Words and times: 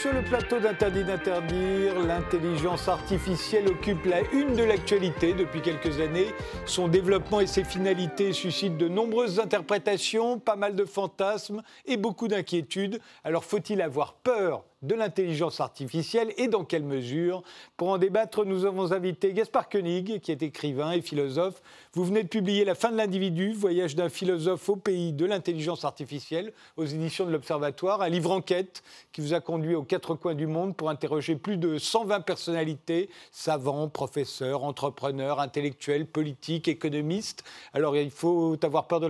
Sur 0.00 0.14
le 0.14 0.22
plateau 0.22 0.58
d'Interdit 0.58 1.04
d'interdire. 1.04 1.98
L'intelligence 1.98 2.88
artificielle 2.88 3.68
occupe 3.68 4.06
la 4.06 4.22
une 4.32 4.56
de 4.56 4.64
l'actualité 4.64 5.34
depuis 5.34 5.60
quelques 5.60 6.00
années. 6.00 6.28
Son 6.64 6.88
développement 6.88 7.40
et 7.40 7.46
ses 7.46 7.64
finalités 7.64 8.32
suscitent 8.32 8.78
de 8.78 8.88
nombreuses 8.88 9.38
interprétations, 9.40 10.38
pas 10.38 10.56
mal 10.56 10.74
de 10.74 10.86
fantasmes 10.86 11.60
et 11.84 11.98
beaucoup 11.98 12.28
d'inquiétudes. 12.28 12.98
Alors 13.24 13.44
faut-il 13.44 13.82
avoir 13.82 14.14
peur 14.14 14.64
de 14.82 14.94
l'intelligence 14.94 15.60
artificielle 15.60 16.32
et 16.38 16.48
dans 16.48 16.64
quelle 16.64 16.84
mesure 16.84 17.42
Pour 17.76 17.88
en 17.88 17.98
débattre, 17.98 18.46
nous 18.46 18.64
avons 18.64 18.92
invité 18.92 19.34
Gaspard 19.34 19.68
Koenig, 19.68 20.20
qui 20.20 20.32
est 20.32 20.42
écrivain 20.42 20.92
et 20.92 21.02
philosophe. 21.02 21.60
Vous 21.92 22.04
venez 22.04 22.22
de 22.22 22.28
publier 22.28 22.64
La 22.64 22.74
fin 22.74 22.90
de 22.90 22.96
l'individu, 22.96 23.52
voyage 23.52 23.94
d'un 23.94 24.08
philosophe 24.08 24.68
au 24.70 24.76
pays 24.76 25.12
de 25.12 25.26
l'intelligence 25.26 25.84
artificielle, 25.84 26.54
aux 26.78 26.86
éditions 26.86 27.26
de 27.26 27.30
l'Observatoire, 27.30 28.00
un 28.00 28.08
livre 28.08 28.30
enquête 28.30 28.82
qui 29.12 29.20
vous 29.20 29.34
a 29.34 29.40
conduit 29.40 29.74
aux 29.74 29.82
quatre 29.82 30.14
coins 30.14 30.34
du 30.34 30.46
monde 30.46 30.74
pour 30.74 30.88
interroger 30.88 31.36
plus 31.36 31.58
de 31.58 31.76
120 31.76 32.20
personnalités, 32.20 33.10
savants, 33.32 33.88
professeurs, 33.88 34.64
entrepreneurs, 34.64 35.40
intellectuels, 35.40 36.06
politiques, 36.06 36.68
économistes. 36.68 37.44
Alors 37.74 37.96
il 37.96 38.10
faut 38.10 38.56
avoir 38.62 38.86
peur 38.86 39.00
de 39.00 39.08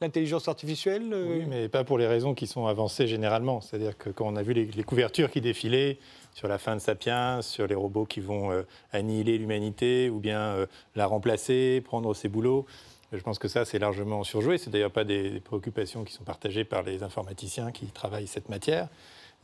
l'intelligence 0.00 0.48
artificielle 0.48 1.14
Oui, 1.14 1.44
mais 1.48 1.68
pas 1.68 1.84
pour 1.84 1.98
les 1.98 2.08
raisons 2.08 2.34
qui 2.34 2.48
sont 2.48 2.66
avancées 2.66 3.06
généralement. 3.06 3.60
C'est-à-dire 3.60 3.96
que 3.96 4.10
quand 4.10 4.26
on 4.26 4.34
a 4.34 4.42
vu 4.42 4.52
les, 4.52 4.64
les 4.64 4.82
couvertures 4.82 5.11
qui 5.12 5.40
défilaient 5.40 5.98
sur 6.34 6.48
la 6.48 6.58
fin 6.58 6.74
de 6.74 6.80
Sapiens, 6.80 7.42
sur 7.42 7.66
les 7.66 7.74
robots 7.74 8.06
qui 8.06 8.20
vont 8.20 8.50
euh, 8.50 8.62
annihiler 8.92 9.38
l'humanité 9.38 10.08
ou 10.08 10.18
bien 10.18 10.40
euh, 10.40 10.66
la 10.96 11.06
remplacer, 11.06 11.82
prendre 11.84 12.14
ses 12.14 12.28
boulots. 12.28 12.66
Je 13.12 13.20
pense 13.20 13.38
que 13.38 13.48
ça, 13.48 13.66
c'est 13.66 13.78
largement 13.78 14.24
surjoué. 14.24 14.56
C'est 14.56 14.70
d'ailleurs 14.70 14.90
pas 14.90 15.04
des, 15.04 15.40
préoccupations 15.40 16.04
qui 16.04 16.14
sont 16.14 16.24
partagées 16.24 16.64
par 16.64 16.82
les 16.82 17.02
informaticiens 17.02 17.70
qui 17.70 17.86
travaillent 17.86 18.26
cette 18.26 18.48
matière. 18.48 18.88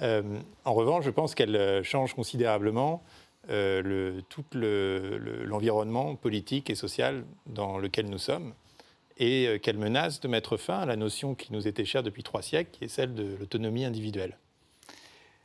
Euh, 0.00 0.22
en 0.64 0.72
revanche, 0.72 1.04
je 1.04 1.10
pense 1.10 1.34
qu'elle 1.34 1.82
change 1.84 2.14
considérablement 2.14 3.02
le, 3.50 4.20
tout 4.28 4.44
l'environnement 4.52 6.14
politique 6.16 6.70
et 6.70 6.74
social 6.74 7.24
dans 7.46 7.78
lequel 7.78 8.06
nous 8.06 8.18
sommes 8.18 8.52
et 9.18 9.58
qu'elle 9.62 9.78
menace 9.78 10.20
de 10.20 10.28
mettre 10.28 10.56
fin 10.56 10.80
à 10.80 10.86
la 10.86 10.96
notion 10.96 11.34
qui 11.34 11.52
nous 11.52 11.66
était 11.66 11.84
chère 11.84 12.02
depuis 12.02 12.22
trois 12.22 12.42
siècles, 12.42 12.70
qui 12.72 12.84
est 12.84 12.88
celle 12.88 13.14
de 13.14 13.36
l'autonomie 13.38 13.84
individuelle. 13.84 14.36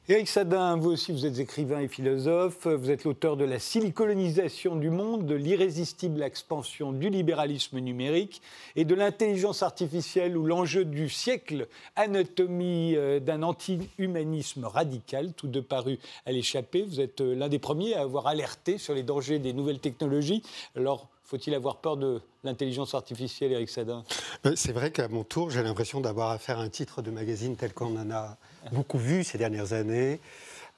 Éric 0.09 0.27
Sadin, 0.27 0.75
vous 0.75 0.91
aussi, 0.91 1.13
vous 1.13 1.25
êtes 1.25 1.39
écrivain 1.39 1.79
et 1.79 1.87
philosophe. 1.87 2.67
Vous 2.67 2.91
êtes 2.91 3.05
l'auteur 3.05 3.37
de 3.37 3.45
La 3.45 3.57
silicolonisation 3.57 4.75
du 4.75 4.89
monde, 4.89 5.25
de 5.25 5.33
l'irrésistible 5.33 6.21
expansion 6.23 6.91
du 6.91 7.09
libéralisme 7.09 7.79
numérique 7.79 8.41
et 8.75 8.83
de 8.83 8.95
l'intelligence 8.95 9.63
artificielle 9.63 10.35
ou 10.35 10.45
l'enjeu 10.45 10.83
du 10.83 11.07
siècle, 11.07 11.69
anatomie 11.95 12.97
euh, 12.97 13.21
d'un 13.21 13.43
anti-humanisme 13.43 14.65
radical, 14.65 15.31
tout 15.37 15.47
de 15.47 15.61
paru 15.61 15.99
à 16.25 16.33
l'échappée. 16.33 16.81
Vous 16.81 16.99
êtes 16.99 17.21
euh, 17.21 17.33
l'un 17.33 17.47
des 17.47 17.59
premiers 17.59 17.93
à 17.93 18.01
avoir 18.01 18.27
alerté 18.27 18.77
sur 18.77 18.93
les 18.93 19.03
dangers 19.03 19.39
des 19.39 19.53
nouvelles 19.53 19.79
technologies. 19.79 20.43
Alors, 20.75 21.07
faut-il 21.23 21.53
avoir 21.53 21.77
peur 21.77 21.97
de 21.97 22.21
l'intelligence 22.43 22.93
artificielle, 22.93 23.51
Éric 23.51 23.69
Sadin? 23.69 24.03
Euh, 24.45 24.53
C'est 24.55 24.71
vrai 24.71 24.91
qu'à 24.91 25.07
mon 25.07 25.23
tour, 25.23 25.49
j'ai 25.49 25.63
l'impression 25.63 26.01
d'avoir 26.01 26.31
affaire 26.31 26.59
à 26.59 26.63
un 26.63 26.69
titre 26.69 27.01
de 27.01 27.11
magazine 27.11 27.55
tel 27.55 27.73
qu'on 27.73 27.97
en 27.97 28.11
a 28.11 28.37
beaucoup 28.71 28.97
vu 28.97 29.23
ces 29.23 29.37
dernières 29.37 29.73
années, 29.73 30.19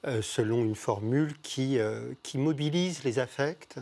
euh, 0.05 0.21
selon 0.21 0.63
une 0.63 0.75
formule 0.75 1.35
qui, 1.41 1.79
euh, 1.79 2.13
qui 2.23 2.37
mobilise 2.37 3.03
les 3.03 3.19
affects 3.19 3.79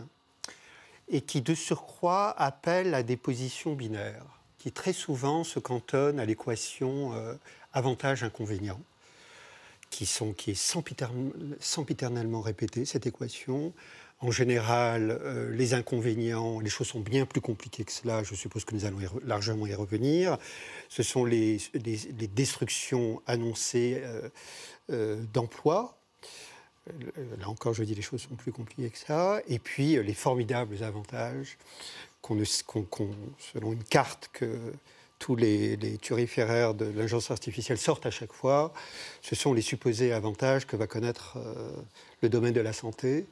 et 1.10 1.22
qui, 1.22 1.42
de 1.42 1.54
surcroît, 1.54 2.34
appelle 2.38 2.94
à 2.94 3.04
des 3.04 3.18
positions 3.18 3.74
binaires, 3.74 4.26
qui 4.58 4.72
très 4.72 4.94
souvent 4.94 5.44
se 5.44 5.60
cantonnent 5.60 6.20
à 6.20 6.26
l'équation 6.26 7.12
avantage-inconvénient 7.74 8.80
qui, 9.94 10.06
sont, 10.08 10.34
qui 10.34 10.52
est 10.52 11.60
sempiternellement 11.60 12.42
répétée, 12.42 12.86
cette 12.86 13.06
équation, 13.06 13.74
en 14.24 14.32
général, 14.32 15.20
euh, 15.22 15.54
les 15.54 15.74
inconvénients, 15.74 16.62
les 16.62 16.70
choses 16.70 16.88
sont 16.88 17.02
bien 17.02 17.26
plus 17.26 17.42
compliquées 17.42 17.84
que 17.84 17.92
cela. 17.92 18.24
Je 18.24 18.36
suppose 18.36 18.64
que 18.64 18.74
nous 18.74 18.86
allons 18.86 19.00
largement 19.26 19.68
y 19.68 19.76
revenir. 19.76 20.38
Ce 20.88 21.04
sont 21.04 21.26
les, 21.26 21.60
destructions 22.34 23.22
annoncées 23.28 24.00
euh, 24.02 24.30
euh, 24.92 25.22
d'emplois. 25.34 25.98
Là 27.40 27.50
encore, 27.50 27.74
je 27.74 27.84
dis 27.84 27.96
les 27.96 28.02
choses 28.02 28.22
sont 28.22 28.36
plus 28.36 28.54
compliquées 28.54 28.90
que 28.90 28.98
ça. 28.98 29.42
Et 29.48 29.60
puis 29.60 30.02
les 30.02 30.14
formidables 30.14 30.84
avantages 30.84 31.58
selon 33.38 33.74
une 33.74 33.84
carte 33.84 34.30
que 34.32 34.74
tous 35.20 35.36
les, 35.36 35.76
les 35.76 35.98
turiféraires 35.98 36.74
de 36.74 36.86
l'agence 36.86 37.32
artificielle 37.32 37.78
sortent 37.78 38.06
à 38.06 38.12
chaque 38.12 38.32
fois, 38.32 38.74
ce 39.22 39.36
sont 39.36 39.54
les 39.54 39.62
supposés 39.62 40.14
avantages 40.14 40.66
que 40.66 40.78
va 40.78 40.88
connaître 40.88 41.38
le 42.22 42.30
domaine 42.30 42.54
de 42.54 42.62
la 42.62 42.74
santé 42.74 43.28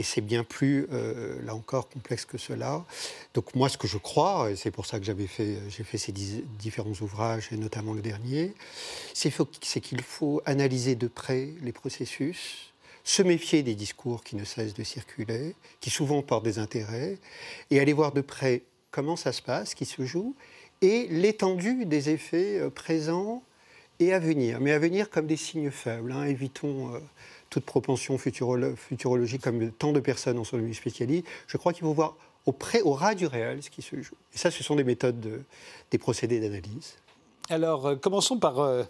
et 0.00 0.02
c'est 0.02 0.22
bien 0.22 0.44
plus, 0.44 0.86
euh, 0.92 1.38
là 1.44 1.54
encore, 1.54 1.90
complexe 1.90 2.24
que 2.24 2.38
cela. 2.38 2.86
Donc 3.34 3.54
moi, 3.54 3.68
ce 3.68 3.76
que 3.76 3.86
je 3.86 3.98
crois, 3.98 4.50
et 4.50 4.56
c'est 4.56 4.70
pour 4.70 4.86
ça 4.86 4.98
que 4.98 5.04
j'avais 5.04 5.26
fait, 5.26 5.58
j'ai 5.68 5.84
fait 5.84 5.98
ces 5.98 6.10
différents 6.10 6.94
ouvrages, 7.02 7.50
et 7.52 7.58
notamment 7.58 7.92
le 7.92 8.00
dernier, 8.00 8.54
c'est 9.12 9.30
qu'il 9.82 10.00
faut 10.00 10.40
analyser 10.46 10.94
de 10.94 11.06
près 11.06 11.50
les 11.60 11.72
processus, 11.72 12.72
se 13.04 13.22
méfier 13.22 13.62
des 13.62 13.74
discours 13.74 14.24
qui 14.24 14.36
ne 14.36 14.44
cessent 14.44 14.72
de 14.72 14.84
circuler, 14.84 15.54
qui 15.80 15.90
souvent 15.90 16.22
portent 16.22 16.44
des 16.46 16.58
intérêts, 16.58 17.18
et 17.70 17.78
aller 17.78 17.92
voir 17.92 18.12
de 18.12 18.22
près 18.22 18.62
comment 18.90 19.16
ça 19.16 19.32
se 19.32 19.42
passe, 19.42 19.74
qui 19.74 19.84
se 19.84 20.06
joue, 20.06 20.34
et 20.80 21.08
l'étendue 21.10 21.84
des 21.84 22.08
effets 22.08 22.58
euh, 22.58 22.70
présents 22.70 23.42
et 23.98 24.14
à 24.14 24.18
venir. 24.18 24.60
Mais 24.60 24.72
à 24.72 24.78
venir 24.78 25.10
comme 25.10 25.26
des 25.26 25.36
signes 25.36 25.70
faibles. 25.70 26.10
Hein. 26.10 26.24
Évitons... 26.24 26.94
Euh, 26.94 27.00
toute 27.50 27.64
propension 27.64 28.16
futurologique, 28.16 29.42
comme 29.42 29.72
tant 29.72 29.92
de 29.92 30.00
personnes 30.00 30.38
en 30.38 30.44
sont 30.44 30.56
devenues 30.56 30.74
spécialistes, 30.74 31.26
je 31.48 31.56
crois 31.56 31.72
qu'il 31.72 31.82
faut 31.82 31.92
voir 31.92 32.16
au, 32.46 32.52
près, 32.52 32.80
au 32.82 32.92
ras 32.92 33.14
du 33.14 33.26
réel 33.26 33.62
ce 33.62 33.70
qui 33.70 33.82
se 33.82 34.00
joue. 34.00 34.14
Et 34.34 34.38
ça, 34.38 34.50
ce 34.50 34.62
sont 34.62 34.76
des 34.76 34.84
méthodes, 34.84 35.44
des 35.90 35.98
procédés 35.98 36.40
d'analyse. 36.40 36.96
Alors, 37.50 37.86
euh, 37.86 37.96
commençons 37.96 38.38
par 38.38 38.60
euh, 38.60 38.84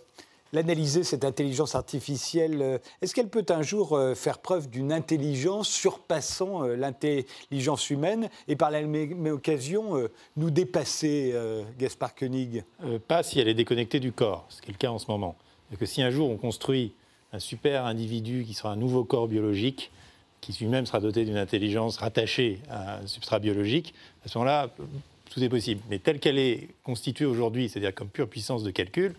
l'analyser, 0.52 1.02
cette 1.02 1.24
intelligence 1.24 1.74
artificielle. 1.74 2.60
Euh, 2.60 2.78
est-ce 3.00 3.14
qu'elle 3.14 3.28
peut 3.28 3.46
un 3.48 3.62
jour 3.62 3.98
faire 4.14 4.38
preuve 4.38 4.68
d'une 4.68 4.92
intelligence 4.92 5.68
surpassant 5.68 6.62
l'intelligence 6.62 7.88
humaine 7.88 8.28
et 8.46 8.56
par 8.56 8.70
la 8.70 8.82
même 8.82 9.26
occasion 9.26 10.08
nous 10.36 10.50
dépasser, 10.50 11.34
Gaspard 11.78 12.14
Koenig? 12.14 12.64
Pas 13.08 13.22
si 13.22 13.40
elle 13.40 13.48
est 13.48 13.54
déconnectée 13.54 14.00
du 14.00 14.12
corps, 14.12 14.44
ce 14.50 14.60
qui 14.60 14.68
est 14.68 14.74
le 14.74 14.78
cas 14.78 14.90
en 14.90 14.98
ce 14.98 15.10
moment. 15.10 15.36
Et 15.72 15.76
que 15.76 15.86
si 15.86 16.02
un 16.02 16.10
jour 16.10 16.28
on 16.28 16.36
construit 16.36 16.92
un 17.32 17.38
super 17.38 17.86
individu 17.86 18.44
qui 18.46 18.54
sera 18.54 18.72
un 18.72 18.76
nouveau 18.76 19.04
corps 19.04 19.28
biologique, 19.28 19.90
qui 20.40 20.52
lui-même 20.60 20.86
sera 20.86 21.00
doté 21.00 21.24
d'une 21.24 21.36
intelligence 21.36 21.98
rattachée 21.98 22.60
à 22.68 22.98
un 22.98 23.06
substrat 23.06 23.38
biologique, 23.38 23.94
à 24.24 24.28
ce 24.28 24.38
moment-là, 24.38 24.70
tout 25.30 25.42
est 25.42 25.48
possible. 25.48 25.80
Mais 25.90 25.98
telle 25.98 26.18
qu'elle 26.18 26.38
est 26.38 26.68
constituée 26.82 27.26
aujourd'hui, 27.26 27.68
c'est-à-dire 27.68 27.94
comme 27.94 28.08
pure 28.08 28.28
puissance 28.28 28.62
de 28.62 28.70
calcul, 28.70 29.14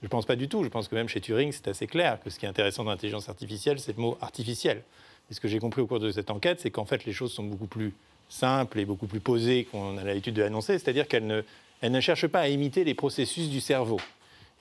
je 0.00 0.06
ne 0.06 0.08
pense 0.08 0.24
pas 0.24 0.36
du 0.36 0.48
tout. 0.48 0.64
Je 0.64 0.68
pense 0.68 0.88
que 0.88 0.94
même 0.94 1.08
chez 1.08 1.20
Turing, 1.20 1.52
c'est 1.52 1.68
assez 1.68 1.86
clair 1.86 2.18
que 2.24 2.30
ce 2.30 2.38
qui 2.38 2.46
est 2.46 2.48
intéressant 2.48 2.84
dans 2.84 2.90
l'intelligence 2.90 3.28
artificielle, 3.28 3.78
c'est 3.78 3.96
le 3.96 4.02
mot 4.02 4.16
artificiel. 4.20 4.82
Et 5.30 5.34
ce 5.34 5.40
que 5.40 5.48
j'ai 5.48 5.58
compris 5.58 5.82
au 5.82 5.86
cours 5.86 6.00
de 6.00 6.10
cette 6.10 6.30
enquête, 6.30 6.60
c'est 6.60 6.70
qu'en 6.70 6.86
fait, 6.86 7.04
les 7.04 7.12
choses 7.12 7.32
sont 7.32 7.44
beaucoup 7.44 7.66
plus 7.66 7.92
simples 8.28 8.78
et 8.78 8.84
beaucoup 8.84 9.06
plus 9.06 9.20
posées 9.20 9.64
qu'on 9.64 9.98
a 9.98 10.04
l'habitude 10.04 10.34
de 10.34 10.42
l'annoncer, 10.42 10.78
c'est-à-dire 10.78 11.06
qu'elle 11.06 11.26
ne, 11.26 11.42
ne 11.82 12.00
cherche 12.00 12.26
pas 12.28 12.40
à 12.40 12.48
imiter 12.48 12.84
les 12.84 12.94
processus 12.94 13.50
du 13.50 13.60
cerveau. 13.60 14.00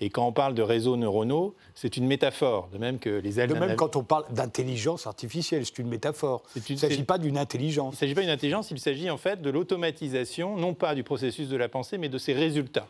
Et 0.01 0.10
quand 0.10 0.25
on 0.25 0.31
parle 0.31 0.54
de 0.56 0.62
réseaux 0.62 0.96
neuronaux, 0.96 1.56
c'est 1.75 1.98
une 1.98 2.07
métaphore, 2.07 2.69
de 2.72 2.78
même 2.78 3.00
que 3.00 3.10
les 3.10 3.40
ailes. 3.40 3.50
De 3.50 3.56
même 3.56 3.75
quand 3.75 3.98
on 3.98 4.04
parle 4.04 4.25
d'intelligence 4.31 5.07
artificielle, 5.07 5.66
c'est 5.66 5.80
une 5.80 5.90
métaphore. 5.90 6.44
Il 6.56 6.74
ne 6.74 6.78
s'agit 6.78 7.04
pas 7.04 7.18
d'une 7.18 7.38
intelligence. 7.38 7.96
Il 7.96 7.96
ne 7.96 8.00
s'agit 8.00 8.16
pas 8.16 8.22
d'une 8.22 8.30
intelligence, 8.30 8.72
il 8.72 8.80
s'agit 8.80 9.10
en 9.10 9.18
fait 9.18 9.42
de 9.42 9.50
l'automatisation, 9.50 10.56
non 10.56 10.74
pas 10.74 10.96
du 10.96 11.04
processus 11.04 11.50
de 11.50 11.57
la 11.57 11.68
pensée, 11.68 11.98
mais 11.98 12.07
de 12.07 12.18
ses 12.18 12.34
résultats. 12.34 12.88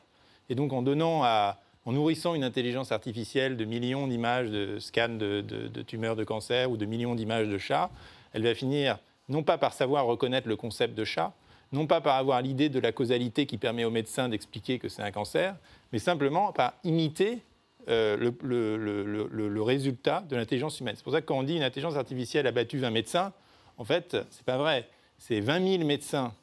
Et 0.50 0.56
donc 0.56 0.72
en 0.72 0.84
donnant 0.84 1.24
à, 1.24 1.60
en 1.86 1.94
nourrissant 1.94 2.36
une 2.36 2.44
intelligence 2.44 2.92
artificielle 2.92 3.58
de 3.58 3.66
millions 3.66 4.08
d'images 4.08 4.50
de 4.50 4.78
scans 4.80 5.10
de, 5.10 5.42
de, 5.42 5.82
tumeurs 5.82 6.16
de 6.16 6.24
cancer 6.24 6.70
ou 6.70 6.78
de 6.78 6.86
millions 6.86 7.16
d'images 7.16 7.48
de 7.48 7.58
chats, 7.58 7.90
elle 8.34 8.44
va 8.44 8.54
finir 8.54 9.00
non 9.30 9.42
pas 9.42 9.58
par 9.58 9.74
savoir 9.74 10.06
reconnaître 10.06 10.48
le 10.48 10.56
concept 10.56 10.96
de 10.96 11.04
chat, 11.04 11.34
non 11.71 11.88
pas 11.88 12.01
par 12.01 12.16
avoir 12.16 12.42
l'idée 12.42 12.69
de 12.69 12.80
la 12.80 12.92
causalité 12.92 13.45
qui 13.45 13.57
permet 13.57 13.83
aux 13.83 13.92
médecins 13.92 14.30
d'expliquer 14.30 14.80
que 14.80 14.89
c'est 14.89 15.01
un 15.01 15.12
cancer, 15.12 15.56
mais 15.92 16.00
simplement 16.00 16.51
par 16.51 16.74
imiter 16.83 17.39
euh, 17.88 18.18
le, 18.42 19.62
résultat 19.62 20.24
de 20.30 20.36
l'intelligence 20.36 20.80
humaine. 20.80 20.95
C'est 20.95 21.04
pour 21.04 21.13
ça 21.13 21.21
que 21.21 21.25
quand 21.25 21.38
on 21.38 21.44
dit 21.44 21.56
une 21.56 21.63
intelligence 21.63 21.95
artificielle 21.95 22.48
a 22.48 22.51
battu 22.51 22.77
20 22.77 22.89
médecins, 22.92 23.33
en 23.77 23.86
fait, 23.86 24.12
ce 24.12 24.18
n'est 24.18 24.45
pas 24.45 24.57
vrai. 24.57 24.88
C'est 25.18 25.39
20 25.39 25.77
000 25.77 25.86
médecins 25.86 26.33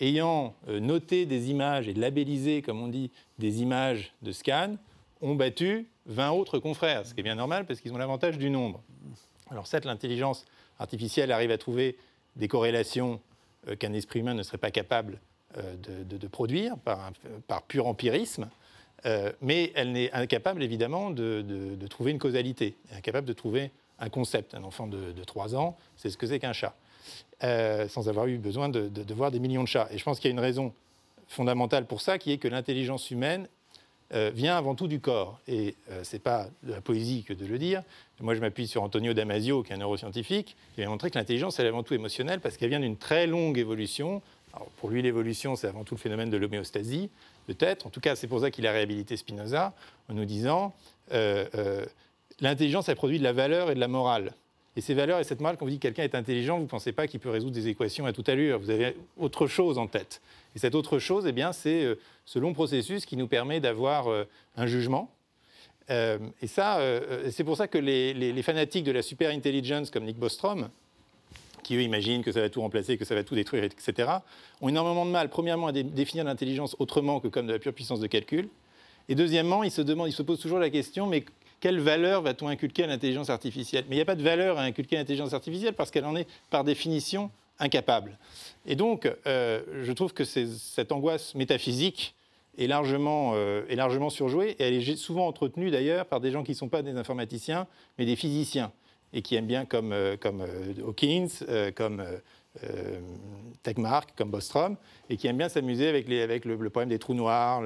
ayant 0.00 0.54
euh, 0.68 0.80
noté 0.80 1.26
des 1.26 1.50
images 1.50 1.88
et 1.88 1.94
labellisé, 1.94 2.62
comme 2.62 2.82
on 2.82 2.88
dit, 2.88 3.10
des 3.38 3.62
images 3.62 4.12
de 4.22 4.32
scan, 4.32 4.76
ont 5.20 5.34
battu 5.34 5.86
20 6.06 6.30
autres 6.32 6.58
confrères, 6.58 7.06
ce 7.06 7.14
qui 7.14 7.20
est 7.20 7.24
bien 7.24 7.36
normal 7.36 7.64
parce 7.66 7.80
qu'ils 7.80 7.92
ont 7.92 7.98
l'avantage 7.98 8.38
du 8.38 8.50
nombre. 8.50 8.82
Alors 9.50 9.66
certes, 9.66 9.84
l'intelligence 9.84 10.44
artificielle 10.78 11.30
arrive 11.30 11.50
à 11.52 11.58
trouver 11.58 11.96
des 12.36 12.48
corrélations 12.48 13.20
qu'un 13.78 13.92
esprit 13.92 14.20
humain 14.20 14.34
ne 14.34 14.42
serait 14.42 14.58
pas 14.58 14.70
capable 14.70 15.18
de, 15.56 16.26
produire 16.28 16.76
par, 16.78 17.62
pur 17.68 17.86
empirisme, 17.86 18.48
mais 19.40 19.72
elle 19.74 19.92
n'est 19.92 20.10
incapable, 20.12 20.62
évidemment, 20.62 21.10
de, 21.10 21.86
trouver 21.88 22.12
une 22.12 22.18
causalité, 22.18 22.76
incapable 22.96 23.26
de 23.26 23.32
trouver 23.32 23.70
un 23.98 24.08
concept. 24.08 24.54
Un 24.54 24.64
enfant 24.64 24.86
de, 24.86 25.12
de 25.12 25.24
3 25.24 25.54
ans, 25.54 25.76
c'est 25.96 26.10
ce 26.10 26.16
que 26.16 26.26
c'est 26.26 26.38
qu'un 26.38 26.52
chat, 26.52 26.74
sans 27.40 28.08
avoir 28.08 28.26
eu 28.26 28.38
besoin 28.38 28.68
de, 28.68 29.14
voir 29.14 29.30
des 29.30 29.38
millions 29.38 29.62
de 29.62 29.68
chats. 29.68 29.88
Et 29.90 29.98
je 29.98 30.04
pense 30.04 30.18
qu'il 30.18 30.28
y 30.28 30.32
a 30.32 30.34
une 30.34 30.40
raison 30.40 30.72
fondamentale 31.28 31.86
pour 31.86 32.00
ça, 32.00 32.18
qui 32.18 32.32
est 32.32 32.38
que 32.38 32.48
l'intelligence 32.48 33.10
humaine 33.10 33.48
euh, 34.14 34.30
vient 34.34 34.56
avant 34.56 34.74
tout 34.74 34.88
du 34.88 35.00
corps. 35.00 35.40
Et 35.48 35.74
euh, 35.90 36.04
ce 36.04 36.16
n'est 36.16 36.20
pas 36.20 36.48
de 36.62 36.72
la 36.72 36.80
poésie 36.80 37.24
que 37.24 37.32
de 37.32 37.46
le 37.46 37.58
dire. 37.58 37.82
Moi, 38.20 38.34
je 38.34 38.40
m'appuie 38.40 38.66
sur 38.66 38.82
Antonio 38.82 39.14
Damasio, 39.14 39.62
qui 39.62 39.72
est 39.72 39.74
un 39.74 39.78
neuroscientifique, 39.78 40.56
qui 40.74 40.82
a 40.82 40.88
montré 40.88 41.10
que 41.10 41.18
l'intelligence, 41.18 41.58
elle 41.58 41.66
est 41.66 41.70
avant 41.70 41.82
tout 41.82 41.94
émotionnelle 41.94 42.40
parce 42.40 42.56
qu'elle 42.56 42.68
vient 42.68 42.80
d'une 42.80 42.96
très 42.96 43.26
longue 43.26 43.58
évolution. 43.58 44.22
pour 44.76 44.90
lui, 44.90 45.02
l'évolution, 45.02 45.56
c'est 45.56 45.66
avant 45.66 45.82
tout 45.82 45.94
le 45.94 46.00
phénomène 46.00 46.30
de 46.30 46.36
l'homéostasie, 46.36 47.10
peut-être. 47.46 47.86
En 47.86 47.90
tout 47.90 48.00
cas, 48.00 48.14
c'est 48.14 48.28
pour 48.28 48.40
ça 48.40 48.50
qu'il 48.50 48.66
a 48.66 48.72
réhabilité 48.72 49.16
Spinoza 49.16 49.72
en 50.08 50.14
nous 50.14 50.24
disant 50.24 50.74
euh, 51.12 51.84
l'intelligence, 52.40 52.88
elle 52.88 52.96
produit 52.96 53.18
de 53.18 53.24
la 53.24 53.32
valeur 53.32 53.70
et 53.70 53.74
de 53.74 53.80
la 53.80 53.88
morale. 53.88 54.32
Et 54.74 54.80
ces 54.80 54.94
valeurs 54.94 55.20
et 55.20 55.24
cette 55.24 55.40
morale, 55.40 55.56
quand 55.58 55.66
vous 55.66 55.70
dites 55.70 55.82
que 55.82 55.88
quelqu'un 55.88 56.04
est 56.04 56.14
intelligent, 56.14 56.56
vous 56.56 56.62
ne 56.62 56.68
pensez 56.68 56.92
pas 56.92 57.06
qu'il 57.06 57.20
peut 57.20 57.28
résoudre 57.28 57.52
des 57.52 57.68
équations 57.68 58.06
à 58.06 58.12
toute 58.12 58.28
allure. 58.28 58.58
Vous 58.58 58.70
avez 58.70 58.96
autre 59.18 59.46
chose 59.46 59.76
en 59.76 59.86
tête. 59.86 60.22
Et 60.56 60.58
cette 60.58 60.74
autre 60.74 60.98
chose, 60.98 61.26
eh 61.26 61.32
bien, 61.32 61.52
c'est 61.52 61.84
euh, 61.84 61.98
ce 62.24 62.38
long 62.38 62.54
processus 62.54 63.04
qui 63.04 63.16
nous 63.16 63.28
permet 63.28 63.60
d'avoir 63.60 64.08
euh, 64.08 64.24
un 64.56 64.66
jugement. 64.66 65.10
Euh, 65.90 66.18
et 66.40 66.46
ça, 66.46 66.80
c'est 67.30 67.44
pour 67.44 67.56
ça 67.56 67.68
que 67.68 67.76
les, 67.76 68.42
fanatiques 68.42 68.84
de 68.84 68.92
la 68.92 69.02
super 69.02 69.30
intelligence, 69.30 69.90
comme 69.90 70.04
Nick 70.04 70.16
Bostrom, 70.16 70.70
qui 71.62 71.76
eux 71.76 71.82
imaginent 71.82 72.22
que 72.22 72.32
ça 72.32 72.40
va 72.40 72.48
tout 72.48 72.60
remplacer, 72.60 72.96
que 72.96 73.04
ça 73.04 73.14
va 73.14 73.24
tout 73.24 73.34
détruire, 73.34 73.64
etc., 73.64 74.08
ont 74.62 74.68
énormément 74.68 75.04
de 75.04 75.10
mal, 75.10 75.28
premièrement, 75.28 75.66
à 75.66 75.72
définir 75.72 76.24
l'intelligence 76.24 76.76
autrement 76.78 77.20
que 77.20 77.28
comme 77.28 77.46
de 77.46 77.52
la 77.52 77.58
pure 77.58 77.74
puissance 77.74 78.00
de 78.00 78.06
calcul. 78.06 78.48
Et 79.08 79.14
deuxièmement, 79.14 79.64
ils 79.64 79.70
se, 79.70 79.82
demandent, 79.82 80.08
ils 80.08 80.14
se 80.14 80.22
posent 80.22 80.40
toujours 80.40 80.58
la 80.58 80.70
question, 80.70 81.06
mais 81.06 81.24
quelle 81.62 81.78
valeur 81.78 82.22
va-t-on 82.22 82.48
inculquer 82.48 82.82
à 82.82 82.86
l'intelligence 82.88 83.30
artificielle? 83.30 83.84
Mais 83.88 83.94
il 83.94 83.98
n'y 83.98 84.02
a 84.02 84.04
pas 84.04 84.16
de 84.16 84.22
valeur 84.22 84.58
à 84.58 84.62
inculquer 84.62 84.96
à 84.96 84.98
l'intelligence 84.98 85.32
artificielle 85.32 85.74
parce 85.74 85.92
qu'elle 85.92 86.04
en 86.04 86.16
est 86.16 86.26
par 86.50 86.64
définition 86.64 87.30
incapable. 87.60 88.18
Et 88.66 88.74
donc, 88.74 89.08
euh, 89.28 89.62
je 89.84 89.92
trouve 89.92 90.12
que 90.12 90.24
cette 90.24 90.90
angoisse 90.90 91.36
métaphysique 91.36 92.16
est 92.58 92.66
largement, 92.66 93.34
euh, 93.36 93.62
largement 93.70 94.10
surjouée 94.10 94.56
et 94.58 94.64
elle 94.64 94.74
est 94.74 94.96
souvent 94.96 95.28
entretenue 95.28 95.70
d'ailleurs 95.70 96.06
par 96.06 96.20
des 96.20 96.32
gens 96.32 96.42
qui 96.42 96.50
ne 96.50 96.56
sont 96.56 96.68
pas 96.68 96.82
des 96.82 96.96
informaticiens 96.96 97.68
mais 97.96 98.06
des 98.06 98.16
physiciens 98.16 98.72
et 99.12 99.22
qui 99.22 99.36
aiment 99.36 99.46
bien 99.46 99.64
comme, 99.64 99.92
euh, 99.92 100.16
comme 100.16 100.44
Hawkins, 100.84 101.28
comme 101.76 102.04
Tegmark, 103.62 104.14
comme 104.16 104.30
Bostrom, 104.30 104.76
et 105.08 105.16
qui 105.16 105.28
aiment 105.28 105.38
bien 105.38 105.48
s'amuser 105.48 105.86
avec 105.86 106.08
le, 106.08 106.56
problème 106.70 106.88
des 106.88 106.98
trous 106.98 107.14
noirs, 107.14 107.62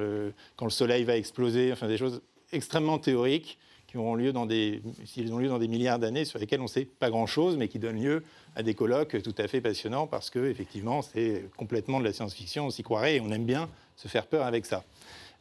quand 0.56 0.66
le 0.66 0.70
soleil 0.70 1.04
va 1.04 1.16
exploser, 1.16 1.72
enfin 1.72 1.88
des 1.88 1.96
choses 1.96 2.20
extrêmement 2.52 2.98
théoriques 2.98 3.58
qui 3.96 4.00
auront 4.00 4.14
lieu 4.14 4.32
dans 4.32 4.44
des, 4.44 4.82
s'ils 5.06 5.32
ont 5.32 5.38
lieu 5.38 5.48
dans 5.48 5.58
des 5.58 5.68
milliards 5.68 5.98
d'années, 5.98 6.26
sur 6.26 6.38
lesquelles 6.38 6.60
on 6.60 6.64
ne 6.64 6.68
sait 6.68 6.84
pas 6.84 7.08
grand-chose, 7.08 7.56
mais 7.56 7.68
qui 7.68 7.78
donnent 7.78 8.00
lieu 8.00 8.22
à 8.54 8.62
des 8.62 8.74
colloques 8.74 9.22
tout 9.22 9.34
à 9.38 9.48
fait 9.48 9.62
passionnants, 9.62 10.06
parce 10.06 10.28
que 10.28 10.50
effectivement, 10.50 11.00
c'est 11.00 11.44
complètement 11.56 11.98
de 11.98 12.04
la 12.04 12.12
science-fiction, 12.12 12.66
on 12.66 12.70
s'y 12.70 12.82
croirait, 12.82 13.16
et 13.16 13.20
on 13.20 13.30
aime 13.30 13.44
bien 13.44 13.68
se 13.96 14.08
faire 14.08 14.26
peur 14.26 14.44
avec 14.44 14.66
ça. 14.66 14.84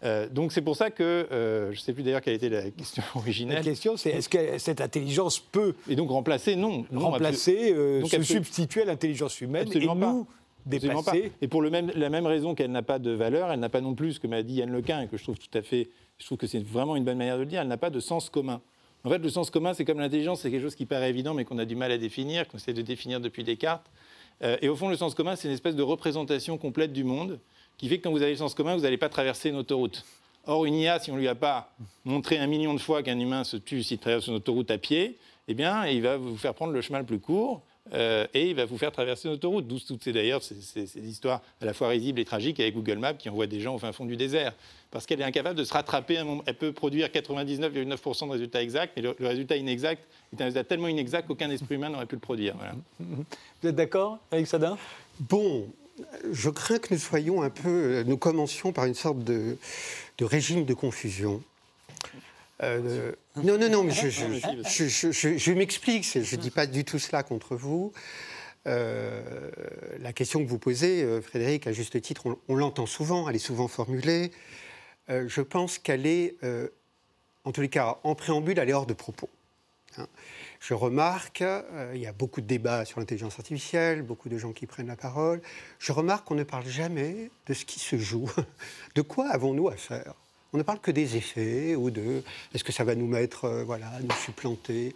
Euh, 0.04 0.28
donc 0.30 0.52
c'est 0.52 0.62
pour 0.62 0.76
ça 0.76 0.90
que, 0.90 1.28
euh, 1.32 1.72
je 1.72 1.80
ne 1.80 1.82
sais 1.82 1.94
plus 1.94 2.04
d'ailleurs 2.04 2.22
quelle 2.22 2.36
était 2.36 2.50
la 2.50 2.70
question 2.72 3.04
originelle. 3.16 3.58
La 3.58 3.64
question 3.64 3.98
c'est 3.98 4.12
est-ce 4.12 4.30
que 4.30 4.58
cette 4.58 4.82
intelligence 4.82 5.40
peut... 5.40 5.74
Et 5.90 5.96
donc 5.96 6.10
remplacer, 6.10 6.56
non. 6.56 6.86
remplacer, 6.94 7.74
euh, 7.74 8.06
se 8.06 8.22
substituer 8.22 8.84
à 8.84 8.86
l'intelligence 8.86 9.40
humaine 9.42 9.68
et 9.74 9.86
pas. 9.86 9.96
nous 9.96 10.28
dépasser. 10.66 11.32
Et 11.42 11.48
pour 11.48 11.62
le 11.62 11.70
même, 11.70 11.92
la 11.96 12.10
même 12.10 12.26
raison 12.26 12.56
qu'elle 12.56 12.72
n'a 12.72 12.82
pas 12.82 13.00
de 13.00 13.12
valeur, 13.12 13.52
elle 13.52 13.60
n'a 13.60 13.70
pas 13.70 13.82
non 13.82 13.96
plus, 13.96 14.14
ce 14.14 14.20
que 14.20 14.28
m'a 14.28 14.44
dit 14.44 14.56
Yann 14.56 14.72
Lequin, 14.72 15.02
et 15.02 15.08
que 15.08 15.18
je 15.18 15.24
trouve 15.24 15.38
tout 15.38 15.58
à 15.58 15.62
fait 15.62 15.90
je 16.20 16.26
trouve 16.26 16.38
que 16.38 16.48
c'est 16.48 16.64
vraiment 16.64 16.96
une 16.96 17.04
bonne 17.04 17.18
manière 17.18 17.36
de 17.36 17.42
le 17.42 17.46
dire, 17.46 17.62
elle 17.62 17.68
n'a 17.68 17.78
pas 17.78 17.90
de 17.90 18.00
sens 18.00 18.30
commun. 18.30 18.62
En 19.04 19.10
fait, 19.10 19.20
le 19.20 19.30
sens 19.30 19.52
commun, 19.52 19.74
c'est 19.74 19.86
comme 19.86 20.00
l'intelligence, 20.00 20.42
c'est 20.42 20.50
quelque 20.50 20.64
chose 20.64 20.76
qui 20.76 20.86
paraît 20.86 21.10
évident, 21.10 21.34
mais 21.34 21.46
qu'on 21.46 21.60
a 21.60 21.66
du 21.66 21.76
mal 21.76 21.92
à 21.92 21.98
définir, 21.98 22.48
qu'on 22.48 22.58
essaie 22.58 22.74
de 22.74 22.82
définir 22.82 23.20
depuis 23.20 23.44
Descartes. 23.44 23.86
Euh, 24.44 24.58
et 24.62 24.70
au 24.70 24.76
fond, 24.76 24.90
le 24.90 24.98
sens 24.98 25.14
commun, 25.14 25.36
c'est 25.36 25.48
une 25.48 25.54
espèce 25.54 25.76
de 25.76 25.84
représentation 25.84 26.58
complète 26.58 26.92
du 26.92 27.04
monde, 27.04 27.40
qui 27.78 27.88
fait 27.88 28.00
que 28.00 28.04
quand 28.04 28.12
vous 28.12 28.24
avez 28.24 28.32
le 28.32 28.38
sens 28.38 28.56
commun, 28.56 28.76
vous 28.76 28.82
n'allez 28.82 28.98
pas 28.98 29.10
traverser 29.10 29.50
une 29.50 29.58
autoroute. 29.58 30.04
Or, 30.48 30.66
une 30.66 30.76
IA, 30.76 31.00
si 31.00 31.12
on 31.12 31.16
ne 31.16 31.20
lui 31.20 31.28
a 31.28 31.36
pas 31.36 31.72
montré 32.04 32.38
un 32.38 32.48
million 32.48 32.74
de 32.74 32.80
fois 32.80 33.04
qu'un 33.04 33.20
humain 33.20 33.44
se 33.44 33.58
tue 33.58 33.84
s'il 33.84 34.00
traverse 34.00 34.28
une 34.28 34.36
autoroute 34.36 34.72
à 34.72 34.78
pied, 34.78 35.18
eh 35.48 35.54
bien, 35.54 35.86
il 35.86 36.02
va 36.02 36.18
vous 36.18 36.38
faire 36.38 36.54
prendre 36.54 36.74
le 36.74 36.82
chemin 36.82 37.00
le 37.00 37.06
plus 37.06 37.20
court, 37.20 37.62
euh, 37.94 38.26
et 38.34 38.50
il 38.50 38.56
va 38.56 38.66
vous 38.66 38.78
faire 38.78 38.92
traverser 38.92 39.28
une 39.28 39.36
autoroute. 39.36 39.68
D'où 39.68 39.80
toutes 39.80 40.04
ces 40.04 40.12
d'ailleurs 40.12 40.42
ces, 40.42 40.98
histoires 40.98 41.42
à 41.62 41.66
la 41.66 41.74
fois 41.74 41.90
risibles 41.90 42.20
et 42.20 42.26
tragiques 42.26 42.60
avec 42.60 42.74
Google 42.74 42.98
Maps 42.98 43.14
qui 43.14 43.30
envoie 43.30 43.46
des 43.48 43.60
gens 43.60 43.76
au 43.76 43.78
fin 43.78 43.92
fond 43.92 44.06
du 44.06 44.18
désert. 44.18 44.54
Parce 44.96 45.06
qu'elle 45.06 45.20
est 45.20 45.26
incapable 45.26 45.60
de 45.60 45.66
se 45.66 45.74
rattraper. 45.74 46.24
Elle 46.46 46.56
peut 46.56 46.72
produire 46.72 47.10
99,9% 47.10 48.28
de 48.28 48.32
résultats 48.32 48.64
exacts, 48.64 48.94
mais 48.96 49.02
le, 49.02 49.14
résultat 49.20 49.58
inexact 49.58 50.02
est 50.32 50.42
un 50.42 50.46
résultat 50.46 50.64
tellement 50.64 50.88
inexact 50.88 51.28
qu'aucun 51.28 51.52
esprit 51.52 51.76
humain 51.76 51.90
n'aurait 51.90 52.06
pu 52.06 52.16
le 52.16 52.22
produire. 52.22 52.56
Vous 53.00 53.26
êtes 53.68 53.76
d'accord 53.76 54.20
avec 54.32 54.48
Sadin? 54.48 54.78
Bon, 55.20 55.68
je 56.32 56.50
crains 56.50 56.80
que 56.80 56.94
nous 56.94 57.00
soyons 57.02 57.42
un 57.42 57.50
peu. 57.50 58.04
Nous 58.08 58.16
commencions 58.16 58.72
par 58.72 58.86
une 58.86 58.94
sorte 58.94 59.20
de 59.20 59.58
régime 60.22 60.64
de 60.64 60.74
confusion. 60.74 61.44
Euh, 62.64 63.12
non, 63.44 63.58
non, 63.58 63.68
non, 63.68 63.84
mais 63.84 63.92
je, 63.92 64.08
je, 64.08 65.52
m'explique, 65.52 66.06
je 66.06 66.20
ne 66.20 66.42
dis 66.42 66.52
pas 66.52 66.68
du 66.68 66.86
tout 66.86 67.00
cela 67.00 67.22
contre 67.22 67.58
vous. 67.58 67.92
Euh, 68.66 69.22
la 70.00 70.14
question 70.14 70.42
que 70.42 70.50
vous 70.50 70.58
posez, 70.58 71.04
euh, 71.04 71.22
Frédéric, 71.22 71.68
à 71.68 71.74
juste 71.74 72.02
titre, 72.02 72.38
on, 72.48 72.56
l'entend 72.56 72.86
souvent, 72.86 73.28
elle 73.30 73.36
est 73.36 73.40
souvent 73.40 73.68
formulée. 73.68 74.32
Je 75.10 75.42
pense 75.42 75.78
qu'elle 75.78 76.06
est, 76.06 76.36
en 77.44 77.52
tous 77.52 77.62
les 77.62 77.70
cas, 77.70 78.00
en 78.04 78.16
préambule, 78.16 78.60
elle 78.60 78.70
est 78.70 78.74
hors 78.74 78.86
de 78.86 78.94
propos. 78.94 79.30
Hein. 79.98 80.08
Je 80.60 80.74
remarque, 80.74 81.44
il 81.94 82.00
y 82.00 82.08
a 82.08 82.14
beaucoup 82.14 82.42
de 82.42 82.48
débats 82.48 82.86
sur 82.86 83.00
l'intelligence 83.00 83.38
artificielle, 83.38 84.02
beaucoup 84.02 84.30
de 84.30 84.38
gens 84.38 84.52
qui 84.52 84.66
prennent 84.66 84.88
la 84.88 84.96
parole. 84.96 85.42
Je 85.80 85.92
remarque 85.92 86.28
qu'on 86.28 86.36
ne 86.36 86.44
parle 86.44 86.66
jamais 86.66 87.30
de 87.46 87.54
ce 87.54 87.66
qui 87.66 87.80
se 87.80 87.98
joue. 87.98 88.32
De 88.96 89.02
quoi 89.02 89.30
avons-nous 89.30 89.68
à 89.68 89.76
faire 89.76 90.16
on 90.56 90.58
ne 90.58 90.64
parle 90.64 90.80
que 90.80 90.92
des 90.92 91.18
effets 91.18 91.76
ou 91.76 91.92
de 91.92 92.24
est-ce 92.54 92.64
que 92.64 92.72
ça 92.72 92.86
va 92.86 92.96
nous 92.96 93.08
mettre, 93.08 93.44
euh, 93.44 93.64
voilà, 93.66 93.92
nous 94.02 94.16
supplanter? 94.16 94.96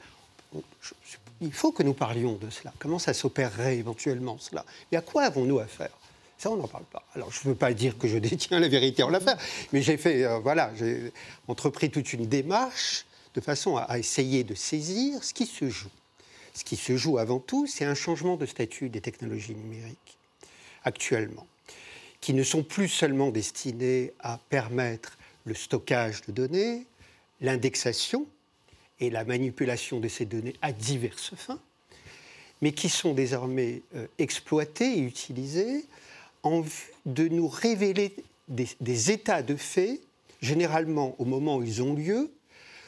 il 1.41 1.51
faut 1.51 1.73
que 1.73 1.83
nous 1.83 1.93
parlions 1.93 2.35
de 2.35 2.49
cela. 2.49 2.71
Comment 2.79 2.97
ça 2.97 3.13
s'opérerait 3.13 3.77
éventuellement 3.77 4.37
cela? 4.39 4.63
Et 4.93 4.95
à 4.95 5.01
quoi 5.01 5.23
avons-nous 5.23 5.59
affaire 5.59 5.91
ça, 6.39 6.49
on 6.49 6.55
n'en 6.55 6.67
parle 6.67 6.85
pas. 6.85 7.03
Alors, 7.15 7.31
je 7.31 7.39
ne 7.43 7.53
veux 7.53 7.57
pas 7.57 7.73
dire 7.73 7.97
que 7.97 8.07
je 8.07 8.17
détiens 8.17 8.59
la 8.59 8.69
vérité 8.69 9.03
en 9.03 9.09
l'affaire, 9.09 9.37
mais 9.73 9.81
j'ai 9.81 9.97
fait, 9.97 10.23
euh, 10.23 10.39
voilà, 10.39 10.71
j'ai 10.75 11.11
entrepris 11.47 11.91
toute 11.91 12.13
une 12.13 12.25
démarche 12.25 13.05
de 13.35 13.41
façon 13.41 13.75
à, 13.75 13.99
essayer 13.99 14.43
de 14.43 14.55
saisir 14.55 15.23
ce 15.23 15.33
qui 15.33 15.45
se 15.45 15.69
joue. 15.69 15.91
Ce 16.53 16.63
qui 16.63 16.77
se 16.77 16.97
joue 16.97 17.17
avant 17.17 17.39
tout, 17.39 17.67
c'est 17.67 17.85
un 17.85 17.93
changement 17.93 18.37
de 18.37 18.45
statut 18.45 18.89
des 18.89 19.01
technologies 19.01 19.53
numériques 19.53 20.17
actuellement, 20.83 21.45
qui 22.21 22.33
ne 22.33 22.43
sont 22.43 22.63
plus 22.63 22.87
seulement 22.87 23.31
destinées 23.31 24.13
à 24.19 24.39
permettre 24.49 25.17
le 25.43 25.53
stockage 25.53 26.21
de 26.27 26.31
données, 26.31 26.85
l'indexation 27.41 28.25
et 29.01 29.09
la 29.09 29.25
manipulation 29.25 29.99
de 29.99 30.07
ces 30.07 30.25
données 30.25 30.55
à 30.61 30.71
diverses 30.71 31.35
fins, 31.35 31.59
mais 32.61 32.71
qui 32.71 32.89
sont 32.89 33.13
désormais 33.13 33.81
euh, 33.95 34.07
exploitées 34.17 34.97
et 34.97 35.01
utilisées 35.01 35.85
en 36.43 36.61
vue 36.61 36.91
de 37.05 37.27
nous 37.27 37.47
révéler 37.47 38.15
des, 38.47 39.11
états 39.11 39.41
de 39.41 39.55
fait, 39.55 40.01
généralement 40.41 41.15
au 41.19 41.25
moment 41.25 41.57
où 41.57 41.63
ils 41.63 41.81
ont 41.83 41.93
lieu, 41.93 42.31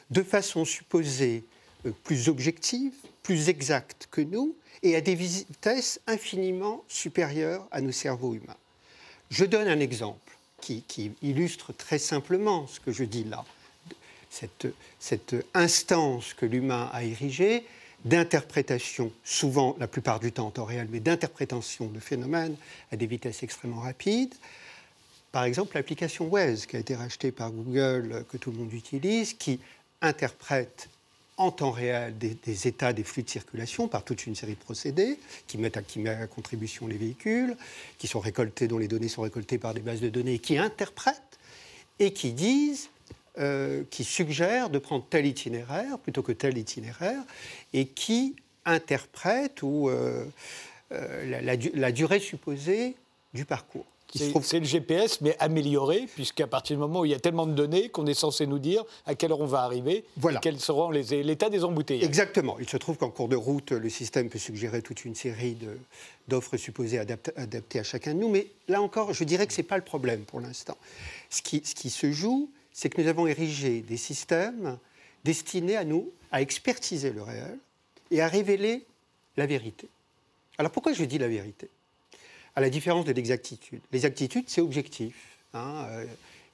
de 0.10 0.24
façon 0.24 0.65
supposée 0.65 1.43
euh, 1.86 1.91
plus 2.03 2.29
objective, 2.29 2.93
plus 3.24 3.50
exacte 3.50 4.08
que 4.12 4.22
nous, 4.22 4.55
et 4.84 4.96
à 4.96 5.01
des 5.01 5.15
vitesses 5.15 6.00
infiniment 6.08 6.84
supérieures 6.88 7.67
à 7.72 7.81
nos 7.81 7.91
cerveaux 7.91 8.34
humains. 8.34 8.58
Je 9.29 9.46
donne 9.46 9.67
un 9.67 9.79
exemple 9.79 10.38
qui, 10.60 10.84
illustre 11.22 11.74
très 11.74 11.98
simplement 11.98 12.67
ce 12.67 12.79
que 12.79 12.91
je 12.91 13.03
dis 13.03 13.24
là. 13.24 13.43
Cette, 14.29 14.67
cette 15.00 15.36
instance 15.53 16.34
que 16.34 16.46
l'humain 16.46 16.89
a 16.93 17.03
érigée 17.03 17.65
d'interprétation, 18.05 19.12
souvent 19.24 19.75
la 19.79 19.88
plupart 19.88 20.20
du 20.20 20.31
temps 20.31 20.48
en 20.48 20.51
temps 20.51 20.65
réel, 20.65 20.88
mais 20.91 21.00
d'interprétation 21.00 21.88
de 21.88 22.00
phénomènes 22.00 22.55
à 22.91 22.98
des 22.98 23.05
vitesses 23.05 23.43
extrêmement 23.43 23.81
rapides. 23.81 24.34
Par 25.31 25.43
exemple, 25.43 25.75
l'application 25.75 26.25
Waze, 26.25 26.65
qui 26.65 26.75
a 26.75 26.79
été 26.79 26.96
rachetée 26.96 27.31
par 27.31 27.51
Google, 27.51 28.25
que 28.29 28.38
tout 28.38 28.51
le 28.51 28.58
monde 28.58 28.74
utilise, 28.74 29.34
qui 29.34 29.60
interprète 30.01 30.89
en 31.38 31.51
temps 31.51 31.72
réel 31.72 32.15
des, 32.17 32.67
états 32.67 32.93
des 32.93 33.03
flux 33.03 33.24
de 33.24 33.29
circulation 33.29 33.88
par 33.88 34.03
toute 34.03 34.27
une 34.27 34.36
série 34.36 34.53
de 34.53 34.60
procédés 34.60 35.17
qui 35.48 35.58
mettent 35.58 35.77
à, 35.77 35.81
qui 35.81 36.00
mettent 36.00 36.22
à 36.22 36.27
contribution 36.27 36.88
les 36.88 36.98
véhicules, 36.98 37.55
qui 37.98 38.08
sont 38.08 38.20
récoltés, 38.20 38.67
dont 38.67 38.77
les 38.77 38.88
données 38.88 39.08
sont 39.08 39.24
récoltées 39.24 39.58
par 39.58 39.74
des 39.74 39.79
bases 39.79 40.01
de 40.01 40.10
données, 40.10 40.39
qui 40.39 40.58
interprètent 40.58 41.39
et 42.00 42.13
qui 42.13 42.34
disent, 42.34 42.89
euh, 43.39 43.83
qui 43.89 44.03
suggèrent 44.03 44.69
de 44.69 44.77
prendre 44.77 45.05
tel 45.09 45.25
itinéraire 45.25 45.97
plutôt 46.00 46.21
que 46.21 46.33
tel 46.33 46.57
itinéraire 46.57 47.21
et 47.71 47.85
qui 47.85 48.35
interprètent 48.65 49.63
ou, 49.63 49.88
euh, 49.88 50.25
euh, 50.91 51.41
la, 51.73 51.91
durée 51.93 52.19
supposée 52.19 52.93
du 53.33 53.45
parcours. 53.45 53.85
C'est 54.13 54.59
le 54.59 54.65
GPS, 54.65 55.21
mais 55.21 55.38
amélioré, 55.39 56.09
puisqu'à 56.13 56.45
partir 56.45 56.75
du 56.75 56.81
moment 56.81 57.00
où 57.00 57.05
il 57.05 57.11
y 57.11 57.15
a 57.15 57.21
tellement 57.21 57.47
de 57.47 57.53
données 57.53 57.88
qu'on 57.88 58.05
est 58.05 58.13
censé 58.13 58.45
nous 58.45 58.59
dire 58.59 58.83
à 59.05 59.15
quelle 59.15 59.31
heure 59.31 59.39
on 59.39 59.45
va 59.45 59.61
arriver 59.61 60.03
et 60.29 60.35
quels 60.41 60.59
seront 60.59 60.91
l'état 60.91 61.50
des 61.50 61.63
embouteillages. 61.63 62.03
Exactement. 62.03 62.57
Il 62.59 62.69
se 62.69 62.75
trouve 62.75 62.97
qu'en 62.97 63.11
cours 63.11 63.29
de 63.29 63.38
route, 63.38 63.71
le 63.71 63.88
système 63.88 64.29
peut 64.29 64.39
suggérer 64.39 64.81
toute 64.81 65.05
une 65.05 65.15
série 65.15 65.57
d'offres 66.27 66.57
supposées 66.57 67.00
adaptées 67.00 67.79
à 67.79 67.83
chacun 67.83 68.13
de 68.13 68.19
nous. 68.19 68.27
Mais 68.27 68.47
là 68.67 68.81
encore, 68.81 69.13
je 69.13 69.23
dirais 69.23 69.47
que 69.47 69.53
ce 69.53 69.61
n'est 69.61 69.67
pas 69.67 69.77
le 69.77 69.85
problème 69.85 70.23
pour 70.23 70.41
l'instant. 70.41 70.75
Ce 71.29 71.41
qui, 71.41 71.61
ce 71.63 71.73
qui 71.73 71.89
se 71.89 72.11
joue, 72.11 72.50
c'est 72.73 72.89
que 72.89 73.01
nous 73.01 73.07
avons 73.07 73.27
érigé 73.27 73.81
des 73.81 73.97
systèmes 73.97 74.77
destinés 75.23 75.77
à 75.77 75.83
nous, 75.83 76.11
à 76.31 76.41
expertiser 76.41 77.11
le 77.11 77.21
réel 77.21 77.57
et 78.09 78.21
à 78.21 78.27
révéler 78.27 78.85
la 79.37 79.45
vérité. 79.45 79.89
Alors 80.57 80.71
pourquoi 80.71 80.93
je 80.93 81.03
dis 81.03 81.17
la 81.17 81.27
vérité? 81.27 81.69
À 82.55 82.61
la 82.61 82.69
différence 82.69 83.05
de 83.05 83.11
l'exactitude. 83.13 83.81
L'exactitude, 83.91 84.45
c'est 84.47 84.61
objectif. 84.61 85.15
Hein, 85.53 85.85
euh, 85.89 86.05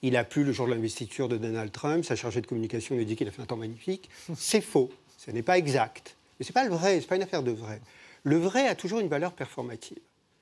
il 0.01 0.15
a 0.15 0.24
plu 0.24 0.43
le 0.43 0.51
jour 0.51 0.67
de 0.67 0.74
l'investiture 0.74 1.27
de 1.27 1.38
Donald 1.38 1.71
Trump, 1.71 2.05
sa 2.05 2.15
chargée 2.15 2.41
de 2.41 2.47
communication 2.47 2.95
lui 2.95 3.05
dit 3.05 3.15
qu'il 3.15 3.27
a 3.27 3.31
fait 3.31 3.41
un 3.41 3.45
temps 3.45 3.57
magnifique. 3.57 4.09
C'est 4.36 4.62
faux, 4.62 4.91
ce 5.17 5.31
n'est 5.31 5.41
pas 5.41 5.57
exact. 5.57 6.15
Mais 6.39 6.45
ce 6.45 6.51
n'est 6.51 6.53
pas 6.53 6.65
le 6.65 6.69
vrai, 6.69 6.97
ce 6.97 7.01
n'est 7.01 7.07
pas 7.07 7.15
une 7.15 7.24
affaire 7.24 7.43
de 7.43 7.51
vrai. 7.51 7.81
Le 8.24 8.38
vrai 8.38 8.67
a 8.67 8.75
toujours 8.75 9.00
une 9.00 9.07
valeur 9.07 9.33
performative. 9.33 9.97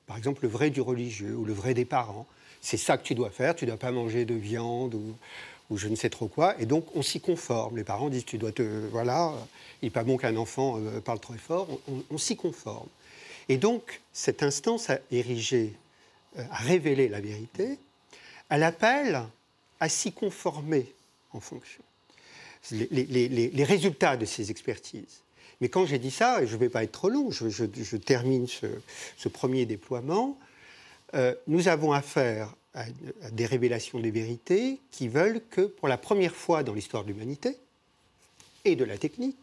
Par 0.06 0.16
exemple, 0.16 0.42
le 0.42 0.48
vrai 0.48 0.70
du 0.70 0.80
religieux 0.80 1.34
ou 1.34 1.44
le 1.44 1.52
vrai 1.52 1.74
des 1.74 1.84
parents. 1.84 2.26
C'est 2.60 2.76
ça 2.76 2.98
que 2.98 3.02
tu 3.02 3.14
dois 3.14 3.30
faire, 3.30 3.54
tu 3.54 3.64
ne 3.64 3.70
dois 3.70 3.78
pas 3.78 3.92
manger 3.92 4.24
de 4.24 4.34
viande 4.34 4.94
ou, 4.94 5.14
je 5.74 5.88
ne 5.88 5.96
sais 5.96 6.10
trop 6.10 6.28
quoi. 6.28 6.54
Et 6.60 6.66
donc, 6.66 6.86
on 6.94 7.02
s'y 7.02 7.20
conforme. 7.20 7.76
Les 7.76 7.84
parents 7.84 8.08
disent, 8.08 8.24
tu 8.24 8.38
dois 8.38 8.52
te... 8.52 8.62
Voilà, 8.90 9.32
il 9.82 9.86
n'est 9.86 9.90
pas 9.90 10.04
bon 10.04 10.16
qu'un 10.16 10.36
enfant 10.36 10.78
euh, 10.78 11.00
parle 11.00 11.20
très 11.20 11.38
fort. 11.38 11.68
on 12.10 12.18
s'y 12.18 12.36
conforme. 12.36 12.88
Et 13.48 13.56
donc, 13.56 14.00
cette 14.12 14.42
instance 14.42 14.90
a 14.90 14.98
érigé, 15.10 15.72
euh, 16.38 16.44
a 16.50 16.56
révélé 16.56 17.08
la 17.08 17.20
vérité, 17.20 17.78
elle 18.48 18.62
appelle 18.62 19.22
à 19.80 19.88
s'y 19.88 20.12
conformer 20.12 20.92
en 21.32 21.40
fonction. 21.40 21.82
Les, 22.70 23.64
résultats 23.64 24.16
de 24.16 24.24
ces 24.24 24.50
expertises. 24.50 25.22
Mais 25.60 25.68
quand 25.68 25.86
j'ai 25.86 25.98
dit 25.98 26.10
ça, 26.10 26.42
et 26.42 26.46
je 26.46 26.54
ne 26.54 26.60
vais 26.60 26.68
pas 26.68 26.82
être 26.82 26.92
trop 26.92 27.08
long, 27.08 27.30
je, 27.30 27.96
termine 27.96 28.48
ce, 28.48 29.28
premier 29.28 29.66
déploiement, 29.66 30.36
euh, 31.14 31.34
nous 31.46 31.68
avons 31.68 31.92
affaire 31.92 32.54
à, 32.76 32.84
des 33.32 33.46
révélations 33.46 33.98
des 33.98 34.12
vérités 34.12 34.78
qui 34.92 35.08
veulent 35.08 35.40
que, 35.50 35.62
pour 35.62 35.88
la 35.88 35.98
première 35.98 36.36
fois 36.36 36.62
dans 36.62 36.74
l'histoire 36.74 37.02
de 37.02 37.08
l'humanité 37.08 37.56
et 38.64 38.76
de 38.76 38.84
la 38.84 38.98
technique, 38.98 39.36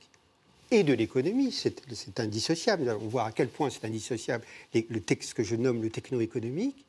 et 0.73 0.83
de 0.83 0.93
l'économie. 0.93 1.51
C'est 1.51 2.19
indissociable. 2.19 2.97
On 3.01 3.07
voit 3.07 3.25
à 3.25 3.31
quel 3.31 3.47
point 3.47 3.69
c'est 3.69 3.85
indissociable 3.85 4.43
le 4.73 5.01
texte 5.01 5.33
que 5.35 5.43
je 5.43 5.55
nomme 5.55 5.81
le 5.81 5.89
techno-économique. 5.89 6.85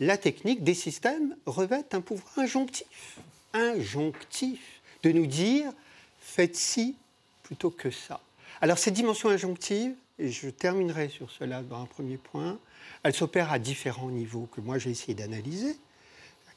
La 0.00 0.18
technique 0.18 0.64
des 0.64 0.74
systèmes 0.74 1.36
revêt 1.46 1.84
un 1.92 2.00
pouvoir 2.00 2.38
injonctif, 2.38 3.18
injonctif, 3.52 4.60
de 5.02 5.12
nous 5.12 5.26
dire 5.26 5.72
faites 6.20 6.56
ci 6.56 6.96
plutôt 7.44 7.70
que 7.70 7.90
ça. 7.90 8.20
Alors 8.60 8.78
cette 8.78 8.94
dimension 8.94 9.28
injonctive, 9.28 9.94
et 10.18 10.30
je 10.30 10.48
terminerai 10.48 11.08
sur 11.08 11.30
cela 11.30 11.62
dans 11.62 11.82
un 11.82 11.86
premier 11.86 12.16
point, 12.16 12.58
elle 13.02 13.14
s'opère 13.14 13.52
à 13.52 13.58
différents 13.58 14.10
niveaux 14.10 14.48
que 14.54 14.60
moi 14.60 14.78
j'ai 14.78 14.90
essayé 14.90 15.14
d'analyser 15.14 15.76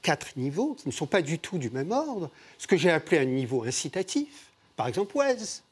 quatre 0.02 0.38
niveaux 0.38 0.76
qui 0.76 0.88
ne 0.88 0.94
sont 0.94 1.08
pas 1.08 1.24
du 1.24 1.40
tout 1.40 1.58
du 1.58 1.72
même 1.72 1.92
ordre. 1.92 2.30
Ce 2.60 2.68
que 2.68 2.78
j'ai 2.78 2.92
appelé 2.92 3.18
un 3.18 3.26
niveau 3.26 3.64
incitatif, 3.64 4.52
par 4.76 4.88
exemple 4.88 5.18
Wes, 5.18 5.64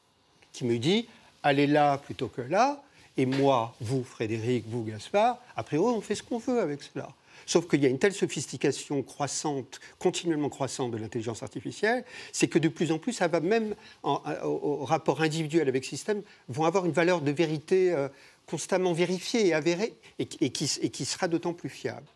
qui 0.52 0.64
me 0.64 0.76
dit 0.78 1.06
allez 1.44 1.68
là 1.68 1.98
plutôt 1.98 2.26
que 2.26 2.40
là, 2.40 2.82
et 3.16 3.26
moi, 3.26 3.74
vous, 3.80 4.02
Frédéric, 4.02 4.64
vous, 4.66 4.82
Gaspard, 4.82 5.38
a 5.54 5.62
priori, 5.62 5.94
on 5.94 6.00
fait 6.00 6.16
ce 6.16 6.22
qu'on 6.24 6.38
veut 6.38 6.60
avec 6.60 6.82
cela. 6.82 7.08
Sauf 7.46 7.68
qu'il 7.68 7.82
y 7.82 7.86
a 7.86 7.88
une 7.88 7.98
telle 7.98 8.12
sophistication 8.12 9.02
croissante, 9.02 9.80
continuellement 9.98 10.48
croissante 10.48 10.90
de 10.90 10.96
l'intelligence 10.96 11.42
artificielle, 11.42 12.04
c'est 12.32 12.48
que 12.48 12.58
de 12.58 12.68
plus 12.68 12.92
en 12.92 12.98
plus, 12.98 13.12
ça 13.12 13.28
va 13.28 13.40
même, 13.40 13.74
au, 14.02 14.84
rapport 14.84 15.22
individuel 15.22 15.68
avec 15.68 15.84
système, 15.84 16.22
vont 16.48 16.64
avoir 16.64 16.86
une 16.86 16.92
valeur 16.92 17.20
de 17.20 17.30
vérité 17.30 17.92
euh, 17.92 18.08
constamment 18.46 18.92
vérifiée 18.92 19.46
et 19.48 19.54
avérée, 19.54 19.94
et, 20.18 20.26
qui, 20.26 21.04
sera 21.04 21.28
d'autant 21.28 21.52
plus 21.52 21.68
fiable. 21.68 22.06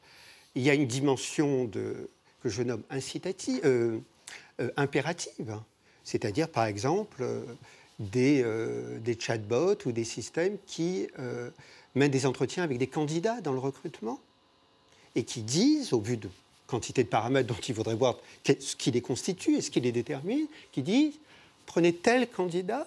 Il 0.54 0.62
y 0.62 0.70
a 0.70 0.74
une 0.74 0.86
dimension 0.86 1.68
que 1.68 2.48
je 2.48 2.62
nomme 2.62 2.82
incitative, 2.90 3.60
euh, 3.64 3.98
euh, 4.60 4.70
impérative, 4.76 5.56
c'est-à-dire, 6.02 6.48
par 6.48 6.64
exemple, 6.64 7.22
euh, 7.22 8.98
des, 8.98 9.16
chatbots 9.18 9.86
ou 9.86 9.92
des 9.92 10.04
systèmes 10.04 10.56
qui 10.66 11.06
euh, 11.18 11.50
mènent 11.94 12.10
des 12.10 12.26
entretiens 12.26 12.64
avec 12.64 12.78
des 12.78 12.86
candidats 12.86 13.40
dans 13.40 13.52
le 13.52 13.58
recrutement 13.58 14.20
et 15.18 15.24
qui 15.24 15.42
disent, 15.42 15.92
au 15.92 16.00
vu 16.00 16.16
de 16.16 16.28
quantité 16.66 17.02
de 17.02 17.08
paramètres 17.08 17.48
dont 17.48 17.60
il 17.66 17.74
faudrait 17.74 17.94
voir 17.94 18.18
ce 18.46 18.76
qui 18.76 18.90
les 18.90 19.00
constitue 19.00 19.56
et 19.56 19.60
ce 19.60 19.70
qui 19.70 19.80
les 19.80 19.92
détermine, 19.92 20.46
qui 20.70 20.82
disent 20.82 21.14
prenez 21.66 21.92
tel 21.92 22.28
candidat 22.28 22.86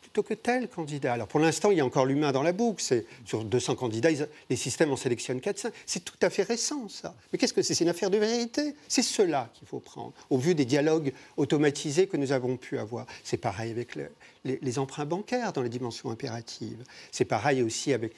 plutôt 0.00 0.22
que 0.22 0.34
tel 0.34 0.68
candidat. 0.68 1.14
Alors 1.14 1.26
pour 1.26 1.40
l'instant, 1.40 1.70
il 1.70 1.78
y 1.78 1.80
a 1.80 1.86
encore 1.86 2.04
l'humain 2.04 2.32
dans 2.32 2.42
la 2.42 2.52
boucle. 2.52 2.82
C'est 2.82 3.06
sur 3.24 3.44
200 3.44 3.76
candidats, 3.76 4.10
les 4.50 4.56
systèmes 4.56 4.92
en 4.92 4.96
sélectionnent 4.96 5.40
400. 5.40 5.70
C'est 5.86 6.04
tout 6.04 6.18
à 6.20 6.28
fait 6.28 6.42
récent, 6.42 6.88
ça. 6.88 7.14
Mais 7.32 7.38
qu'est-ce 7.38 7.54
que 7.54 7.62
c'est? 7.62 7.74
C'est 7.74 7.84
une 7.84 7.90
affaire 7.90 8.10
de 8.10 8.18
vérité. 8.18 8.74
C'est 8.88 9.02
cela 9.02 9.50
qu'il 9.54 9.66
faut 9.66 9.80
prendre, 9.80 10.12
au 10.28 10.38
vu 10.38 10.54
des 10.54 10.66
dialogues 10.66 11.12
automatisés 11.36 12.06
que 12.06 12.16
nous 12.16 12.32
avons 12.32 12.56
pu 12.58 12.78
avoir. 12.78 13.06
C'est 13.24 13.38
pareil 13.38 13.70
avec 13.70 13.96
les, 14.44 14.78
emprunts 14.78 15.04
bancaires 15.04 15.52
dans 15.52 15.62
les 15.62 15.68
dimensions 15.68 16.10
impératives. 16.10 16.82
C'est 17.10 17.24
pareil 17.24 17.62
aussi 17.62 17.92
avec, 17.92 18.12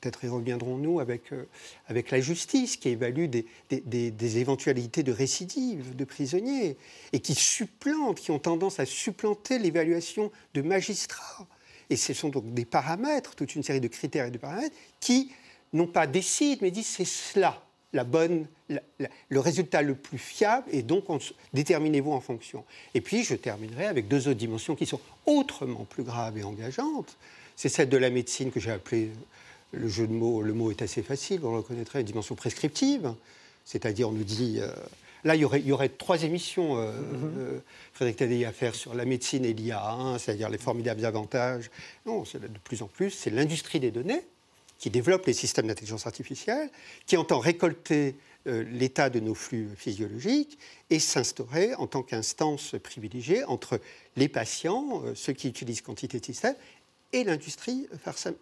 peut-être 0.00 0.24
y 0.24 0.28
reviendrons-nous, 0.28 1.00
avec, 1.00 1.32
euh, 1.32 1.46
avec 1.88 2.10
la 2.10 2.20
justice 2.20 2.76
qui 2.76 2.90
évalue 2.90 3.26
des, 3.26 3.46
des, 3.70 4.10
des, 4.10 4.38
éventualités 4.38 5.02
de 5.02 5.12
récidive 5.12 5.96
de 5.96 6.04
prisonniers 6.04 6.76
et 7.12 7.20
qui 7.20 7.34
supplante, 7.34 8.20
qui 8.20 8.30
ont 8.30 8.38
tendance 8.38 8.80
à 8.80 8.86
supplanter 8.86 9.58
l'évaluation 9.58 10.30
de 10.54 10.62
magistrats. 10.62 11.46
Et 11.90 11.96
ce 11.96 12.14
sont 12.14 12.28
donc 12.28 12.54
des 12.54 12.64
paramètres, 12.64 13.34
toute 13.34 13.54
une 13.56 13.64
série 13.64 13.80
de 13.80 13.88
critères 13.88 14.26
et 14.26 14.30
de 14.30 14.38
paramètres 14.38 14.76
qui 15.00 15.32
non 15.72 15.86
pas 15.86 16.06
décident, 16.06 16.60
mais 16.62 16.70
disent 16.70 16.86
c'est 16.86 17.04
cela 17.04 17.60
la 17.92 18.04
bonne, 18.04 18.46
le 18.68 19.40
résultat 19.40 19.82
le 19.82 19.94
plus 19.94 20.18
fiable, 20.18 20.66
et 20.70 20.82
donc 20.82 21.04
déterminez-vous 21.52 22.12
en 22.12 22.20
fonction. 22.20 22.64
Et 22.94 23.00
puis 23.00 23.24
je 23.24 23.34
terminerai 23.34 23.86
avec 23.86 24.08
deux 24.08 24.28
autres 24.28 24.38
dimensions 24.38 24.76
qui 24.76 24.86
sont 24.86 25.00
autrement 25.26 25.84
plus 25.88 26.04
graves 26.04 26.38
et 26.38 26.44
engageantes. 26.44 27.16
C'est 27.56 27.68
celle 27.68 27.88
de 27.88 27.96
la 27.96 28.10
médecine 28.10 28.50
que 28.50 28.60
j'ai 28.60 28.70
appelée, 28.70 29.10
le 29.72 29.88
jeu 29.88 30.06
de 30.06 30.12
mots, 30.12 30.42
le 30.42 30.52
mot 30.52 30.70
est 30.70 30.82
assez 30.82 31.02
facile, 31.02 31.40
on 31.44 31.52
le 31.52 31.58
reconnaîtrait, 31.58 32.02
dimension 32.04 32.34
prescriptive, 32.34 33.12
c'est-à-dire 33.64 34.08
on 34.08 34.12
nous 34.12 34.24
dit... 34.24 34.58
Euh, 34.60 34.70
là, 35.24 35.34
il 35.36 35.42
y, 35.42 35.44
aurait, 35.44 35.60
il 35.60 35.66
y, 35.66 35.72
aurait, 35.72 35.90
trois 35.90 36.22
émissions, 36.22 36.78
euh, 36.78 36.92
mm-hmm. 36.92 37.38
euh, 37.38 37.58
Frédéric 37.92 38.16
Tadei, 38.18 38.44
à 38.44 38.52
faire 38.52 38.74
sur 38.74 38.94
la 38.94 39.04
médecine 39.04 39.44
et 39.44 39.52
l'IA, 39.52 39.92
hein, 39.92 40.18
c'est-à-dire 40.18 40.48
les 40.48 40.58
formidables 40.58 41.04
avantages. 41.04 41.70
Non, 42.06 42.24
c'est 42.24 42.40
de 42.40 42.58
plus 42.64 42.82
en 42.82 42.86
plus, 42.86 43.10
c'est 43.10 43.30
l'industrie 43.30 43.80
des 43.80 43.90
données 43.90 44.22
qui 44.80 44.90
développe 44.90 45.26
les 45.26 45.34
systèmes 45.34 45.68
d'intelligence 45.68 46.06
artificielle, 46.06 46.70
qui 47.06 47.16
entend 47.16 47.38
récolter 47.38 48.16
euh, 48.48 48.64
l'état 48.72 49.10
de 49.10 49.20
nos 49.20 49.34
flux 49.34 49.68
physiologiques 49.76 50.58
et 50.88 50.98
s'instaurer 50.98 51.74
en 51.74 51.86
tant 51.86 52.02
qu'instance 52.02 52.74
privilégiée 52.82 53.44
entre 53.44 53.78
les 54.16 54.28
patients, 54.28 55.02
euh, 55.04 55.14
ceux 55.14 55.34
qui 55.34 55.48
utilisent 55.48 55.82
quantité 55.82 56.18
de 56.18 56.24
systèmes, 56.24 56.56
et 57.12 57.24
l'industrie 57.24 57.88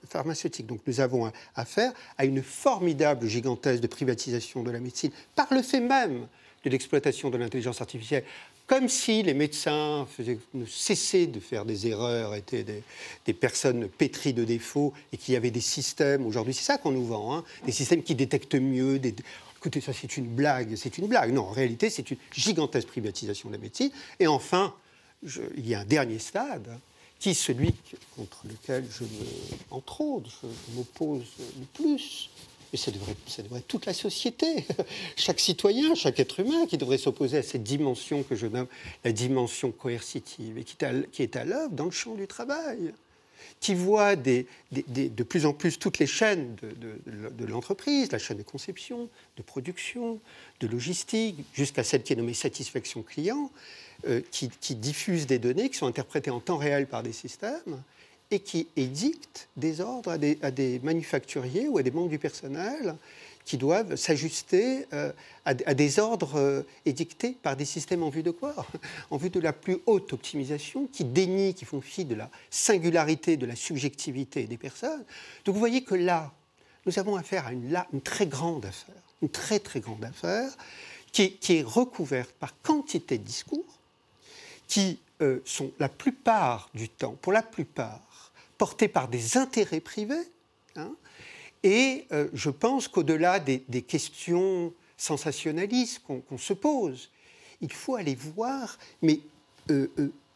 pharmaceutique. 0.09 0.66
Donc 0.66 0.80
nous 0.87 1.00
avons 1.00 1.33
affaire 1.54 1.92
à 2.18 2.26
une 2.26 2.42
formidable, 2.42 3.26
gigantesque 3.26 3.80
de 3.80 3.87
privatisation 3.87 4.62
de 4.62 4.71
la 4.71 4.78
médecine 4.78 5.11
par 5.35 5.47
le 5.52 5.62
fait 5.62 5.80
même 5.80 6.28
de 6.64 6.71
l'exploitation 6.71 7.30
de 7.30 7.38
l'intelligence 7.38 7.80
artificielle 7.80 8.25
comme 8.68 8.88
si 8.88 9.22
les 9.22 9.34
médecins 9.34 10.06
faisaient, 10.14 10.38
cessaient 10.66 11.26
de 11.26 11.40
faire 11.40 11.64
des 11.64 11.88
erreurs, 11.88 12.34
étaient 12.34 12.64
des, 13.25 13.32
personnes 13.32 13.88
pétries 13.88 14.34
de 14.34 14.44
défauts 14.44 14.92
et 15.10 15.16
qu'il 15.16 15.34
y 15.34 15.37
avait 15.38 15.50
des 15.50 15.62
systèmes, 15.62 16.26
aujourd'hui 16.26 16.52
c'est 16.54 16.64
ça 16.64 16.76
qu'on 16.76 16.92
nous 16.92 17.06
vend, 17.06 17.34
hein, 17.34 17.44
des 17.64 17.72
systèmes 17.72 18.02
qui 18.02 18.14
détectent 18.14 18.54
mieux. 18.54 18.98
Des, 18.98 19.14
écoutez, 19.56 19.80
ça 19.80 19.94
c'est 19.94 20.18
une 20.18 20.26
blague, 20.26 20.76
c'est 20.76 20.98
une 20.98 21.08
blague. 21.08 21.32
Non, 21.32 21.46
en 21.46 21.50
réalité 21.50 21.88
c'est 21.88 22.10
une 22.10 22.18
gigantesque 22.30 22.88
privatisation 22.88 23.48
de 23.48 23.54
la 23.54 23.60
médecine. 23.60 23.90
Et 24.20 24.26
enfin, 24.26 24.75
il 25.22 25.66
y 25.66 25.75
a 25.75 25.80
un 25.80 25.87
dernier 25.87 26.18
stade 26.18 26.78
qui 27.18 27.30
est 27.30 27.34
celui 27.34 27.75
contre 28.16 28.46
lequel 28.46 28.87
je 28.90 29.04
me, 29.04 29.26
entre 29.70 30.02
autres, 30.02 30.30
je 30.42 30.76
m'oppose 30.76 31.25
le 31.58 31.64
plus, 31.72 32.28
mais 32.72 32.78
ça 32.78 32.90
devrait, 32.90 33.16
ça 33.26 33.42
devrait 33.42 33.60
être 33.60 33.68
toute 33.68 33.87
la 33.87 33.94
société, 33.94 34.64
chaque 35.16 35.40
citoyen, 35.40 35.94
chaque 35.94 36.20
être 36.20 36.40
humain 36.40 36.66
qui 36.66 36.76
devrait 36.76 36.98
s'opposer 36.98 37.38
à 37.38 37.42
cette 37.42 37.62
dimension 37.62 38.22
que 38.22 38.37
je 38.37 38.46
nomme 38.46 38.66
la 39.04 39.12
dimension 39.12 39.70
coercitive 39.70 40.58
et 40.58 40.64
qui 40.64 41.22
est 41.22 41.37
à, 41.37 41.44
l'œuvre 41.44 41.70
dans 41.70 41.87
le 41.87 41.90
champ 41.90 42.14
du 42.14 42.26
travail, 42.26 42.92
qui 43.60 43.75
voit 43.75 44.16
de 44.16 45.22
plus 45.25 45.46
en 45.46 45.52
plus 45.52 45.78
toutes 45.78 45.98
les 45.98 46.06
chaînes 46.06 46.56
de, 46.56 47.44
l'entreprise, 47.46 48.12
la 48.12 48.18
chaîne 48.18 48.38
de 48.38 48.42
conception, 48.42 49.08
de 49.37 49.42
production, 49.42 50.20
de 50.60 50.66
logistique, 50.66 51.44
jusqu'à 51.54 51.84
celle 51.84 52.02
qui 52.02 52.12
est 52.12 52.16
nommée 52.16 52.34
satisfaction 52.34 53.02
client, 53.02 53.50
euh, 54.06 54.20
qui 54.30 54.75
diffuse 54.76 55.26
des 55.26 55.38
données 55.38 55.70
qui 55.70 55.76
sont 55.76 55.87
interprétées 55.87 56.30
en 56.30 56.40
temps 56.40 56.56
réel 56.56 56.87
par 56.87 57.02
des 57.02 57.12
systèmes 57.12 57.82
et 58.30 58.40
qui 58.40 58.68
édicte 58.76 59.49
des 59.56 59.80
ordres 59.80 60.11
à 60.11 60.50
des, 60.50 60.80
manufacturiers 60.82 61.68
ou 61.68 61.78
à 61.78 61.82
des 61.82 61.90
membres 61.90 62.11
du 62.11 62.18
personnel 62.18 62.97
qui 63.44 63.56
doivent 63.56 63.97
s'ajuster 63.97 64.87
euh, 64.92 65.11
à, 65.47 65.54
des 65.54 65.99
ordres 65.99 66.37
euh, 66.37 66.62
édictés 66.85 67.35
par 67.42 67.56
des 67.56 67.64
systèmes 67.64 68.02
en 68.02 68.11
vue 68.11 68.23
de 68.23 68.30
quoi? 68.30 68.54
En 69.11 69.16
vue 69.16 69.30
de 69.30 69.40
la 69.40 69.54
plus 69.54 69.78
haute 69.87 70.12
optimisation, 70.12 70.87
qui 70.92 71.04
dénient, 71.04 71.54
qui 71.54 71.64
font 71.64 71.80
fi 71.80 72.04
de 72.04 72.14
la 72.14 72.28
singularité, 72.50 73.38
de 73.38 73.47
la 73.47 73.56
subjectivité 73.56 74.44
des 74.44 74.58
personnes. 74.58 75.02
Donc 75.47 75.54
vous 75.54 75.61
voyez 75.61 75.82
que 75.82 75.94
là, 75.94 76.30
nous 76.85 76.99
avons 76.99 77.16
affaire 77.16 77.47
à 77.47 77.52
une, 77.52 77.75
une 77.94 78.02
très 78.02 78.26
grande 78.26 78.66
affaire, 78.66 79.02
une 79.23 79.30
très 79.30 79.61
très 79.61 79.80
grande 79.80 80.04
affaire, 80.04 80.50
qui 81.12 81.38
est, 81.49 81.62
recouverte 81.62 82.32
par 82.32 82.52
quantité 82.62 83.18
de 83.18 83.25
discours, 83.25 83.78
qui 84.66 84.99
euh, 85.20 85.40
sont 85.44 85.73
la 85.78 85.88
plupart 85.88 86.70
du 86.75 86.88
temps, 86.88 87.16
pour 87.20 87.32
la 87.32 87.42
plupart, 87.42 88.00
portés 88.59 88.88
par 88.88 89.09
des 89.09 89.37
intérêts 89.37 89.81
privés. 89.81 90.29
Hein, 90.77 90.93
et 91.62 92.07
euh, 92.12 92.29
je 92.35 92.50
pense 92.50 92.88
qu'au-delà 92.88 93.41
des, 93.41 93.83
questions 93.83 94.73
sensationnalistes 94.97 96.03
qu'on 96.07 96.38
se 96.38 96.53
pose, 96.53 97.11
il 97.61 97.73
faut 97.73 97.97
aller 97.97 98.15
voir, 98.15 98.79
mais 99.03 99.21
euh, 99.71 99.88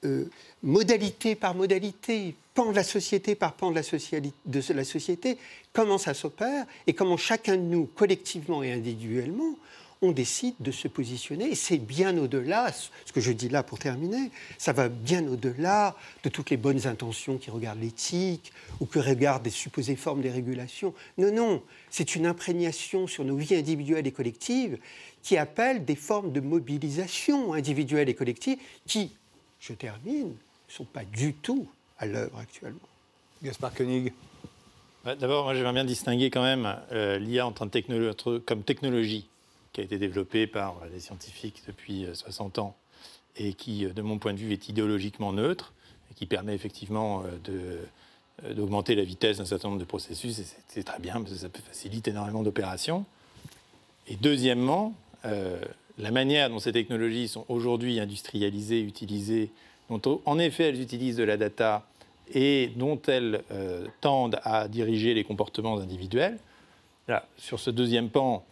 euh, 0.04 0.28
modalité 0.62 1.36
par 1.36 1.54
modalité, 1.54 2.34
pan 2.54 2.70
de 2.70 2.76
la 2.76 2.84
société 2.84 3.34
par 3.34 3.54
pan 3.54 3.70
de 3.70 3.76
la, 3.76 4.20
de 4.46 4.72
la 4.74 4.84
société, 4.84 5.38
comment 5.72 5.98
ça 5.98 6.12
s'opère 6.12 6.66
et 6.86 6.92
comment 6.92 7.16
chacun 7.16 7.56
de 7.56 7.62
nous, 7.62 7.86
collectivement 7.86 8.62
et 8.62 8.72
individuellement, 8.72 9.56
on 10.02 10.10
décide 10.10 10.56
de 10.60 10.72
se 10.72 10.88
positionner. 10.88 11.52
Et 11.52 11.54
c'est 11.54 11.78
bien 11.78 12.18
au-delà, 12.18 12.72
ce 12.72 13.12
que 13.12 13.20
je 13.20 13.32
dis 13.32 13.48
là 13.48 13.62
pour 13.62 13.78
terminer, 13.78 14.30
ça 14.58 14.72
va 14.72 14.88
bien 14.88 15.26
au-delà 15.28 15.96
de 16.24 16.28
toutes 16.28 16.50
les 16.50 16.56
bonnes 16.56 16.86
intentions 16.86 17.38
qui 17.38 17.50
regardent 17.50 17.80
l'éthique 17.80 18.52
ou 18.80 18.86
qui 18.86 19.00
regardent 19.00 19.44
des 19.44 19.50
supposées 19.50 19.96
formes 19.96 20.20
des 20.20 20.30
régulations. 20.30 20.92
Non, 21.18 21.32
non, 21.32 21.62
c'est 21.88 22.16
une 22.16 22.26
imprégnation 22.26 23.06
sur 23.06 23.24
nos 23.24 23.36
vies 23.36 23.54
individuelles 23.54 24.06
et 24.06 24.12
collectives 24.12 24.78
qui 25.22 25.36
appelle 25.36 25.84
des 25.84 25.94
formes 25.94 26.32
de 26.32 26.40
mobilisation 26.40 27.54
individuelle 27.54 28.08
et 28.08 28.14
collective 28.14 28.58
qui, 28.86 29.12
je 29.60 29.72
termine, 29.72 30.28
ne 30.28 30.72
sont 30.72 30.84
pas 30.84 31.04
du 31.04 31.32
tout 31.34 31.66
à 31.98 32.06
l'œuvre 32.06 32.38
actuellement. 32.38 32.80
Gaspard 33.42 33.74
Koenig. 33.74 34.12
D'abord, 35.04 35.44
moi 35.44 35.54
j'aimerais 35.54 35.72
bien 35.72 35.84
distinguer 35.84 36.30
quand 36.30 36.42
même 36.42 36.76
euh, 36.92 37.18
l'IA 37.18 37.46
en 37.46 37.52
tant 37.52 37.68
que 37.68 38.38
comme 38.38 38.62
technologie 38.62 39.26
qui 39.72 39.80
a 39.80 39.84
été 39.84 39.98
développé 39.98 40.46
par 40.46 40.76
des 40.92 41.00
scientifiques 41.00 41.62
depuis 41.66 42.06
60 42.12 42.58
euh, 42.58 42.60
ans 42.60 42.76
et 43.36 43.54
qui, 43.54 43.86
euh, 43.86 43.92
de 43.92 44.02
mon 44.02 44.18
point 44.18 44.34
de 44.34 44.38
vue, 44.38 44.52
est 44.52 44.68
idéologiquement 44.68 45.32
neutre 45.32 45.72
et 46.10 46.14
qui 46.14 46.26
permet 46.26 46.54
effectivement 46.54 47.22
euh, 47.48 47.82
d'augmenter 48.54 48.94
la 48.94 49.04
vitesse 49.04 49.38
d'un 49.38 49.46
certain 49.46 49.68
nombre 49.68 49.80
de 49.80 49.86
processus, 49.86 50.42
c'est 50.68 50.82
très 50.82 50.98
bien, 50.98 51.14
parce 51.14 51.30
que 51.30 51.38
ça 51.38 51.48
facilite 51.66 52.08
énormément 52.08 52.42
d'opérations. 52.42 53.04
Et 54.08 54.16
deuxièmement, 54.16 54.94
la 55.22 56.10
manière 56.10 56.50
dont 56.50 56.58
ces 56.58 56.72
technologies 56.72 57.28
sont 57.28 57.44
aujourd'hui 57.48 58.00
industrialisées, 58.00 58.80
utilisées, 58.80 59.50
dont 59.88 60.20
en 60.24 60.38
effet 60.40 60.70
elles 60.70 60.80
utilisent 60.80 61.18
de 61.18 61.22
la 61.22 61.36
data 61.36 61.86
et 62.34 62.72
dont 62.74 63.00
elles 63.06 63.44
tendent 64.00 64.40
à 64.42 64.66
diriger 64.66 65.14
les 65.14 65.22
comportements 65.22 65.78
individuels, 65.78 66.38
sur 67.36 67.60
ce 67.60 67.70
deuxième 67.70 68.08
pan, 68.08 68.44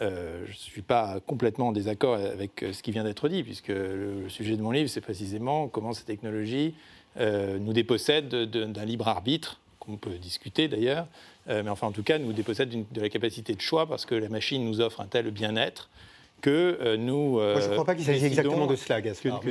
euh, 0.00 0.44
je 0.46 0.52
ne 0.52 0.56
suis 0.56 0.82
pas 0.82 1.18
complètement 1.26 1.68
en 1.68 1.72
désaccord 1.72 2.14
avec 2.14 2.62
euh, 2.62 2.72
ce 2.72 2.82
qui 2.82 2.90
vient 2.90 3.04
d'être 3.04 3.28
dit, 3.28 3.42
puisque 3.42 3.68
le, 3.68 4.28
sujet 4.28 4.56
de 4.56 4.62
mon 4.62 4.70
livre, 4.70 4.88
c'est 4.88 5.02
précisément 5.02 5.68
comment 5.68 5.92
ces 5.92 6.04
technologies 6.04 6.74
euh, 7.18 7.58
nous 7.58 7.74
dépossèdent 7.74 8.28
d'un 8.28 8.84
libre 8.84 9.08
arbitre, 9.08 9.60
qu'on 9.78 9.96
peut 9.96 10.16
discuter 10.18 10.68
d'ailleurs, 10.68 11.06
mais 11.48 11.70
enfin 11.70 11.86
en 11.86 11.92
tout 11.92 12.02
cas 12.02 12.18
nous 12.18 12.34
dépossèdent 12.34 12.84
de 12.92 13.00
la 13.00 13.08
capacité 13.08 13.54
de 13.54 13.60
choix, 13.62 13.86
parce 13.86 14.04
que 14.04 14.14
la 14.14 14.28
machine 14.28 14.62
nous 14.64 14.82
offre 14.82 15.00
un 15.00 15.06
tel 15.06 15.30
bien-être 15.30 15.88
que 16.42 16.96
nous. 16.96 17.38
Moi, 17.40 17.60
je 17.60 17.68
ne 17.68 17.72
crois 17.72 17.86
pas 17.86 17.94
qu'il 17.94 18.04
s'agisse 18.04 18.24
exactement 18.24 18.66
de 18.66 18.76
cela, 18.76 19.00
Gaspard. 19.00 19.40
Que, 19.40 19.48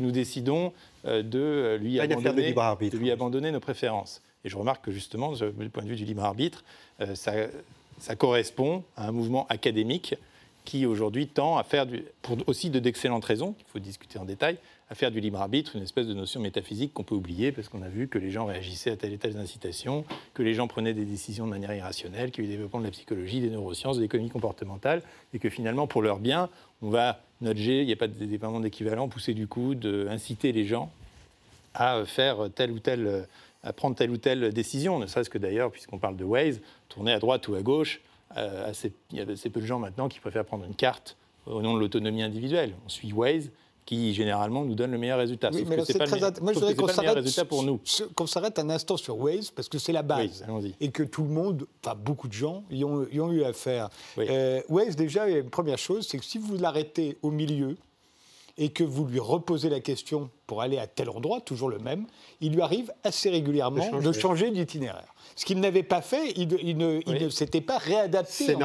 nous, 0.00 0.10
décidons 0.12 0.72
de 1.04 1.76
lui, 1.80 1.98
abandonner, 1.98 2.52
de 2.52 2.96
lui 2.96 3.10
abandonner 3.10 3.50
nos 3.50 3.60
préférences. 3.60 4.22
Et 4.44 4.48
je 4.48 4.56
remarque 4.56 4.84
que 4.84 4.92
justement, 4.92 5.32
du 5.32 5.68
point 5.68 5.82
de 5.82 5.88
vue 5.88 5.96
du 5.96 6.04
libre 6.04 6.22
arbitre, 6.24 6.64
ça, 7.14 7.32
ça 8.02 8.16
correspond 8.16 8.82
à 8.96 9.06
un 9.06 9.12
mouvement 9.12 9.46
académique 9.48 10.16
qui 10.64 10.86
aujourd'hui 10.86 11.28
tend 11.28 11.56
à 11.56 11.62
faire, 11.62 11.86
du, 11.86 12.02
pour 12.20 12.36
aussi 12.48 12.68
de 12.68 12.80
d'excellentes 12.80 13.24
raisons, 13.24 13.52
qu'il 13.52 13.66
faut 13.68 13.78
discuter 13.78 14.18
en 14.18 14.24
détail, 14.24 14.58
à 14.90 14.96
faire 14.96 15.12
du 15.12 15.20
libre 15.20 15.40
arbitre 15.40 15.76
une 15.76 15.84
espèce 15.84 16.08
de 16.08 16.14
notion 16.14 16.40
métaphysique 16.40 16.92
qu'on 16.92 17.04
peut 17.04 17.14
oublier 17.14 17.52
parce 17.52 17.68
qu'on 17.68 17.80
a 17.80 17.88
vu 17.88 18.08
que 18.08 18.18
les 18.18 18.32
gens 18.32 18.44
réagissaient 18.44 18.90
à 18.90 18.96
telle 18.96 19.12
et 19.12 19.18
telle 19.18 19.36
incitation, 19.36 20.04
que 20.34 20.42
les 20.42 20.52
gens 20.52 20.66
prenaient 20.66 20.94
des 20.94 21.04
décisions 21.04 21.46
de 21.46 21.50
manière 21.50 21.72
irrationnelle, 21.72 22.32
qu'il 22.32 22.44
y 22.44 22.48
a 22.48 22.50
eu 22.50 22.52
développement 22.52 22.80
de 22.80 22.86
la 22.86 22.90
psychologie, 22.90 23.40
des 23.40 23.50
neurosciences, 23.50 23.96
de 23.98 24.02
l'économie 24.02 24.30
comportementale, 24.30 25.02
et 25.32 25.38
que 25.38 25.48
finalement, 25.48 25.86
pour 25.86 26.02
leur 26.02 26.18
bien, 26.18 26.48
on 26.82 26.90
va 26.90 27.20
nudger, 27.40 27.82
il 27.82 27.86
n'y 27.86 27.92
a 27.92 27.96
pas 27.96 28.08
de 28.08 28.60
d'équivalent, 28.62 29.08
pousser 29.08 29.32
du 29.32 29.46
coude, 29.46 29.86
inciter 30.10 30.50
les 30.50 30.66
gens 30.66 30.90
à 31.74 32.04
faire 32.04 32.50
telle 32.52 32.72
ou 32.72 32.80
telle 32.80 33.26
à 33.62 33.72
prendre 33.72 33.96
telle 33.96 34.10
ou 34.10 34.16
telle 34.16 34.52
décision, 34.52 34.98
ne 34.98 35.06
serait-ce 35.06 35.30
que 35.30 35.38
d'ailleurs, 35.38 35.70
puisqu'on 35.70 35.98
parle 35.98 36.16
de 36.16 36.24
Waze, 36.24 36.60
tourner 36.88 37.12
à 37.12 37.18
droite 37.18 37.46
ou 37.48 37.54
à 37.54 37.62
gauche. 37.62 38.00
Euh, 38.36 38.70
assez, 38.70 38.92
il 39.10 39.18
y 39.18 39.20
a 39.20 39.30
assez 39.30 39.50
peu 39.50 39.60
de 39.60 39.66
gens 39.66 39.78
maintenant 39.78 40.08
qui 40.08 40.18
préfèrent 40.18 40.44
prendre 40.44 40.64
une 40.64 40.74
carte 40.74 41.16
au 41.46 41.60
nom 41.60 41.74
de 41.74 41.80
l'autonomie 41.80 42.22
individuelle. 42.22 42.74
On 42.86 42.88
suit 42.88 43.12
Waze, 43.12 43.50
qui 43.84 44.14
généralement 44.14 44.64
nous 44.64 44.74
donne 44.74 44.92
le 44.92 44.98
meilleur 44.98 45.18
résultat. 45.18 45.50
Oui, 45.52 45.64
mais 45.68 45.84
c'est 45.84 45.98
très 45.98 46.40
Moi, 46.40 46.52
je 46.52 46.58
voudrais 46.58 46.74
qu'on 46.74 46.88
s'arrête 46.88 47.44
pour 47.44 47.62
nous. 47.62 47.80
Qu'on 48.14 48.26
s'arrête 48.26 48.58
un 48.58 48.70
instant 48.70 48.96
sur 48.96 49.18
Waze 49.18 49.50
parce 49.50 49.68
que 49.68 49.78
c'est 49.78 49.92
la 49.92 50.02
base 50.02 50.44
et 50.80 50.90
que 50.90 51.02
tout 51.02 51.24
le 51.24 51.30
monde, 51.30 51.66
enfin 51.84 51.96
beaucoup 51.96 52.28
de 52.28 52.32
gens, 52.32 52.64
y 52.70 52.84
ont, 52.84 53.06
y 53.10 53.20
ont 53.20 53.32
eu 53.32 53.44
affaire. 53.44 53.90
Euh, 54.18 54.60
Waze, 54.68 54.96
déjà, 54.96 55.28
une 55.28 55.50
première 55.50 55.78
chose, 55.78 56.06
c'est 56.08 56.18
que 56.18 56.24
si 56.24 56.38
vous 56.38 56.56
l'arrêtez 56.56 57.18
au 57.22 57.30
milieu, 57.30 57.76
et 58.62 58.68
que 58.68 58.84
vous 58.84 59.04
lui 59.06 59.18
reposez 59.18 59.68
la 59.68 59.80
question 59.80 60.30
pour 60.46 60.62
aller 60.62 60.78
à 60.78 60.86
tel 60.86 61.10
endroit, 61.10 61.40
toujours 61.40 61.68
le 61.68 61.80
même, 61.80 62.06
il 62.40 62.52
lui 62.52 62.62
arrive 62.62 62.92
assez 63.02 63.28
régulièrement 63.28 63.98
de 63.98 64.12
changer, 64.12 64.52
d'itinéraire. 64.52 65.12
Ce 65.34 65.44
qu'il 65.44 65.58
n'avait 65.58 65.82
pas 65.82 66.00
fait, 66.00 66.30
il, 66.36 66.76
ne, 66.76 67.28
s'était 67.28 67.60
pas 67.60 67.78
réadapté. 67.78 68.56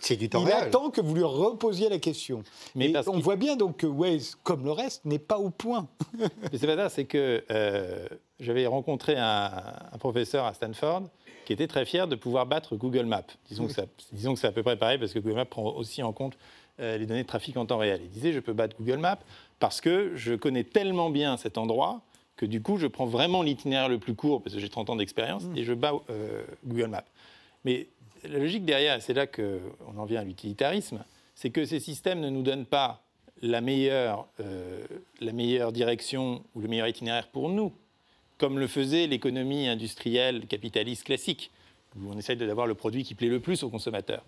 C'est 0.00 0.16
du 0.16 0.30
temps 0.30 0.42
Il 0.42 0.50
attend 0.50 0.88
que 0.88 1.02
vous 1.02 1.14
lui 1.14 1.22
reposiez 1.22 1.90
la 1.90 1.98
question. 1.98 2.44
Mais 2.74 2.94
on 3.08 3.18
voit 3.18 3.36
bien 3.36 3.56
donc 3.56 3.76
que 3.76 3.86
Waze, 3.86 4.38
comme 4.42 4.64
le 4.64 4.72
reste, 4.72 5.04
n'est 5.04 5.18
pas 5.18 5.38
au 5.38 5.50
point. 5.50 5.86
Mais 6.18 6.58
c'est 6.58 6.66
pas 6.66 6.76
ça, 6.76 6.88
c'est 6.88 7.04
que 7.04 7.44
euh, 7.50 8.06
j'avais 8.40 8.66
rencontré 8.66 9.16
un, 9.18 9.60
professeur 9.98 10.46
à 10.46 10.54
Stanford 10.54 11.02
qui 11.46 11.52
était 11.52 11.66
très 11.66 11.86
fier 11.86 12.08
de 12.08 12.16
pouvoir 12.16 12.44
battre 12.44 12.76
Google 12.76 13.06
Maps. 13.06 13.24
Disons, 13.48 13.68
que, 13.68 13.72
disons 14.12 14.34
que 14.34 14.40
c'est 14.40 14.48
à 14.48 14.52
peu 14.52 14.62
près 14.62 14.76
pareil 14.76 14.98
parce 14.98 15.12
que 15.12 15.18
Google 15.18 15.36
Maps 15.36 15.44
prend 15.46 15.70
aussi 15.70 16.02
en 16.02 16.12
compte 16.12 16.36
euh, 16.80 16.98
les 16.98 17.06
données 17.06 17.22
de 17.22 17.28
trafic 17.28 17.56
en 17.56 17.64
temps 17.64 17.78
réel. 17.78 18.00
Il 18.04 18.10
disait, 18.10 18.32
je 18.32 18.40
peux 18.40 18.52
battre 18.52 18.76
Google 18.78 18.98
Maps 18.98 19.18
parce 19.58 19.80
que 19.80 20.12
je 20.14 20.34
connais 20.34 20.64
tellement 20.64 21.08
bien 21.08 21.36
cet 21.36 21.56
endroit 21.56 22.02
que 22.36 22.44
du 22.44 22.60
coup, 22.60 22.76
je 22.76 22.86
prends 22.86 23.06
vraiment 23.06 23.42
l'itinéraire 23.42 23.88
le 23.88 23.98
plus 23.98 24.14
court, 24.14 24.42
parce 24.42 24.54
que 24.54 24.60
j'ai 24.60 24.68
30 24.68 24.90
ans 24.90 24.96
d'expérience, 24.96 25.44
mm. 25.44 25.56
et 25.56 25.64
je 25.64 25.72
bats 25.72 25.94
euh, 26.10 26.44
Google 26.66 26.88
Maps. 26.88 27.04
Mais 27.64 27.86
la 28.24 28.38
logique 28.38 28.64
derrière, 28.66 29.00
c'est 29.00 29.14
là 29.14 29.26
qu'on 29.26 29.96
en 29.96 30.04
vient 30.04 30.20
à 30.20 30.24
l'utilitarisme, 30.24 31.02
c'est 31.34 31.50
que 31.50 31.64
ces 31.64 31.80
systèmes 31.80 32.20
ne 32.20 32.28
nous 32.28 32.42
donnent 32.42 32.66
pas 32.66 33.02
la 33.42 33.60
meilleure, 33.60 34.26
euh, 34.40 34.84
la 35.20 35.32
meilleure 35.32 35.72
direction 35.72 36.42
ou 36.54 36.60
le 36.60 36.68
meilleur 36.68 36.88
itinéraire 36.88 37.28
pour 37.28 37.48
nous, 37.48 37.72
comme 38.38 38.58
le 38.58 38.66
faisait 38.66 39.06
l'économie 39.06 39.68
industrielle 39.68 40.46
capitaliste 40.46 41.04
classique, 41.04 41.50
où 41.96 42.10
on 42.12 42.18
essaye 42.18 42.36
d'avoir 42.36 42.66
le 42.66 42.74
produit 42.74 43.04
qui 43.04 43.14
plaît 43.14 43.28
le 43.28 43.40
plus 43.40 43.62
aux 43.62 43.70
consommateurs. 43.70 44.24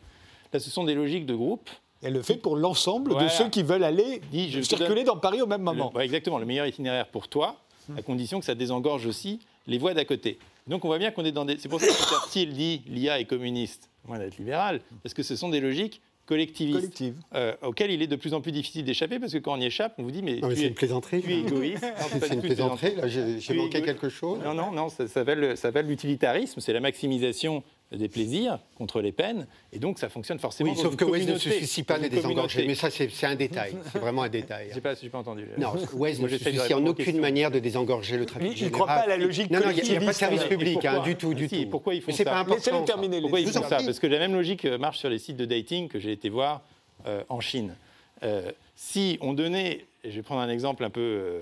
Là, 0.53 0.61
ce 0.61 0.71
sont 0.71 0.85
des 0.85 0.94
logiques 0.94 1.27
de 1.27 1.35
groupe 1.35 1.68
elle 2.03 2.12
le 2.12 2.23
fait 2.23 2.37
pour 2.37 2.57
l'ensemble 2.57 3.18
de 3.18 3.29
ceux 3.29 3.49
qui 3.49 3.62
veulent 3.62 3.85
aller 3.85 4.21
circuler 4.62 5.05
dans 5.05 5.16
Paris 5.16 5.42
au 5.42 5.47
même 5.47 5.62
moment. 5.62 5.92
exactement, 6.01 6.38
le 6.38 6.47
meilleur 6.47 6.66
itinéraire 6.66 7.09
pour 7.09 7.29
toi, 7.29 7.57
à 7.97 8.03
condition 8.03 8.38
que 8.38 8.47
ça 8.47 8.55
désengorge 8.55 9.07
aussi 9.07 9.40
les 9.66 9.79
voies 9.79 9.94
d'à 9.94 10.05
côté. 10.05 10.38
Donc 10.66 10.85
on 10.85 10.88
voit 10.88 10.99
bien 10.99 11.11
qu'on 11.11 11.25
est 11.25 11.33
dans 11.33 11.44
des... 11.44 11.59
C'est 11.59 11.68
pour 11.68 11.81
ça 11.81 11.87
que 11.87 11.92
Peter 11.92 12.31
Thiel 12.31 12.53
dit 12.53 12.83
l'IA 12.87 13.21
est 13.21 13.25
communiste, 13.25 13.88
moins 14.07 14.18
d'être 14.18 14.37
libéral, 14.38 14.81
parce 15.03 15.14
que 15.14 15.23
ce 15.23 15.35
sont 15.35 15.49
des 15.49 15.61
logiques 15.61 16.01
collectivistes 16.29 17.03
euh, 17.35 17.55
auxquelles 17.62 17.91
il 17.91 18.03
est 18.03 18.07
de 18.07 18.17
plus 18.17 18.35
en 18.35 18.43
plus 18.43 18.53
difficile 18.53 18.85
d'échapper, 18.85 19.19
parce 19.19 19.33
que 19.33 19.38
quand 19.38 19.55
on 19.55 19.61
y 19.61 19.64
échappe, 19.64 19.95
on 19.97 20.03
vous 20.03 20.11
dit 20.11 20.23
mais, 20.23 20.41
non, 20.41 20.51
tu, 20.51 20.61
es, 20.61 20.69
une 20.69 20.75
plaisanterie, 20.75 21.23
tu 21.23 21.33
es 21.33 21.38
égoïste. 21.41 21.87
c'est 22.21 22.35
une 22.35 22.43
plaisanterie, 22.43 22.95
j'ai 23.07 23.55
manqué 23.55 23.81
quelque 23.81 24.11
chose. 24.11 24.38
Non, 24.45 24.53
non, 24.53 24.71
non, 24.71 24.91
ça 24.91 25.09
s'appelle 25.09 25.87
l'utilitarisme, 25.87 26.61
c'est 26.61 26.75
la 26.75 26.81
maximisation 26.81 27.62
des 27.96 28.09
plaisirs 28.09 28.59
contre 28.77 29.01
les 29.01 29.12
peines, 29.12 29.46
et 29.72 29.79
donc 29.79 29.98
ça 29.98 30.11
fonctionne 30.11 30.38
forcément. 30.38 30.72
Oui, 30.72 30.77
sauf 30.77 30.94
que 30.94 31.05
Waze 31.05 31.27
ne 31.27 31.38
se 31.38 31.51
soucie 31.51 31.83
pas 31.83 31.98
des 31.98 32.11
désengorger, 32.11 32.66
mais 32.66 32.74
ça 32.74 32.90
c'est 32.90 33.24
un 33.24 33.35
détail, 33.35 33.74
c'est 33.92 33.98
vraiment 33.98 34.24
un 34.24 34.29
détail. 34.29 34.68
J'ai 34.74 34.81
pas, 34.83 34.94
pas 34.94 35.18
entendu. 35.18 35.46
Non, 35.57 35.72
Waze 35.94 36.20
ne 36.20 36.29
se 36.29 36.37
soucie 36.37 36.74
en 36.74 36.85
aucune 36.87 37.18
manière 37.18 37.51
de 37.51 37.59
désengorger 37.59 38.18
le 38.18 38.27
trafic. 38.27 38.61
Il 38.61 38.66
ne 38.66 38.70
croit 38.70 38.87
pas 38.87 38.92
à 38.92 39.07
la 39.07 39.16
logique. 39.16 39.51
Non, 39.51 39.61
non, 39.61 39.70
il 39.70 39.83
n'y 39.83 39.96
a, 39.96 40.01
pas 40.01 40.07
de 40.07 40.12
service 40.12 40.44
public 40.44 40.85
hein, 40.85 41.03
du 41.03 41.16
tout, 41.16 41.33
du 41.33 41.48
tout. 41.48 41.66
Pourquoi 41.70 41.94
ils 41.94 42.03
font 42.03 42.12
ça 42.12 42.24
pas 42.24 42.38
important. 42.38 42.85
terminer 42.85 43.20
Pourquoi 43.20 43.40
ils 43.40 43.48
font 43.48 43.62
ça 43.62 43.79
Parce 43.79 43.98
que 43.98 44.07
la 44.07 44.18
même 44.18 44.35
logique 44.35 44.64
euh, 44.66 44.77
marche 44.77 44.98
sur 44.98 45.09
les 45.09 45.18
sites 45.18 45.37
de 45.37 45.46
dating 45.46 45.88
que 45.88 45.98
j'ai 45.98 46.12
été 46.12 46.29
voir 46.29 46.61
euh, 47.07 47.22
en 47.29 47.40
Chine. 47.40 47.74
Euh, 48.22 48.53
si 48.77 49.18
on 49.22 49.33
donnait, 49.33 49.87
je 50.05 50.11
vais 50.11 50.22
prendre 50.22 50.42
un 50.42 50.51
exemple 50.51 50.85
un 50.85 50.90
peu 50.90 51.40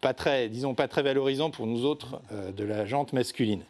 pas 0.00 0.14
très, 0.14 0.48
disons 0.48 0.74
pas 0.74 0.88
très 0.88 1.02
valorisant 1.02 1.50
pour 1.50 1.66
nous 1.66 1.84
autres, 1.84 2.20
de 2.56 2.64
la 2.64 2.86
jante 2.86 3.12
masculine 3.12 3.62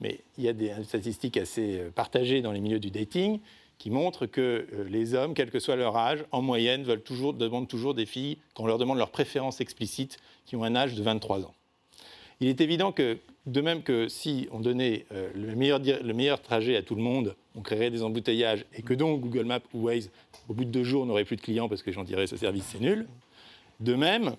mais 0.00 0.20
il 0.38 0.44
y 0.44 0.48
a 0.48 0.52
des 0.52 0.72
statistiques 0.84 1.36
assez 1.36 1.78
euh, 1.78 1.90
partagées 1.90 2.42
dans 2.42 2.52
les 2.52 2.60
milieux 2.60 2.80
du 2.80 2.90
dating 2.90 3.40
qui 3.78 3.90
montre 3.90 4.26
que 4.26 4.66
euh, 4.72 4.84
les 4.88 5.14
hommes, 5.14 5.34
quel 5.34 5.50
que 5.50 5.58
soit 5.58 5.76
leur 5.76 5.96
âge, 5.96 6.24
en 6.30 6.42
moyenne, 6.42 6.84
demandent 6.84 7.68
toujours 7.68 7.94
des 7.94 8.06
filles, 8.06 8.38
qu'on 8.54 8.66
leur 8.66 8.78
demande 8.78 8.98
leur 8.98 9.10
préférence 9.10 9.60
explicite, 9.60 10.18
qui 10.46 10.56
ont 10.56 10.64
un 10.64 10.76
âge 10.76 10.94
de 10.94 11.02
23 11.02 11.42
ans. 11.44 11.54
Il 12.40 12.48
est 12.48 12.60
évident 12.60 12.92
que, 12.92 13.18
de 13.46 13.60
même 13.60 13.82
que 13.82 14.08
si 14.08 14.48
on 14.52 14.60
donnait 14.60 15.06
euh, 15.12 15.30
le, 15.34 15.54
meilleur, 15.54 15.80
le 15.80 16.12
meilleur 16.12 16.40
trajet 16.40 16.76
à 16.76 16.82
tout 16.82 16.94
le 16.94 17.02
monde, 17.02 17.34
on 17.54 17.60
créerait 17.62 17.90
des 17.90 18.02
embouteillages, 18.02 18.64
et 18.74 18.82
que 18.82 18.94
donc 18.94 19.20
Google 19.20 19.44
Maps 19.44 19.60
ou 19.72 19.84
Waze, 19.84 20.10
au 20.48 20.54
bout 20.54 20.64
de 20.64 20.70
deux 20.70 20.84
jours, 20.84 21.06
n'aurait 21.06 21.24
plus 21.24 21.36
de 21.36 21.42
clients 21.42 21.68
parce 21.68 21.82
que 21.82 21.92
j'en 21.92 22.04
dirais 22.04 22.26
ce 22.26 22.36
service 22.36 22.64
c'est 22.72 22.80
nul. 22.80 23.06
De 23.80 23.94
même, 23.94 24.36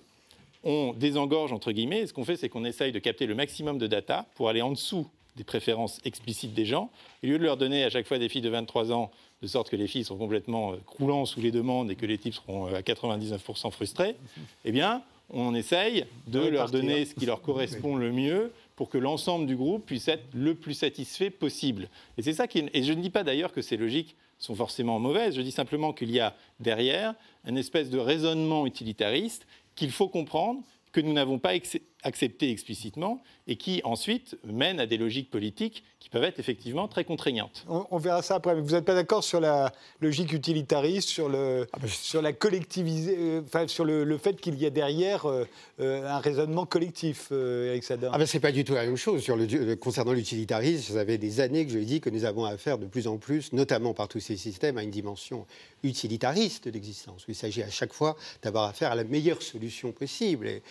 on 0.64 0.92
désengorge, 0.92 1.52
entre 1.52 1.72
guillemets, 1.72 2.00
et 2.00 2.06
ce 2.06 2.12
qu'on 2.12 2.24
fait, 2.24 2.36
c'est 2.36 2.48
qu'on 2.48 2.64
essaye 2.64 2.92
de 2.92 2.98
capter 2.98 3.26
le 3.26 3.34
maximum 3.34 3.78
de 3.78 3.86
data 3.86 4.26
pour 4.34 4.48
aller 4.48 4.62
en 4.62 4.70
dessous 4.70 5.06
des 5.36 5.44
préférences 5.44 6.00
explicites 6.04 6.54
des 6.54 6.64
gens, 6.64 6.90
au 7.22 7.26
lieu 7.26 7.38
de 7.38 7.44
leur 7.44 7.56
donner 7.56 7.84
à 7.84 7.90
chaque 7.90 8.06
fois 8.06 8.18
des 8.18 8.28
filles 8.28 8.42
de 8.42 8.48
23 8.48 8.92
ans, 8.92 9.10
de 9.42 9.46
sorte 9.46 9.68
que 9.68 9.76
les 9.76 9.86
filles 9.86 10.04
sont 10.04 10.16
complètement 10.16 10.72
euh, 10.72 10.76
croulant 10.86 11.26
sous 11.26 11.40
les 11.40 11.50
demandes 11.50 11.90
et 11.90 11.96
que 11.96 12.06
les 12.06 12.18
types 12.18 12.34
seront 12.34 12.68
euh, 12.68 12.76
à 12.76 12.80
99% 12.80 13.70
frustrés, 13.70 14.16
eh 14.64 14.72
bien, 14.72 15.02
on 15.30 15.54
essaye 15.54 16.06
de 16.28 16.40
leur 16.40 16.70
donner 16.70 17.04
ce 17.04 17.14
qui 17.14 17.26
leur 17.26 17.42
correspond 17.42 17.96
le 17.96 18.12
mieux 18.12 18.52
pour 18.76 18.88
que 18.88 18.98
l'ensemble 18.98 19.46
du 19.46 19.56
groupe 19.56 19.84
puisse 19.84 20.08
être 20.08 20.24
le 20.32 20.54
plus 20.54 20.74
satisfait 20.74 21.30
possible. 21.30 21.88
Et 22.16 22.22
c'est 22.22 22.32
ça 22.32 22.46
qui 22.46 22.64
et 22.72 22.82
je 22.82 22.92
ne 22.92 23.02
dis 23.02 23.10
pas 23.10 23.24
d'ailleurs 23.24 23.52
que 23.52 23.62
ces 23.62 23.76
logiques 23.76 24.14
sont 24.38 24.54
forcément 24.54 24.98
mauvaises, 24.98 25.34
je 25.34 25.40
dis 25.40 25.50
simplement 25.50 25.92
qu'il 25.92 26.10
y 26.10 26.20
a 26.20 26.34
derrière 26.60 27.14
une 27.46 27.58
espèce 27.58 27.90
de 27.90 27.98
raisonnement 27.98 28.66
utilitariste 28.66 29.46
qu'il 29.74 29.90
faut 29.90 30.08
comprendre 30.08 30.60
que 30.92 31.00
nous 31.00 31.12
n'avons 31.12 31.38
pas 31.38 31.54
accepté 32.02 32.50
explicitement 32.50 33.22
et 33.46 33.56
qui 33.56 33.80
ensuite 33.84 34.36
mènent 34.44 34.80
à 34.80 34.86
des 34.86 34.96
logiques 34.96 35.30
politiques 35.30 35.84
qui 36.06 36.10
peuvent 36.10 36.22
être 36.22 36.38
effectivement 36.38 36.86
très 36.86 37.04
contraignantes. 37.04 37.66
On, 37.68 37.98
verra 37.98 38.22
ça 38.22 38.36
après. 38.36 38.54
Mais 38.54 38.60
vous 38.60 38.70
n'êtes 38.70 38.84
pas 38.84 38.94
d'accord 38.94 39.24
sur 39.24 39.40
la 39.40 39.72
logique 40.00 40.32
utilitariste, 40.32 41.08
sur, 41.08 41.28
le, 41.28 41.66
ah 41.72 41.78
ben, 41.80 41.88
sur 41.88 42.22
la 42.22 42.32
collectivisée, 42.32 43.16
euh, 43.18 43.42
enfin, 43.44 43.66
sur 43.66 43.84
le, 43.84 44.16
fait 44.18 44.40
qu'il 44.40 44.54
y 44.54 44.66
a 44.66 44.70
derrière 44.70 45.26
euh, 45.26 45.44
euh, 45.80 46.08
un 46.08 46.20
raisonnement 46.20 46.64
collectif, 46.64 47.32
Eric 47.32 47.82
Sadin 47.82 48.10
ah 48.12 48.18
ben, 48.18 48.26
C'est 48.26 48.38
pas 48.38 48.52
du 48.52 48.62
tout 48.62 48.74
la 48.74 48.84
même 48.84 48.96
chose. 48.96 49.20
Sur 49.20 49.36
le, 49.36 49.74
concernant 49.74 50.12
l'utilitarisme, 50.12 50.94
ça 50.94 51.04
fait 51.04 51.18
des 51.18 51.40
années 51.40 51.66
que 51.66 51.72
je 51.72 51.78
dis 51.80 52.00
que 52.00 52.10
nous 52.10 52.24
avons 52.24 52.44
affaire 52.44 52.78
de 52.78 52.86
plus 52.86 53.08
en 53.08 53.16
plus, 53.16 53.52
notamment 53.52 53.92
par 53.92 54.06
tous 54.06 54.20
ces 54.20 54.36
systèmes, 54.36 54.78
à 54.78 54.84
une 54.84 54.92
dimension 54.92 55.44
utilitariste 55.82 56.66
de 56.66 56.70
l'existence. 56.70 57.24
Il 57.26 57.34
s'agit 57.34 57.64
à 57.64 57.70
chaque 57.70 57.92
fois 57.92 58.16
d'avoir 58.42 58.68
affaire 58.68 58.92
à 58.92 58.94
la 58.94 59.02
meilleure 59.02 59.42
solution 59.42 59.90
possible 59.90 60.46
et, 60.46 60.62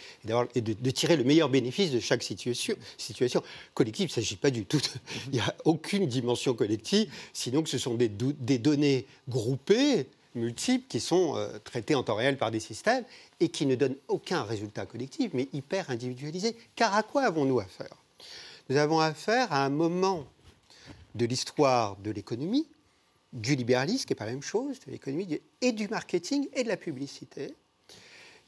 et 0.56 0.62
de, 0.62 0.74
de, 0.74 0.92
tirer 0.92 1.18
le 1.18 1.25
meilleur 1.26 1.50
bénéfice 1.50 1.92
de 1.92 2.00
chaque 2.00 2.24
situation. 2.24 2.76
situation. 2.98 3.44
Collective, 3.74 4.06
il 4.06 4.12
ne 4.12 4.16
s'agit 4.16 4.38
pas 4.38 4.52
du 4.52 4.66
tout. 4.66 4.82
il 5.28 5.34
n'y 5.34 5.40
a 5.40 5.56
aucune 5.66 6.08
dimension 6.08 6.54
collective, 6.54 7.12
sinon 7.34 7.64
que 7.64 7.70
ce 7.70 7.78
sont 7.78 7.96
des, 7.96 8.10
des 8.10 8.58
données 8.58 9.06
groupées 9.28 10.08
multiples 10.36 10.86
qui 10.88 11.00
sont 11.00 11.36
euh, 11.38 11.58
traitées 11.64 11.96
en 11.96 12.04
temps 12.04 12.16
réel 12.16 12.38
par 12.38 12.52
des 12.52 12.60
systèmes 12.60 13.06
et 13.40 13.50
qui 13.50 13.66
ne 13.66 13.76
donnent 13.76 13.96
aucun 14.08 14.44
résultat 14.44 14.86
collectif, 14.86 15.32
mais 15.34 15.48
hyper 15.54 15.90
individualisé. 15.90 16.56
Car 16.76 16.94
à 16.94 17.04
quoi 17.04 17.24
avons-nous 17.24 17.60
affaire? 17.60 17.96
Nous 18.70 18.78
avons 18.78 19.00
affaire 19.00 19.52
à 19.52 19.66
un 19.66 19.70
moment 19.70 20.26
de 21.16 21.26
l'histoire 21.26 21.96
de 21.98 22.12
l'économie 22.12 22.68
du 23.32 23.56
libéralisme, 23.56 24.06
qui 24.06 24.14
n'est 24.14 24.18
pas 24.18 24.26
la 24.26 24.32
même 24.32 24.42
chose, 24.42 24.80
de 24.86 24.92
l'économie 24.92 25.40
et 25.62 25.72
du 25.72 25.88
marketing 25.88 26.48
et 26.54 26.64
de 26.64 26.70
la 26.70 26.78
publicité, 26.78 27.54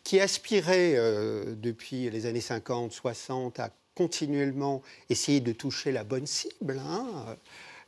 qui 0.08 0.22
aspirait 0.22 0.93
euh, 0.96 1.54
depuis 1.58 2.10
les 2.10 2.28
années 2.28 2.39
50, 2.39 2.93
60 2.93 3.60
à 3.60 3.72
continuellement 3.93 4.82
essayer 5.10 5.41
de 5.41 5.52
toucher 5.52 5.91
la 5.91 6.06
bonne 6.06 6.26
cible. 6.26 6.80
Hein, 6.80 7.36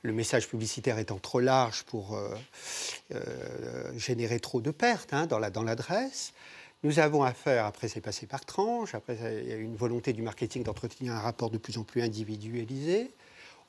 le 0.02 0.12
message 0.12 0.50
publicitaire 0.50 1.00
étant 1.00 1.18
trop 1.18 1.40
large 1.40 1.84
pour 1.84 2.18
euh, 2.18 2.36
euh, 3.16 3.98
générer 3.98 4.42
trop 4.42 4.60
de 4.60 4.70
pertes 4.70 5.14
hein, 5.14 5.28
dans 5.28 5.40
l'adresse. 5.40 6.34
Nous 6.84 7.00
avons 7.00 7.24
affaire, 7.24 7.66
après 7.66 7.88
c'est 7.88 8.02
passé 8.02 8.26
par 8.26 8.44
tranche, 8.44 8.96
après 8.96 9.18
il 9.42 9.48
y 9.48 9.54
a 9.54 9.56
une 9.56 9.78
volonté 9.78 10.12
du 10.12 10.22
marketing 10.22 10.64
d'entretenir 10.64 11.14
un 11.14 11.22
rapport 11.22 11.50
de 11.50 11.58
plus 11.58 11.78
en 11.78 11.86
plus 11.86 12.02
individualisé. 12.02 13.12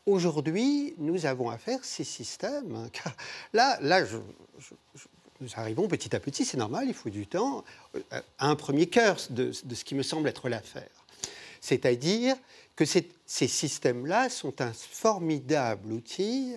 Aujourd'hui, 0.07 0.95
nous 0.99 1.25
avons 1.25 1.51
affaire 1.51 1.79
à 1.79 1.85
ces 1.85 2.03
systèmes. 2.03 2.75
Hein, 2.75 3.11
là, 3.53 3.79
là 3.81 4.05
nous 5.41 5.49
arrivons 5.57 5.89
petit 5.89 6.15
à 6.15 6.21
petit, 6.21 6.45
c'est 6.45 6.57
normal, 6.57 6.85
il 6.87 6.95
faut 6.95 7.11
du 7.11 7.27
temps, 7.27 7.65
euh, 7.95 8.21
à 8.39 8.49
un 8.49 8.57
premier 8.57 8.87
cœur 8.87 9.17
de, 9.31 9.53
ce 9.53 9.85
qui 9.85 9.95
me 9.95 10.03
semble 10.03 10.29
être 10.29 10.49
l'affaire. 10.49 10.89
C'est-à-dire 11.61 12.37
que 12.77 12.85
ces 12.85 13.49
systèmes-là 13.49 14.31
sont 14.31 14.61
un 14.63 14.73
formidable 14.73 15.93
outil 15.93 16.55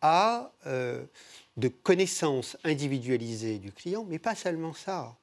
à, 0.00 0.50
euh, 0.66 1.04
de 1.56 1.68
connaissance 1.68 2.56
individualisée 2.64 3.58
du 3.58 3.72
client, 3.72 4.04
mais 4.08 4.18
pas 4.18 4.34
seulement 4.34 4.74
ça. 4.74 5.16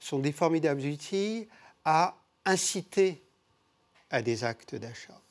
Ce 0.00 0.08
sont 0.08 0.18
des 0.18 0.32
formidables 0.32 0.82
outils 0.82 1.48
à 1.84 2.16
inciter 2.44 3.22
à 4.10 4.20
des 4.20 4.44
actes 4.44 4.74
d'achat 4.74 5.21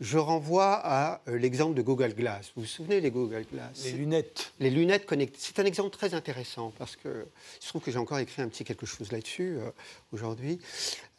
je 0.00 0.18
renvoie 0.18 0.74
à 0.74 1.20
euh, 1.28 1.38
l'exemple 1.38 1.74
de 1.74 1.82
Google 1.82 2.14
Glass. 2.14 2.52
Vous 2.54 2.62
vous 2.62 2.68
souvenez 2.68 3.00
des 3.00 3.10
Google 3.10 3.44
Glass? 3.52 3.84
Les 3.84 3.92
lunettes. 3.92 4.52
Les 4.60 4.70
lunettes 4.70 5.06
connectées. 5.06 5.38
C'est 5.40 5.58
un 5.58 5.64
exemple 5.64 5.90
très 5.90 6.14
intéressant 6.14 6.72
parce 6.78 6.94
que 6.96 7.26
je 7.60 7.68
trouve 7.68 7.82
que 7.82 7.90
j'ai 7.90 7.98
encore 7.98 8.18
écrit 8.18 8.42
un 8.42 8.48
petit 8.48 8.64
quelque 8.64 8.86
chose 8.86 9.10
là-dessus 9.10 9.56
euh, 9.58 9.70
aujourd'hui, 10.12 10.60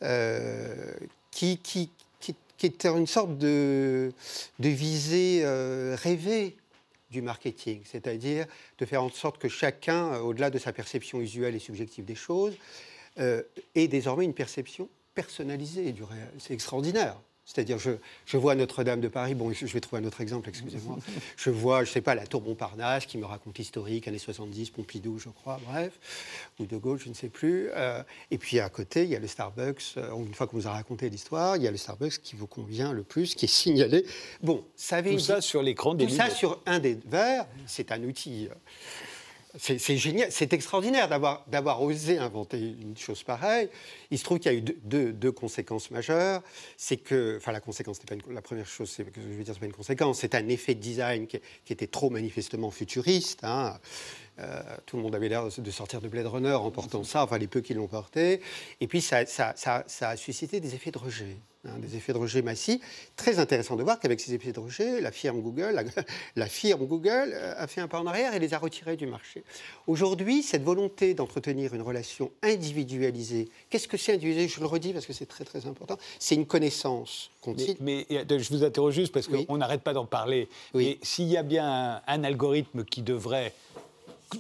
euh, 0.04 0.94
qui, 1.32 1.58
qui, 1.58 1.90
qui, 2.20 2.66
est 2.66 2.86
une 2.86 3.08
sorte 3.08 3.38
de, 3.38 4.12
de 4.60 4.70
visée 4.70 5.44
rêvée 5.96 6.58
du 7.10 7.22
marketing, 7.22 7.82
c'est-à-dire 7.86 8.46
de 8.78 8.86
faire 8.86 9.02
en 9.02 9.10
sorte 9.10 9.38
que 9.38 9.48
chacun, 9.48 10.18
au-delà 10.20 10.50
de 10.50 10.60
sa 10.60 10.74
perception 10.74 11.22
usuelle 11.22 11.56
et 11.56 11.60
subjective 11.60 12.04
des 12.04 12.16
choses, 12.16 12.54
ait 13.18 13.88
désormais 13.88 14.26
une 14.26 14.34
perception 14.34 14.90
personnalisée 15.16 15.94
du 15.94 16.04
réel. 16.04 16.28
C'est 16.38 16.54
extraordinaire. 16.54 17.16
C'est-à-dire, 17.52 17.80
je, 17.80 17.90
je, 18.28 18.38
vois 18.38 18.54
Notre-Dame 18.54 19.02
de 19.02 19.08
Paris, 19.08 19.34
bon, 19.34 19.52
je, 19.52 19.66
vais 19.66 19.80
trouver 19.80 20.04
un 20.04 20.06
autre 20.06 20.22
exemple, 20.22 20.48
excusez-moi. 20.50 21.00
Je 21.38 21.50
vois, 21.50 21.84
je 21.84 21.90
ne 21.90 21.94
sais 21.94 22.02
pas, 22.02 22.14
la 22.14 22.28
tour 22.28 22.44
Montparnasse 22.44 23.08
qui 23.08 23.18
me 23.18 23.26
raconte 23.26 23.58
historique, 23.58 24.08
années 24.08 24.20
70, 24.20 24.70
Pompidou, 24.70 25.18
je 25.18 25.30
crois, 25.30 25.60
bref, 25.66 25.94
ou 26.60 26.66
De 26.66 26.78
Gaulle, 26.78 27.00
je 27.00 27.10
ne 27.10 27.16
sais 27.16 27.30
plus. 27.30 27.70
Euh, 27.76 28.04
et 28.30 28.38
puis 28.38 28.60
à 28.60 28.70
côté, 28.70 29.04
il 29.04 29.10
y 29.10 29.16
a 29.16 29.20
le 29.20 29.26
Starbucks, 29.26 29.96
euh, 29.98 30.16
une 30.16 30.34
fois 30.36 30.46
qu'on 30.46 30.58
vous 30.58 30.68
a 30.68 30.72
raconté 30.72 31.10
l'histoire, 31.10 31.58
il 31.58 31.64
y 31.64 31.68
a 31.68 31.72
le 31.72 31.78
Starbucks 31.78 32.22
qui 32.22 32.36
vous 32.36 32.46
convient 32.46 32.94
le 32.94 33.02
plus, 33.02 33.34
qui 33.34 33.46
est 33.46 33.48
signalé. 33.48 34.06
Bon, 34.44 34.64
ça 34.76 35.02
Tout 35.02 35.18
ça 35.18 35.42
sur 35.42 35.64
l'écran 35.64 35.96
des 35.96 36.06
Tout 36.06 36.14
ça 36.14 36.30
sur 36.30 36.62
un 36.68 36.78
des 36.78 37.00
verres, 37.08 37.48
c'est 37.66 37.92
un 37.92 38.04
outil. 38.04 38.50
C'est 39.58 39.98
génial, 39.98 40.32
c'est 40.32 40.54
extraordinaire 40.54 41.10
d'avoir 41.10 41.82
osé 41.82 42.20
inventer 42.20 42.60
une 42.60 42.96
chose 42.96 43.24
pareille. 43.24 43.68
Il 44.12 44.20
se 44.20 44.24
trouve 44.24 44.38
qu'il 44.38 44.52
y 44.52 44.56
a 44.56 44.58
eu 44.60 44.62
deux, 44.62 45.32
conséquences 45.32 45.90
majeures. 45.90 46.44
C'est 46.78 46.98
que, 46.98 47.38
enfin, 47.38 47.52
la 47.52 47.60
conséquence, 47.60 47.98
pas 47.98 48.16
la 48.30 48.44
première 48.44 48.68
chose, 48.68 48.92
c'est 48.92 49.06
que 49.06 49.20
je 49.20 49.28
veux 49.28 49.44
dire, 49.44 49.56
c'est 49.56 49.60
pas 49.60 49.66
une 49.66 49.74
conséquence, 49.74 50.20
c'est 50.20 50.36
un 50.36 50.48
effet 50.50 50.76
de 50.76 50.80
design 50.80 51.26
qui, 51.26 51.40
était 51.68 51.88
trop 51.88 52.12
manifestement 52.12 52.70
futuriste. 52.70 53.40
Hein. 53.44 53.80
Euh, 54.40 54.62
tout 54.86 54.98
le 54.98 55.04
monde 55.04 55.16
avait 55.16 55.30
l'air 55.30 55.46
de 55.56 55.72
sortir 55.72 56.02
de 56.02 56.08
Blade 56.08 56.28
Runner 56.28 56.54
en 56.54 56.72
portant 56.72 57.04
ça, 57.04 57.24
enfin 57.24 57.38
les 57.38 57.48
peu 57.48 57.62
qui 57.62 57.74
l'ont 57.74 57.88
porté. 57.88 58.42
Et 58.80 58.88
puis 58.88 59.02
ça, 59.02 59.26
ça, 59.26 59.54
a 60.02 60.18
suscité 60.18 60.60
des 60.60 60.76
effets 60.76 60.92
de 60.92 60.98
rejet. 60.98 61.38
Hein, 61.68 61.78
des 61.80 61.98
effets 61.98 62.14
de 62.14 62.18
rejet 62.18 62.42
massifs. 62.42 62.80
Très 63.18 63.38
intéressant 63.38 63.76
de 63.76 63.84
voir 63.84 64.00
qu'avec 64.00 64.22
ces 64.22 64.34
effets 64.34 64.54
de 64.54 64.60
rejet, 64.62 65.02
la 65.02 65.12
firme 65.12 65.42
Google, 65.42 65.84
la, 66.38 66.46
firme 66.48 66.86
Google 66.86 67.34
euh, 67.34 67.54
a 67.58 67.68
fait 67.68 67.82
un 67.82 67.90
pas 67.90 68.00
en 68.00 68.08
arrière 68.08 68.34
et 68.34 68.40
les 68.40 68.54
a 68.54 68.58
retirés 68.58 68.96
du 68.96 69.08
marché. 69.08 69.44
Aujourd'hui, 69.86 70.42
cette 70.42 70.64
volonté 70.64 71.14
d'entretenir 71.14 71.74
une 71.74 71.82
relation 71.82 72.32
individualisée, 72.44 73.50
qu'est-ce 73.70 73.90
que 73.90 73.98
c'est 73.98 74.14
individualisé? 74.14 74.54
Je 74.56 74.62
le 74.62 74.68
redis 74.68 74.94
parce 74.94 75.06
que 75.06 75.12
c'est 75.12 75.26
très 75.26 75.44
très 75.44 75.66
important. 75.66 75.98
C'est 76.18 76.36
une 76.36 76.46
connaissance 76.46 77.30
continue. 77.42 77.76
Mais, 77.82 78.08
je 78.10 78.50
vous 78.54 78.64
interroge 78.64 78.94
juste 78.94 79.12
parce 79.12 79.28
qu'on 79.28 79.58
n'arrête 79.58 79.82
pas 79.82 79.94
d'en 79.94 80.06
parler. 80.06 80.48
Oui. 80.74 80.98
s'il 81.02 81.28
y 81.28 81.36
a 81.36 81.44
bien 81.44 82.02
un 82.08 82.24
algorithme 82.24 82.86
qui 82.86 83.02
devrait 83.02 83.54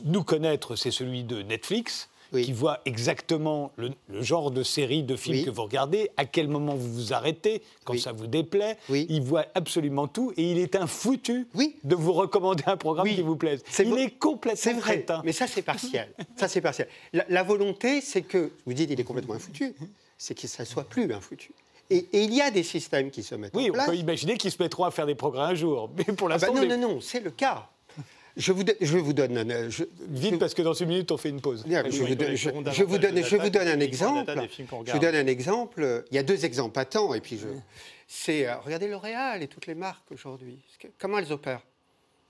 nous 0.04 0.23
connaître, 0.23 0.75
c'est 0.75 0.91
celui 0.91 1.23
de 1.23 1.41
Netflix. 1.41 2.10
qui 2.32 2.52
voit 2.52 2.80
exactement 2.86 3.71
le, 3.75 3.89
genre 4.21 4.52
de 4.52 4.62
série, 4.62 5.02
de 5.02 5.15
film 5.15 5.43
que 5.43 5.49
vous 5.49 5.63
regardez, 5.63 6.12
à 6.15 6.25
quel 6.25 6.47
moment 6.47 6.75
vous 6.75 6.93
vous 6.93 7.13
arrêtez, 7.13 7.63
quand 7.86 7.97
ça 7.97 8.12
vous 8.12 8.28
déplaît. 8.28 8.78
Il 8.89 9.21
voit 9.21 9.47
absolument 9.56 10.08
tout 10.08 10.32
et 10.38 10.52
il 10.52 10.60
est 10.60 10.75
un 10.75 10.86
foutu 10.86 11.47
de 11.84 11.95
vous 11.95 12.13
recommander 12.13 12.63
un 12.67 12.78
programme 12.78 13.08
qui 13.08 13.21
vous 13.23 13.36
plaise. 13.36 13.63
il 13.80 13.97
est 13.97 14.12
complètement 14.19 14.62
C'est 14.62 14.73
vrai, 14.73 15.06
mais 15.23 15.32
ça 15.32 15.47
c'est 15.47 15.63
partiel. 15.63 16.13
ça 16.36 16.47
c'est 16.47 16.62
partiel. 16.62 16.88
La, 17.13 17.43
volonté, 17.43 18.02
c'est 18.02 18.21
que, 18.21 18.52
vous 18.65 18.73
dites, 18.73 18.91
il 18.91 18.99
est 18.99 19.04
complètement 19.04 19.34
infoutu, 19.34 19.73
c'est 20.17 20.36
que 20.36 20.47
ça 20.47 20.65
soit 20.65 20.88
plus 20.88 21.12
infoutu. 21.12 21.52
Et, 21.89 22.06
et, 22.13 22.23
il 22.23 22.34
y 22.34 22.41
a 22.41 22.52
des 22.52 22.62
systèmes 22.62 23.10
qui 23.10 23.23
se 23.23 23.34
mettent 23.34 23.56
en 23.56 23.60
place. 23.71 23.73
Oui, 23.73 23.82
on 23.82 23.91
peut 23.91 23.97
imaginer 23.97 24.38
qu'ils 24.38 24.52
se 24.52 24.62
mettront 24.62 24.84
à 24.84 24.91
faire 24.91 25.08
des 25.08 25.15
programmes 25.15 25.49
un 25.49 25.56
jour. 25.56 25.89
Mais 25.97 26.04
pour 26.04 26.30
ah 26.32 26.38
bah 26.38 26.47
l'instant. 26.47 26.54
non, 26.54 26.67
non, 26.67 26.78
non, 26.78 27.02
c'est 27.02 27.19
le 27.19 27.32
cas. 27.32 27.67
Je 28.39 28.54
vous, 28.54 28.63
je 28.80 28.97
vous 28.97 29.12
donne 29.12 29.38
un, 29.38 29.69
je, 29.69 29.84
Vite, 30.08 30.39
parce 30.39 30.54
que 30.54 30.62
dans 30.62 30.73
une 30.73 30.88
minute, 30.88 31.12
on 31.12 31.17
fait 31.17 31.28
une 31.28 31.41
pause. 31.41 31.65
je, 31.67 32.04
vous, 32.04 32.15
donne, 32.15 32.36
je, 32.36 32.49
vous 32.49 32.97
donne, 32.97 33.23
je 33.23 33.36
vous 33.36 33.49
donne 33.49 33.67
un 33.67 33.80
exemple. 33.82 34.34
Je 34.86 34.91
vous 34.93 34.99
donne 34.99 35.15
un 35.15 35.28
exemple. 35.28 36.06
Il 36.10 36.15
y 36.15 36.17
a 36.17 36.23
deux 36.23 36.45
exemples 36.45 36.73
patents, 36.73 37.13
et 37.13 37.19
puis 37.19 37.38
je. 37.38 37.47
C'est 38.08 38.47
euh, 38.47 38.58
regardez 38.60 38.88
L'Oréal 38.88 39.43
et 39.43 39.47
toutes 39.47 39.67
les 39.67 39.75
marques 39.75 40.10
aujourd'hui. 40.12 40.58
Comment 40.97 41.19
elles 41.19 41.34
opèrent? 41.34 41.62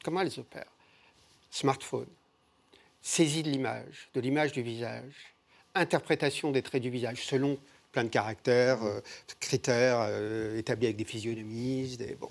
Comment 0.04 0.22
elles 0.22 0.39
opèrent? 0.39 0.74
Smartphone, 1.52 2.08
saisie 3.04 3.43
de 3.43 3.50
l'image, 3.52 4.10
de 4.15 4.19
l'image 4.19 4.52
du 4.52 4.63
visage, 4.63 5.13
interprétation 5.76 6.52
des 6.52 6.63
traits 6.63 6.82
du 6.82 6.89
visage 6.89 7.24
selon 7.24 7.60
plein 7.91 8.04
de 8.04 8.10
caractères, 8.10 8.84
euh, 8.84 9.00
critères 9.39 10.00
euh, 10.02 10.58
établis 10.58 10.88
avec 10.88 10.98
des 10.98 11.06
physionomistes, 11.06 12.00
des, 12.00 12.15
bon, 12.15 12.30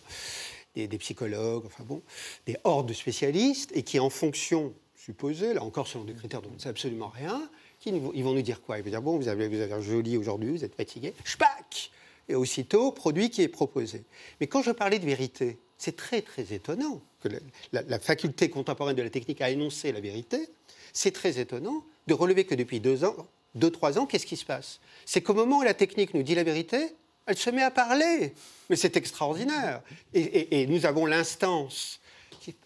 des, 0.86 0.98
psychologues, 0.98 1.64
enfin 1.66 1.84
bon, 1.84 2.02
des 2.46 2.56
hordes 2.64 2.88
de 2.88 2.94
spécialistes, 2.94 3.70
et 3.74 3.82
qui 3.82 3.98
en 3.98 4.10
fonction 4.10 4.72
supposée, 4.96 5.54
là 5.54 5.62
encore 5.62 5.88
selon 5.88 6.04
des 6.04 6.14
critères 6.14 6.42
dont 6.42 6.50
on 6.50 6.54
ne 6.54 6.58
sait 6.58 6.68
absolument 6.68 7.08
rien, 7.08 7.48
qui, 7.80 7.90
ils 7.90 8.24
vont 8.24 8.34
nous 8.34 8.42
dire 8.42 8.60
quoi? 8.60 8.78
Ils 8.78 8.84
vont 8.84 8.90
dire, 8.90 9.02
bon, 9.02 9.16
vous 9.16 9.28
avez, 9.28 9.48
vous 9.48 9.60
avez 9.60 9.82
joli 9.82 10.16
aujourd'hui, 10.16 10.50
vous 10.50 10.64
êtes 10.64 10.74
fatigué, 10.74 11.14
spac 11.24 11.90
Et 12.28 12.34
aussitôt, 12.34 12.92
produit 12.92 13.30
qui 13.30 13.42
est 13.42 13.48
proposé. 13.48 14.04
Mais 14.40 14.46
quand 14.46 14.62
je 14.62 14.70
parlais 14.70 14.98
de 14.98 15.06
vérité, 15.06 15.58
c'est 15.78 15.96
très 15.96 16.22
très 16.22 16.52
étonnant 16.52 17.00
que 17.22 17.28
la, 17.72 17.82
la, 17.82 17.98
faculté 18.00 18.50
contemporaine 18.50 18.96
de 18.96 19.02
la 19.02 19.10
technique 19.10 19.40
a 19.40 19.50
énoncé 19.50 19.92
la 19.92 20.00
vérité. 20.00 20.48
C'est 20.92 21.12
très 21.12 21.38
étonnant 21.38 21.84
de 22.08 22.14
relever 22.14 22.44
que 22.44 22.54
depuis 22.54 22.80
deux 22.80 23.04
ans, 23.04 23.28
deux, 23.54 23.70
trois 23.70 23.98
ans, 23.98 24.06
qu'est-ce 24.06 24.26
qui 24.26 24.36
se 24.36 24.44
passe? 24.44 24.80
C'est 25.06 25.22
qu'au 25.22 25.34
moment 25.34 25.58
où 25.58 25.62
la 25.62 25.74
technique 25.74 26.14
nous 26.14 26.22
dit 26.22 26.34
la 26.34 26.44
vérité, 26.44 26.94
elle 27.28 27.36
se 27.36 27.50
met 27.50 27.62
à 27.62 27.70
parler. 27.70 28.34
Mais 28.68 28.76
c'est 28.76 28.96
extraordinaire. 28.96 29.82
Et, 30.14 30.66
nous 30.66 30.86
avons 30.86 31.06
l'instance. 31.06 32.00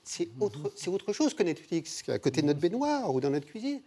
C'est 0.05 0.29
autre, 0.39 1.13
chose 1.13 1.35
que 1.35 1.43
Netflix, 1.43 2.09
à 2.09 2.19
côté 2.19 2.41
de 2.41 2.47
notre 2.47 2.61
baignoire 2.61 3.13
ou 3.13 3.21
dans 3.21 3.31
notre 3.31 3.47
cuisine 3.47 3.83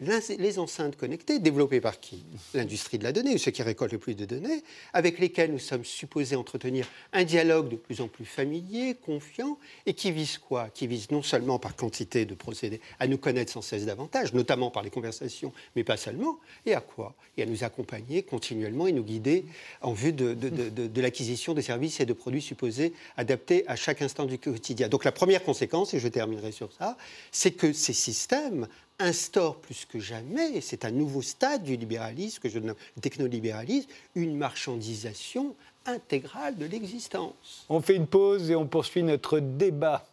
les 0.00 0.58
enceintes 0.58 0.96
connectées, 0.96 1.38
développées 1.38 1.80
par 1.80 2.00
qui? 2.00 2.24
L'industrie 2.54 2.98
de 2.98 3.04
la 3.04 3.12
donnée, 3.12 3.34
ou 3.34 3.38
ceux 3.38 3.50
qui 3.50 3.62
récoltent 3.62 3.92
le 3.92 3.98
plus 3.98 4.14
de 4.14 4.24
données, 4.24 4.62
avec 4.92 5.18
lesquelles 5.18 5.52
nous 5.52 5.58
sommes 5.58 5.84
supposés 5.84 6.36
entretenir 6.36 6.86
un 7.12 7.24
dialogue 7.24 7.68
de 7.68 7.76
plus 7.76 8.00
en 8.00 8.08
plus 8.08 8.24
familier, 8.24 8.94
confiant, 8.94 9.58
et 9.86 9.94
qui 9.94 10.12
vise 10.12 10.38
quoi? 10.38 10.68
Qui 10.70 10.86
vise 10.86 11.10
non 11.10 11.22
seulement 11.22 11.58
par 11.58 11.76
quantité 11.76 12.24
de 12.24 12.34
procédés 12.34 12.80
à 12.98 13.06
nous 13.06 13.18
connaître 13.18 13.52
sans 13.52 13.62
cesse 13.62 13.86
davantage, 13.86 14.32
notamment 14.34 14.70
par 14.70 14.82
les 14.82 14.90
conversations, 14.90 15.52
mais 15.76 15.84
pas 15.84 15.96
seulement, 15.96 16.38
et 16.66 16.74
à 16.74 16.80
quoi? 16.80 17.14
Et 17.36 17.42
à 17.42 17.46
nous 17.46 17.64
accompagner 17.64 18.22
continuellement 18.22 18.86
et 18.86 18.92
nous 18.92 19.04
guider 19.04 19.44
en 19.80 19.92
vue 19.92 20.12
de, 20.12 20.34
de, 20.34 20.48
de, 20.48 20.86
de 20.86 21.00
l'acquisition 21.00 21.54
de 21.54 21.60
services 21.60 22.00
et 22.00 22.06
de 22.06 22.12
produits 22.12 22.42
supposés 22.42 22.92
adaptés 23.16 23.64
à 23.68 23.76
chaque 23.76 24.02
instant 24.02 24.26
du 24.26 24.38
quotidien. 24.38 24.88
Donc 24.88 25.04
la 25.04 25.12
première 25.12 25.42
conséquence, 25.42 25.94
et 25.94 25.98
je 25.98 26.08
terminerai 26.08 26.52
sur 26.52 26.72
ça, 26.72 26.96
c'est 27.32 27.52
que 27.52 27.72
ces 27.72 27.92
systèmes 27.92 28.68
instaure 28.98 29.60
plus 29.60 29.84
que 29.84 30.00
jamais, 30.00 30.56
et 30.56 30.60
c'est 30.60 30.84
un 30.84 30.90
nouveau 30.90 31.22
stade 31.22 31.62
du 31.62 31.76
libéralisme 31.76 32.40
que 32.40 32.48
je 32.48 32.58
nomme 32.58 32.76
technolibéralisme, 33.00 33.88
une 34.14 34.36
marchandisation 34.36 35.54
intégrale 35.86 36.56
de 36.56 36.66
l'existence. 36.66 37.64
On 37.68 37.80
fait 37.80 37.96
une 37.96 38.06
pause 38.06 38.50
et 38.50 38.56
on 38.56 38.66
poursuit 38.66 39.02
notre 39.02 39.40
débat. 39.40 40.07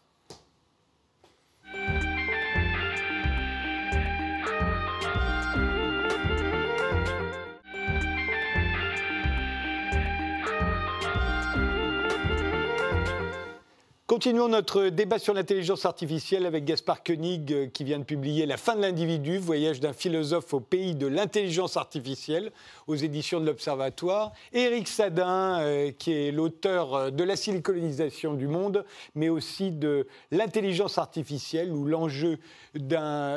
Continuons 14.15 14.47
notre 14.47 14.87
débat 14.87 15.19
sur 15.19 15.33
l'intelligence 15.33 15.85
artificielle 15.85 16.45
avec 16.45 16.63
Gaspard 16.63 17.03
Koenig 17.03 17.69
qui 17.73 17.83
vient 17.83 17.99
de 17.99 18.05
publier 18.05 18.45
La 18.45 18.55
fin 18.55 18.77
de 18.77 18.81
l'individu, 18.81 19.39
voyage 19.39 19.81
d'un 19.81 19.91
philosophe 19.91 20.53
au 20.53 20.61
pays 20.61 20.95
de 20.95 21.05
l'intelligence 21.05 21.75
artificielle 21.75 22.53
aux 22.87 22.95
éditions 22.95 23.41
de 23.41 23.45
l'Observatoire. 23.45 24.31
Et 24.53 24.61
Eric 24.61 24.87
Sadin 24.87 25.59
euh, 25.59 25.91
qui 25.91 26.13
est 26.13 26.31
l'auteur 26.31 27.11
de 27.11 27.23
La 27.25 27.35
siliconisation 27.35 28.35
du 28.35 28.47
monde, 28.47 28.85
mais 29.15 29.27
aussi 29.27 29.71
de 29.71 30.07
l'intelligence 30.31 30.97
artificielle 30.97 31.73
ou 31.73 31.85
l'enjeu 31.85 32.39
euh, 32.77 33.27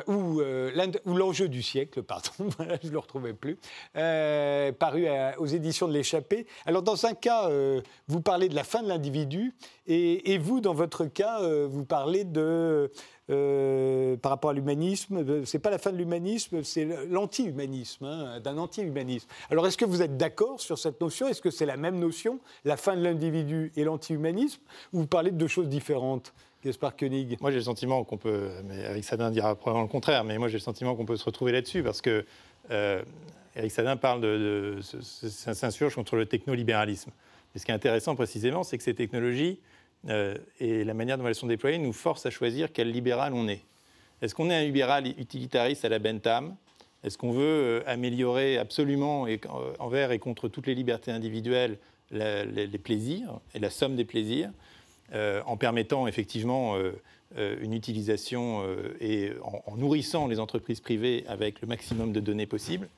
du 1.48 1.62
siècle, 1.62 2.02
pardon, 2.02 2.30
je 2.82 2.86
ne 2.86 2.92
le 2.92 2.98
retrouvais 2.98 3.34
plus, 3.34 3.58
euh, 3.96 4.70
paru 4.72 5.06
aux 5.38 5.46
éditions 5.46 5.88
de 5.88 5.92
l'Échappée. 5.92 6.46
Alors 6.66 6.82
dans 6.82 7.04
un 7.04 7.14
cas, 7.14 7.48
euh, 7.48 7.80
vous 8.06 8.20
parlez 8.20 8.48
de 8.48 8.54
la 8.54 8.64
fin 8.64 8.82
de 8.82 8.88
l'individu 8.88 9.54
et, 9.88 10.34
et, 10.34 10.38
vous, 10.38 10.60
dans 10.60 10.74
votre 10.74 11.06
cas, 11.06 11.40
euh, 11.40 11.66
vous 11.68 11.84
parlez 11.84 12.24
de 12.24 12.90
euh, 13.30 14.16
par 14.16 14.30
rapport 14.30 14.50
à 14.50 14.52
l'humanisme, 14.52 15.44
c'est 15.44 15.58
pas 15.58 15.70
la 15.70 15.78
fin 15.78 15.92
de 15.92 15.96
l'humanisme, 15.96 16.62
c'est 16.62 16.86
l'anti-humanisme, 17.08 18.04
hein, 18.04 18.40
d'un 18.40 18.56
anti-humanisme. 18.58 19.28
Alors 19.50 19.66
est-ce 19.66 19.76
que 19.76 19.84
vous 19.84 20.02
êtes 20.02 20.16
d'accord 20.16 20.60
sur 20.60 20.78
cette 20.78 21.00
notion? 21.00 21.26
Est-ce 21.28 21.42
que 21.42 21.50
c'est 21.50 21.66
la 21.66 21.76
même 21.76 21.98
notion, 21.98 22.38
la 22.64 22.76
fin 22.76 22.96
de 22.96 23.02
l'individu 23.02 23.72
et 23.76 23.84
l'anti-humanisme? 23.84 24.60
Ou 24.92 25.00
vous 25.00 25.06
parlez 25.06 25.30
de 25.30 25.36
deux 25.36 25.46
choses 25.46 25.68
différentes 25.68 26.32
Gaspard 26.64 26.96
Koenig? 26.96 27.36
Moi, 27.40 27.50
j'ai 27.50 27.58
le 27.58 27.62
sentiment 27.62 28.02
qu'on 28.04 28.16
peut, 28.16 28.48
mais 28.64 28.78
Eric 28.78 29.04
Sadin 29.04 29.30
dira 29.30 29.54
probablement 29.54 29.84
le 29.84 29.90
contraire, 29.90 30.24
mais 30.24 30.38
moi, 30.38 30.48
j'ai 30.48 30.58
le 30.58 30.62
sentiment 30.62 30.96
qu'on 30.96 31.06
peut 31.06 31.16
se 31.16 31.24
retrouver 31.24 31.52
là-dessus 31.52 31.82
parce 31.82 32.00
que 32.00 32.24
euh, 32.70 33.02
Eric 33.56 33.70
Sadin 33.70 33.96
parle 33.96 34.20
de, 34.20 34.26
de, 34.26 34.80
de 35.22 35.28
s'insurge 35.28 35.94
contre 35.94 36.16
le 36.16 36.26
technolibéralisme. 36.26 37.10
Mais 37.52 37.60
ce 37.60 37.64
qui 37.64 37.72
est 37.72 37.74
intéressant 37.74 38.14
précisément, 38.14 38.62
c'est 38.62 38.78
que 38.78 38.84
ces 38.84 38.94
technologies 38.94 39.58
euh, 39.60 39.77
et 40.08 40.84
la 40.84 40.94
manière 40.94 41.18
dont 41.18 41.26
elles 41.26 41.34
sont 41.34 41.46
déployées 41.46 41.78
nous 41.78 41.92
forcent 41.92 42.26
à 42.26 42.30
choisir 42.30 42.72
quel 42.72 42.90
libéral 42.90 43.34
on 43.34 43.48
est. 43.48 43.62
Est-ce 44.22 44.34
qu'on 44.34 44.50
est 44.50 44.54
un 44.54 44.64
libéral 44.64 45.06
utilitariste 45.06 45.84
à 45.84 45.88
la 45.88 45.98
Bentham? 45.98 46.56
Est-ce 47.04 47.16
qu'on 47.16 47.30
veut 47.30 47.40
euh, 47.42 47.82
améliorer 47.86 48.58
absolument 48.58 49.26
euh, 49.26 49.36
envers 49.78 50.10
et 50.10 50.18
contre 50.18 50.48
toutes 50.48 50.66
les 50.66 50.74
libertés 50.74 51.12
individuelles 51.12 51.78
les, 52.10 52.78
plaisirs 52.78 53.40
et 53.54 53.58
la 53.58 53.70
somme 53.70 53.96
des 53.96 54.04
plaisirs 54.04 54.50
euh, 55.14 55.42
en 55.46 55.56
permettant 55.56 56.06
effectivement 56.06 56.76
euh, 56.76 56.92
euh, 57.36 57.56
une 57.60 57.72
utilisation 57.72 58.64
et 59.00 59.32
en, 59.42 59.76
nourrissant 59.76 60.26
les 60.26 60.40
entreprises 60.40 60.80
privées 60.80 61.24
avec 61.28 61.60
le 61.60 61.68
maximum 61.68 62.12
de 62.12 62.20
données 62.20 62.46
possibles 62.46 62.88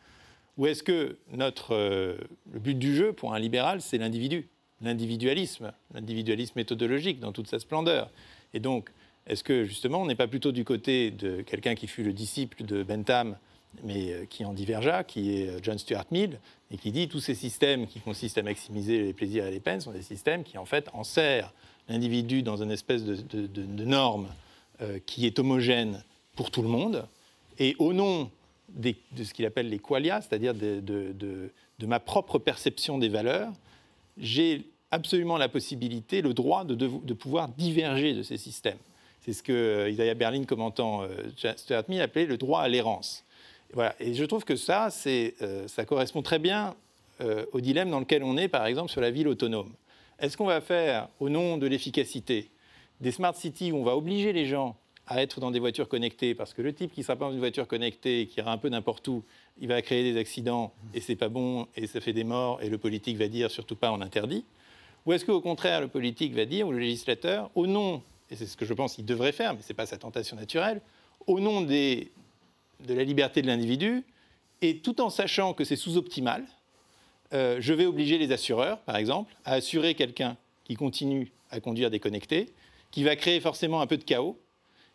Ou 0.56 0.66
est-ce 0.66 0.82
que 0.82 1.18
notre, 1.32 1.74
le 1.74 2.58
but 2.58 2.78
du 2.78 2.94
jeu 2.94 3.12
pour 3.12 3.34
un 3.34 3.38
libéral, 3.38 3.80
c'est 3.80 3.98
l'individu? 3.98 4.48
L'individualisme, 4.80 5.72
l'individualisme 5.94 6.54
méthodologique 6.56 7.20
dans 7.20 7.32
toute 7.32 7.48
sa 7.48 7.58
splendeur. 7.58 8.10
Et 8.54 8.60
donc, 8.60 8.90
est-ce 9.26 9.44
que 9.44 9.64
justement 9.64 10.02
on 10.02 10.06
n'est 10.06 10.14
pas 10.14 10.26
plutôt 10.26 10.52
du 10.52 10.64
côté 10.64 11.10
de 11.10 11.42
quelqu'un 11.42 11.74
qui 11.74 11.86
fut 11.86 12.02
le 12.02 12.12
disciple 12.12 12.64
de 12.64 12.82
Bentham, 12.82 13.36
mais 13.84 14.26
qui 14.28 14.44
en 14.44 14.52
divergea, 14.52 15.04
qui 15.04 15.36
est 15.36 15.62
John 15.62 15.78
Stuart 15.78 16.06
Mill, 16.10 16.38
et 16.72 16.76
qui 16.76 16.90
dit 16.90 17.08
tous 17.08 17.20
ces 17.20 17.34
systèmes 17.34 17.86
qui 17.86 18.00
consistent 18.00 18.38
à 18.38 18.42
maximiser 18.42 19.02
les 19.02 19.12
plaisirs 19.12 19.46
et 19.46 19.50
les 19.50 19.60
peines 19.60 19.80
sont 19.80 19.92
des 19.92 20.02
systèmes 20.02 20.42
qui 20.42 20.58
en 20.58 20.64
fait 20.64 20.88
enserrent 20.92 21.52
l'individu 21.88 22.42
dans 22.42 22.62
une 22.62 22.70
espèce 22.70 23.04
de, 23.04 23.84
norme 23.84 24.28
euh, 24.80 24.98
qui 25.06 25.26
est 25.26 25.38
homogène 25.38 26.02
pour 26.34 26.50
tout 26.50 26.62
le 26.62 26.68
monde, 26.68 27.06
et 27.58 27.76
au 27.78 27.92
nom 27.92 28.30
de 28.70 28.94
ce 29.22 29.34
qu'il 29.34 29.44
appelle 29.44 29.68
les 29.68 29.80
qualia, 29.80 30.20
c'est-à-dire 30.20 30.54
de, 30.54 30.80
de 30.80 31.86
ma 31.86 31.98
propre 31.98 32.38
perception 32.38 32.98
des 32.98 33.08
valeurs, 33.08 33.52
j'ai 34.16 34.69
absolument 34.90 35.36
la 35.36 35.48
possibilité, 35.48 36.22
le 36.22 36.34
droit 36.34 36.64
de, 36.64 37.14
pouvoir 37.14 37.48
diverger 37.48 38.14
de 38.14 38.22
ces 38.22 38.36
systèmes. 38.36 38.78
C'est 39.20 39.32
ce 39.32 39.42
que 39.42 39.52
euh, 39.52 39.90
Isaiah 39.90 40.14
Berlin, 40.14 40.44
commentant 40.44 41.02
euh, 41.02 41.54
Stuart 41.56 41.84
Mill, 41.88 42.00
appelait 42.00 42.26
le 42.26 42.36
droit 42.36 42.60
à 42.60 42.68
l'errance. 42.68 43.24
Voilà. 43.74 43.94
Et 44.00 44.14
je 44.14 44.24
trouve 44.24 44.44
que 44.44 44.56
ça, 44.56 44.88
euh, 45.06 45.68
ça 45.68 45.84
correspond 45.84 46.22
très 46.22 46.38
bien 46.38 46.74
au 47.52 47.60
dilemme 47.60 47.90
dans 47.90 48.00
lequel 48.00 48.24
on 48.24 48.38
est, 48.38 48.48
par 48.48 48.64
exemple, 48.64 48.90
sur 48.90 49.02
la 49.02 49.10
ville 49.10 49.28
autonome. 49.28 49.70
Est-ce 50.20 50.38
qu'on 50.38 50.46
va 50.46 50.62
faire, 50.62 51.06
au 51.20 51.28
nom 51.28 51.58
de 51.58 51.66
l'efficacité, 51.66 52.48
des 53.02 53.10
smart 53.10 53.34
cities 53.34 53.72
où 53.72 53.76
on 53.76 53.84
va 53.84 53.94
obliger 53.94 54.32
les 54.32 54.46
gens 54.46 54.74
à 55.06 55.20
être 55.20 55.38
dans 55.38 55.50
des 55.50 55.58
voitures 55.58 55.86
connectées, 55.86 56.34
parce 56.34 56.54
que 56.54 56.62
le 56.62 56.72
type 56.72 56.94
qui 56.94 57.00
ne 57.00 57.04
sera 57.04 57.16
pas 57.16 57.26
dans 57.26 57.32
une 57.32 57.38
voiture 57.40 57.68
connectée, 57.68 58.26
qui 58.26 58.38
ira 58.38 58.50
un 58.50 58.56
peu 58.56 58.70
n'importe 58.70 59.06
où, 59.08 59.22
il 59.60 59.68
va 59.68 59.82
créer 59.82 60.10
des 60.10 60.18
accidents 60.18 60.72
et 60.94 61.00
c'est 61.00 61.16
pas 61.16 61.28
bon 61.28 61.66
et 61.76 61.86
ça 61.86 62.00
fait 62.00 62.14
des 62.14 62.24
morts 62.24 62.62
et 62.62 62.70
le 62.70 62.78
politique 62.78 63.18
va 63.18 63.28
dire 63.28 63.50
surtout 63.50 63.76
pas 63.76 63.92
on 63.92 64.00
interdit 64.00 64.44
Ou 65.06 65.12
est-ce 65.12 65.24
qu'au 65.24 65.40
contraire 65.40 65.80
le 65.80 65.88
politique 65.88 66.34
va 66.34 66.44
dire 66.44 66.68
ou 66.68 66.72
le 66.72 66.78
législateur 66.78 67.50
au 67.54 67.66
nom 67.66 68.02
et 68.30 68.36
c'est 68.36 68.46
ce 68.46 68.56
que 68.56 68.64
je 68.64 68.74
pense 68.74 68.94
qu'il 68.94 69.04
devrait 69.04 69.32
faire 69.32 69.54
mais 69.54 69.60
c'est 69.62 69.74
pas 69.74 69.86
sa 69.86 69.96
tentation 69.96 70.36
naturelle 70.36 70.80
au 71.26 71.40
nom 71.40 71.62
de 71.62 72.06
la 72.88 73.04
liberté 73.04 73.42
de 73.42 73.46
l'individu 73.46 74.04
et 74.62 74.78
tout 74.78 75.00
en 75.00 75.10
sachant 75.10 75.52
que 75.54 75.64
c'est 75.64 75.76
sous-optimal 75.76 76.44
euh, 77.32 77.56
je 77.60 77.72
vais 77.72 77.86
obliger 77.86 78.18
les 78.18 78.30
assureurs 78.32 78.78
par 78.80 78.96
exemple 78.96 79.34
à 79.44 79.54
assurer 79.54 79.94
quelqu'un 79.94 80.36
qui 80.64 80.74
continue 80.74 81.32
à 81.50 81.60
conduire 81.60 81.90
déconnecté 81.90 82.52
qui 82.90 83.02
va 83.02 83.16
créer 83.16 83.40
forcément 83.40 83.80
un 83.80 83.86
peu 83.86 83.96
de 83.96 84.04
chaos 84.04 84.38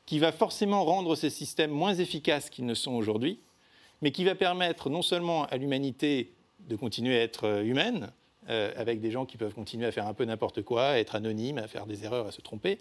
qui 0.05 0.19
va 0.19 0.31
forcément 0.31 0.85
rendre 0.85 1.15
ces 1.15 1.29
systèmes 1.29 1.71
moins 1.71 1.95
efficaces 1.95 2.49
qu'ils 2.49 2.65
ne 2.65 2.75
sont 2.75 2.93
aujourd'hui 2.93 3.39
mais 4.01 4.11
qui 4.11 4.23
va 4.23 4.35
permettre 4.35 4.89
non 4.89 5.01
seulement 5.01 5.45
à 5.45 5.57
l'humanité 5.57 6.31
de 6.67 6.75
continuer 6.75 7.17
à 7.19 7.23
être 7.23 7.63
humaine, 7.63 8.11
euh, 8.49 8.71
avec 8.75 9.01
des 9.01 9.11
gens 9.11 9.25
qui 9.25 9.37
peuvent 9.37 9.53
continuer 9.53 9.85
à 9.85 9.91
faire 9.91 10.07
un 10.07 10.13
peu 10.13 10.25
n'importe 10.25 10.61
quoi, 10.61 10.89
à 10.89 10.97
être 10.99 11.15
anonymes, 11.15 11.57
à 11.57 11.67
faire 11.67 11.85
des 11.85 12.03
erreurs, 12.03 12.27
à 12.27 12.31
se 12.31 12.41
tromper, 12.41 12.79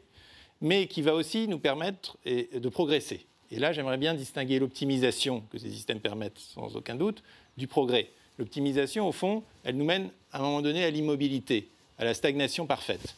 mais 0.61 0.87
qui 0.87 1.03
va 1.03 1.15
aussi 1.15 1.49
nous 1.49 1.59
permettre 1.59 2.19
et, 2.25 2.49
de 2.59 2.69
progresser. 2.69 3.27
Et 3.51 3.59
là, 3.59 3.73
j'aimerais 3.73 3.97
bien 3.97 4.15
distinguer 4.15 4.59
l'optimisation 4.59 5.43
que 5.51 5.59
ces 5.59 5.71
systèmes 5.71 6.01
permettent, 6.01 6.39
sans 6.39 6.77
aucun 6.77 6.95
doute, 6.95 7.23
du 7.57 7.67
progrès. 7.67 8.11
L'optimisation, 8.39 9.09
au 9.09 9.13
fond, 9.13 9.43
elle 9.65 9.77
nous 9.77 9.85
mène 9.85 10.11
à 10.33 10.39
un 10.39 10.43
moment 10.43 10.61
donné 10.63 10.85
à 10.85 10.91
l'immobilité, 10.91 11.69
à 11.99 12.05
la 12.05 12.15
stagnation 12.15 12.67
parfaite. 12.67 13.17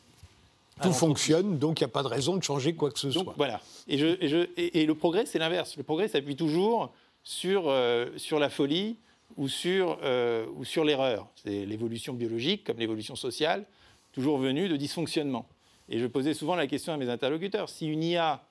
Tout 0.83 0.93
fonctionne, 0.93 1.59
donc 1.59 1.81
il 1.81 1.85
n'y 1.85 1.91
a 1.91 1.93
pas 1.93 2.03
de 2.03 2.09
raison 2.09 2.37
de 2.37 2.43
changer 2.43 2.75
quoi 2.75 2.91
que 2.91 2.99
ce 2.99 3.11
soit. 3.11 3.35
Voilà. 3.37 3.63
Et, 3.89 3.97
je, 3.97 4.07
et, 4.21 4.29
je, 4.29 4.47
et, 4.57 4.85
le 4.85 4.95
progrès, 4.95 5.25
c'est 5.25 5.39
l'inverse. 5.39 5.77
Le 5.79 5.83
progrès 5.83 6.09
s'appuie 6.09 6.37
toujours 6.37 6.93
sur, 7.25 7.69
euh, 7.69 8.07
sur 8.19 8.39
la 8.39 8.51
folie 8.51 8.97
ou 9.37 9.49
sur, 9.49 9.99
euh, 10.03 10.47
ou 10.57 10.65
sur 10.65 10.85
l'erreur. 10.85 11.29
C'est 11.37 11.67
l'évolution 11.67 12.15
biologique 12.15 12.65
comme 12.65 12.79
l'évolution 12.79 13.17
sociale, 13.17 13.67
toujours 14.13 14.39
venue 14.39 14.69
de 14.69 14.77
dysfonctionnement. 14.77 15.47
Et 15.89 15.99
je 15.99 16.07
posais 16.07 16.35
souvent 16.35 16.55
la 16.55 16.67
question 16.67 16.93
à 16.93 16.97
mes 16.97 17.09
interlocuteurs 17.09 17.69
si 17.69 17.87
une 17.87 18.03
IA 18.03 18.45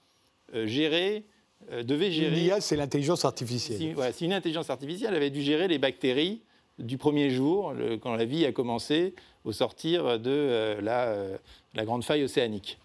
euh, 0.53 0.67
gérée 0.67 1.25
devait 1.83 2.11
gérer. 2.11 2.35
L'IA, 2.35 2.61
c'est 2.61 2.75
l'intelligence 2.75 3.25
artificielle. 3.25 3.95
Si, 4.13 4.25
une 4.25 4.33
intelligence 4.33 4.69
artificielle 4.69 5.15
avait 5.15 5.31
dû 5.31 5.41
gérer 5.41 5.67
les 5.67 5.79
bactéries 5.79 6.41
du 6.77 6.97
premier 6.97 7.29
jour, 7.29 7.73
quand 8.01 8.13
la 8.13 8.25
vie 8.25 8.45
a 8.45 8.51
commencé, 8.51 9.15
au 9.45 9.51
sortir 9.51 10.19
de 10.19 10.31
euh, 10.31 10.81
la, 10.81 11.03
euh, 11.05 11.37
la, 11.73 11.85
grande 11.85 12.03
faille 12.03 12.23
océanique. 12.23 12.79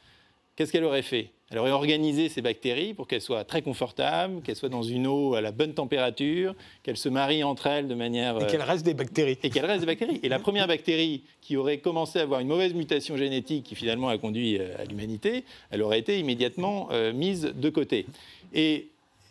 Qu'est-ce 0.60 0.72
qu'elle 0.72 0.84
aurait 0.84 1.00
fait? 1.00 1.30
Elle 1.50 1.56
aurait 1.56 1.70
organisé 1.70 2.28
ces 2.28 2.42
bactéries 2.42 2.92
pour 2.92 3.08
qu'elles 3.08 3.22
soient 3.22 3.44
très 3.44 3.62
confortables, 3.62 4.42
qu'elles 4.42 4.56
soient 4.56 4.68
dans 4.68 4.82
une 4.82 5.06
eau 5.06 5.32
à 5.32 5.40
la 5.40 5.52
bonne 5.52 5.72
température, 5.72 6.54
qu'elles 6.82 6.98
se 6.98 7.08
marient 7.08 7.44
entre 7.44 7.66
elles 7.66 7.88
de 7.88 7.94
manière... 7.94 8.36
Et 8.42 8.46
qu'elles 8.46 8.60
restent 8.60 8.84
des 8.84 8.92
bactéries. 8.92 9.38
Et 9.42 9.48
qu'elles 9.48 9.64
restent 9.64 9.80
des 9.80 9.86
bactéries. 9.86 10.20
Et 10.22 10.28
la 10.28 10.38
première 10.38 10.68
bactérie 10.68 11.22
qui 11.40 11.56
aurait 11.56 11.78
commencé 11.78 12.18
à 12.18 12.22
avoir 12.24 12.40
une 12.40 12.48
mauvaise 12.48 12.74
mutation 12.74 13.16
génétique 13.16 13.64
qui 13.64 13.74
finalement 13.74 14.10
a 14.10 14.18
conduit 14.18 14.60
à 14.60 14.84
l'humanité, 14.84 15.44
elle 15.70 15.80
aurait 15.80 15.98
été 15.98 16.18
immédiatement 16.18 16.90
mise 17.14 17.54
de 17.56 17.70
côté. 17.70 18.04
Et 18.52 18.88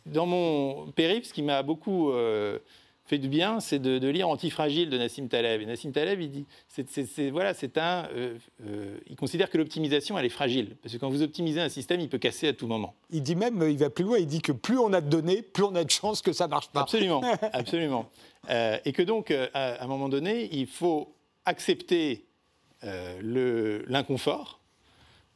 dans 0.07 0.25
mon 0.25 0.87
périple, 0.95 1.27
ce 1.27 1.33
qui 1.33 1.43
m'a 1.43 1.61
beaucoup 1.61 2.11
fait 3.09 3.17
du 3.17 3.27
bien, 3.27 3.59
c'est 3.59 3.79
de, 3.79 4.07
lire 4.07 4.29
Antifragile 4.29 4.91
de 4.91 4.97
Nassim 4.97 5.27
Taleb. 5.27 5.61
Et 5.61 5.65
Nassim 5.65 5.91
Taleb, 5.91 6.21
il 6.21 6.29
dit, 6.29 6.45
c'est, 6.67 7.31
voilà, 7.31 7.55
c'est 7.55 7.79
un, 7.79 8.07
euh, 8.13 8.37
euh, 8.67 8.99
il 9.07 9.15
considère 9.15 9.49
que 9.49 9.57
l'optimisation, 9.57 10.17
elle 10.19 10.25
est 10.25 10.29
fragile, 10.29 10.75
parce 10.81 10.93
que 10.93 10.99
quand 10.99 11.09
vous 11.09 11.23
optimisez 11.23 11.59
un 11.59 11.69
système, 11.69 12.01
il 12.01 12.07
peut 12.07 12.19
casser 12.19 12.49
à 12.49 12.53
tout 12.53 12.67
moment. 12.67 12.93
Il 13.09 13.23
dit 13.23 13.35
même, 13.35 13.65
il 13.67 13.79
va 13.79 13.89
plus 13.89 14.03
loin, 14.05 14.19
il 14.19 14.27
dit 14.27 14.41
que 14.41 14.51
plus 14.51 14.77
on 14.77 14.93
a 14.93 15.01
de 15.01 15.09
données, 15.09 15.41
plus 15.41 15.63
on 15.63 15.73
a 15.73 15.83
de 15.83 15.89
chances 15.89 16.21
que 16.21 16.33
ça 16.33 16.47
marche 16.47 16.69
pas. 16.69 16.81
Absolument, 16.81 17.23
absolument. 17.53 18.11
Euh, 18.51 18.77
et 18.85 18.91
que 18.91 19.01
donc, 19.01 19.31
à, 19.31 19.83
un 19.83 19.87
moment 19.87 20.07
donné, 20.07 20.47
il 20.51 20.67
faut 20.67 21.15
accepter 21.45 22.25
l'inconfort, 22.83 24.61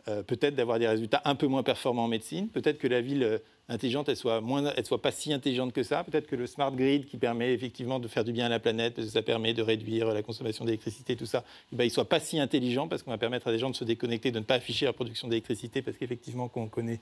peut-être 0.06 0.56
d'avoir 0.56 0.78
des 0.78 0.88
résultats 0.88 1.24
un 1.26 1.36
peu 1.36 1.48
moins 1.48 1.64
performants 1.64 2.06
en 2.06 2.08
médecine, 2.08 2.50
peut-être 2.50 2.78
que 2.78 2.88
la 2.88 3.02
ville 3.02 3.42
intelligente, 3.70 4.10
elle 4.10 4.18
soit, 4.18 4.42
moins, 4.42 4.74
elle 4.76 4.86
soit 4.86 5.02
pas 5.02 5.12
si 5.12 5.32
intelligente 5.34 5.74
que 5.74 5.84
ça. 5.84 6.04
Peut-être 6.04 6.28
que 6.28 6.36
le 6.36 6.48
smart 6.48 6.72
grid 6.72 7.06
qui 7.06 7.18
permet 7.18 7.54
effectivement 7.54 8.00
de 8.00 8.08
faire 8.08 8.24
du 8.24 8.32
bien 8.32 8.46
à 8.46 8.50
la 8.50 8.60
planète, 8.60 8.96
parce 8.96 9.08
que 9.08 9.14
ça 9.14 9.22
permet 9.22 9.54
de 9.54 9.62
réduire 9.62 10.08
la 10.08 10.22
consommation 10.22 10.66
d'électricité, 10.66 11.16
tout 11.16 11.26
ça, 11.26 11.44
eh 11.72 11.76
ben, 11.76 11.86
il 11.86 11.92
soit 11.92 12.10
pas 12.10 12.20
si 12.20 12.40
intelligent 12.40 12.88
parce 12.88 13.04
qu'on 13.04 13.12
va 13.12 13.18
permettre 13.18 13.48
à 13.48 13.52
des 13.52 13.60
gens 13.60 13.70
de 13.70 13.76
se 13.76 13.84
déconnecter, 13.84 14.32
de 14.32 14.40
ne 14.40 14.44
pas 14.44 14.56
afficher 14.56 14.86
la 14.86 14.94
production 14.94 15.28
d'électricité, 15.28 15.82
parce 15.82 15.98
qu'effectivement, 15.98 16.50
quand 16.50 16.62
on 16.62 16.68
connaît 16.68 17.00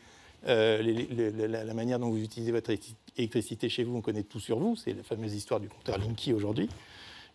euh, 0.48 0.82
la, 1.48 1.74
manière 1.74 2.00
dont 2.00 2.10
vous 2.10 2.22
utilisez 2.24 2.52
votre 2.52 2.72
électricité 3.18 3.70
chez 3.70 3.84
vous, 3.84 3.98
on 3.98 4.02
connaît 4.02 4.24
tout 4.24 4.40
sur 4.40 4.58
vous. 4.60 4.76
C'est 4.76 4.94
la 4.94 5.04
fameuse 5.04 5.34
histoire 5.34 5.60
du 5.60 5.70
compteur 5.70 5.98
Linky 5.98 6.34
aujourd'hui. 6.34 6.70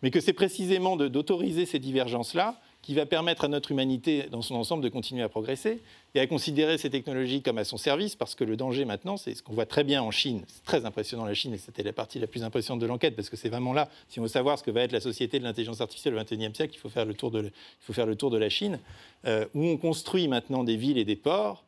Mais 0.01 0.11
que 0.11 0.19
c'est 0.19 0.33
précisément 0.33 0.95
d'autoriser 0.95 1.65
ces 1.65 1.79
divergences-là 1.79 2.59
qui 2.81 2.93
va 2.93 3.05
permettre 3.05 3.43
à 3.43 3.47
notre 3.47 3.71
humanité 3.71 4.27
dans 4.31 4.41
son 4.41 4.55
ensemble 4.55 4.83
de 4.83 4.89
continuer 4.89 5.21
à 5.21 5.29
progresser 5.29 5.81
et 6.15 6.19
à 6.19 6.27
considérer 6.27 6.77
ces 6.77 6.89
technologies 6.89 7.41
comme 7.41 7.57
à 7.57 7.63
son 7.63 7.77
service, 7.77 8.15
parce 8.15 8.33
que 8.33 8.43
le 8.43 8.55
danger 8.55 8.85
maintenant, 8.85 9.17
c'est 9.17 9.35
ce 9.35 9.43
qu'on 9.43 9.53
voit 9.53 9.65
très 9.65 9.83
bien 9.83 10.01
en 10.01 10.11
Chine. 10.11 10.43
C'est 10.47 10.63
très 10.63 10.85
impressionnant 10.85 11.25
la 11.25 11.33
Chine, 11.33 11.53
et 11.53 11.57
c'était 11.57 11.83
la 11.83 11.93
partie 11.93 12.19
la 12.19 12.27
plus 12.27 12.43
impressionnante 12.43 12.81
de 12.81 12.87
l'enquête, 12.87 13.15
parce 13.15 13.29
que 13.29 13.35
c'est 13.35 13.49
vraiment 13.49 13.73
là, 13.73 13.89
si 14.07 14.19
on 14.19 14.23
veut 14.23 14.29
savoir 14.29 14.57
ce 14.57 14.63
que 14.63 14.71
va 14.71 14.81
être 14.81 14.93
la 14.93 15.01
société 15.01 15.37
de 15.39 15.43
l'intelligence 15.43 15.81
artificielle 15.81 16.15
au 16.15 16.23
XXIe 16.23 16.55
siècle, 16.55 16.73
il 16.75 16.79
faut 16.79 16.89
faire 16.89 17.05
le 17.05 17.13
tour 17.13 17.31
de, 17.31 17.41
il 17.41 17.51
faut 17.81 17.93
faire 17.93 18.05
le 18.05 18.15
tour 18.15 18.29
de 18.29 18.37
la 18.37 18.49
Chine, 18.49 18.79
euh, 19.25 19.45
où 19.53 19.65
on 19.65 19.77
construit 19.77 20.27
maintenant 20.27 20.63
des 20.63 20.77
villes 20.77 20.97
et 20.97 21.05
des 21.05 21.15
ports 21.15 21.65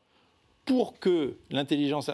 pour 0.65 0.99
que 0.99 1.35
l'intelligence 1.49 2.11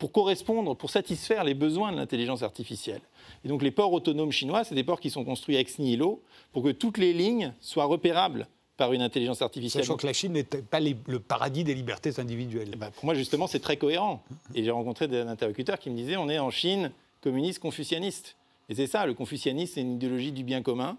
pour 0.00 0.12
correspondre, 0.12 0.74
pour 0.74 0.90
satisfaire 0.90 1.44
les 1.44 1.52
besoins 1.52 1.92
de 1.92 1.98
l'intelligence 1.98 2.42
artificielle. 2.42 3.02
Et 3.44 3.48
donc 3.48 3.62
les 3.62 3.70
ports 3.70 3.92
autonomes 3.92 4.32
chinois, 4.32 4.64
c'est 4.64 4.74
des 4.74 4.82
ports 4.82 4.98
qui 4.98 5.10
sont 5.10 5.24
construits 5.24 5.56
ex 5.56 5.78
nihilo 5.78 6.22
pour 6.52 6.64
que 6.64 6.70
toutes 6.70 6.96
les 6.96 7.12
lignes 7.12 7.52
soient 7.60 7.84
repérables 7.84 8.48
par 8.78 8.94
une 8.94 9.02
intelligence 9.02 9.42
artificielle. 9.42 9.84
Sachant 9.84 9.98
que 9.98 10.06
la 10.06 10.14
Chine 10.14 10.32
n'est 10.32 10.42
pas 10.42 10.80
le 10.80 11.18
paradis 11.18 11.64
des 11.64 11.74
libertés 11.74 12.18
individuelles. 12.18 12.70
Eh 12.72 12.76
ben, 12.76 12.90
pour 12.90 13.04
moi, 13.04 13.14
justement, 13.14 13.46
c'est 13.46 13.60
très 13.60 13.76
cohérent. 13.76 14.22
Et 14.54 14.64
j'ai 14.64 14.70
rencontré 14.70 15.06
des 15.06 15.20
interlocuteurs 15.20 15.78
qui 15.78 15.90
me 15.90 15.96
disaient 15.96 16.16
on 16.16 16.30
est 16.30 16.38
en 16.38 16.50
Chine 16.50 16.90
communiste 17.20 17.58
confucianiste. 17.58 18.36
Et 18.70 18.74
c'est 18.74 18.86
ça, 18.86 19.04
le 19.04 19.12
confucianisme, 19.12 19.74
c'est 19.74 19.82
une 19.82 19.96
idéologie 19.96 20.32
du 20.32 20.44
bien 20.44 20.62
commun. 20.62 20.96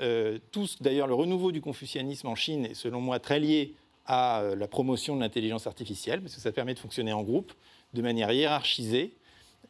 Euh, 0.00 0.40
tous, 0.50 0.82
d'ailleurs, 0.82 1.06
le 1.06 1.14
renouveau 1.14 1.52
du 1.52 1.60
confucianisme 1.60 2.26
en 2.26 2.34
Chine 2.34 2.66
est, 2.66 2.74
selon 2.74 3.00
moi, 3.00 3.20
très 3.20 3.38
lié 3.38 3.74
à 4.04 4.40
euh, 4.40 4.56
la 4.56 4.66
promotion 4.66 5.14
de 5.14 5.20
l'intelligence 5.20 5.68
artificielle, 5.68 6.22
parce 6.22 6.34
que 6.34 6.40
ça 6.40 6.50
permet 6.50 6.74
de 6.74 6.80
fonctionner 6.80 7.12
en 7.12 7.22
groupe, 7.22 7.52
de 7.94 8.02
manière 8.02 8.32
hiérarchisée 8.32 9.14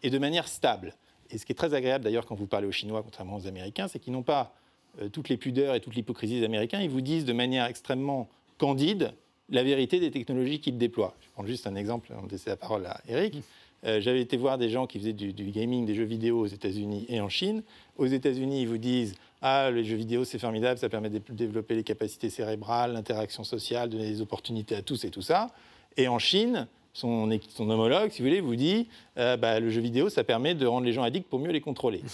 et 0.02 0.10
de 0.10 0.18
manière 0.18 0.48
stable. 0.48 0.94
Et 1.30 1.38
ce 1.38 1.46
qui 1.46 1.52
est 1.52 1.56
très 1.56 1.74
agréable 1.74 2.04
d'ailleurs 2.04 2.26
quand 2.26 2.34
vous 2.34 2.46
parlez 2.46 2.66
aux 2.66 2.72
Chinois, 2.72 3.02
contrairement 3.02 3.36
aux 3.36 3.46
Américains, 3.46 3.88
c'est 3.88 3.98
qu'ils 3.98 4.12
n'ont 4.12 4.22
pas 4.22 4.54
euh, 5.00 5.08
toutes 5.08 5.28
les 5.28 5.36
pudeurs 5.36 5.74
et 5.74 5.80
toute 5.80 5.94
l'hypocrisie 5.94 6.40
des 6.40 6.44
Américains. 6.44 6.80
Ils 6.80 6.90
vous 6.90 7.00
disent 7.00 7.24
de 7.24 7.32
manière 7.32 7.64
extrêmement 7.66 8.28
candide 8.58 9.14
la 9.48 9.62
vérité 9.62 10.00
des 10.00 10.10
technologies 10.10 10.60
qu'ils 10.60 10.78
déploient. 10.78 11.14
Je 11.20 11.28
prends 11.32 11.46
juste 11.46 11.66
un 11.66 11.74
exemple, 11.74 12.12
on 12.22 12.26
laisse 12.26 12.46
la 12.46 12.56
parole 12.56 12.86
à 12.86 13.00
Eric. 13.08 13.36
Euh, 13.84 14.00
j'avais 14.00 14.20
été 14.20 14.36
voir 14.36 14.58
des 14.58 14.68
gens 14.68 14.86
qui 14.86 14.98
faisaient 14.98 15.12
du, 15.12 15.32
gaming, 15.32 15.84
des 15.84 15.94
jeux 15.94 16.04
vidéo 16.04 16.40
aux 16.40 16.46
États-Unis 16.46 17.04
et 17.08 17.20
en 17.20 17.28
Chine. 17.28 17.62
Aux 17.96 18.06
États-Unis, 18.06 18.62
ils 18.62 18.68
vous 18.68 18.78
disent 18.78 19.14
Ah, 19.40 19.70
les 19.70 19.84
jeux 19.84 19.96
vidéo, 19.96 20.24
c'est 20.24 20.38
formidable, 20.38 20.78
ça 20.78 20.88
permet 20.88 21.10
de 21.10 21.20
développer 21.30 21.74
les 21.74 21.82
capacités 21.82 22.30
cérébrales, 22.30 22.92
l'interaction 22.92 23.42
sociale, 23.42 23.88
donner 23.88 24.08
des 24.08 24.20
opportunités 24.20 24.76
à 24.76 24.82
tous 24.82 25.04
et 25.04 25.10
tout 25.10 25.22
ça. 25.22 25.48
Et 25.96 26.06
en 26.06 26.18
Chine, 26.18 26.68
son, 26.92 27.30
homologue, 27.58 28.10
si 28.10 28.20
vous 28.20 28.28
voulez, 28.28 28.40
vous 28.40 28.56
dit 28.56 28.88
euh, 29.16 29.36
bah, 29.36 29.60
le 29.60 29.70
jeu 29.70 29.80
vidéo, 29.80 30.10
ça 30.10 30.24
permet 30.24 30.54
de 30.54 30.66
rendre 30.66 30.84
les 30.84 30.92
gens 30.92 31.02
addicts 31.02 31.28
pour 31.28 31.38
mieux 31.38 31.50
les 31.50 31.60
contrôler. 31.60 32.02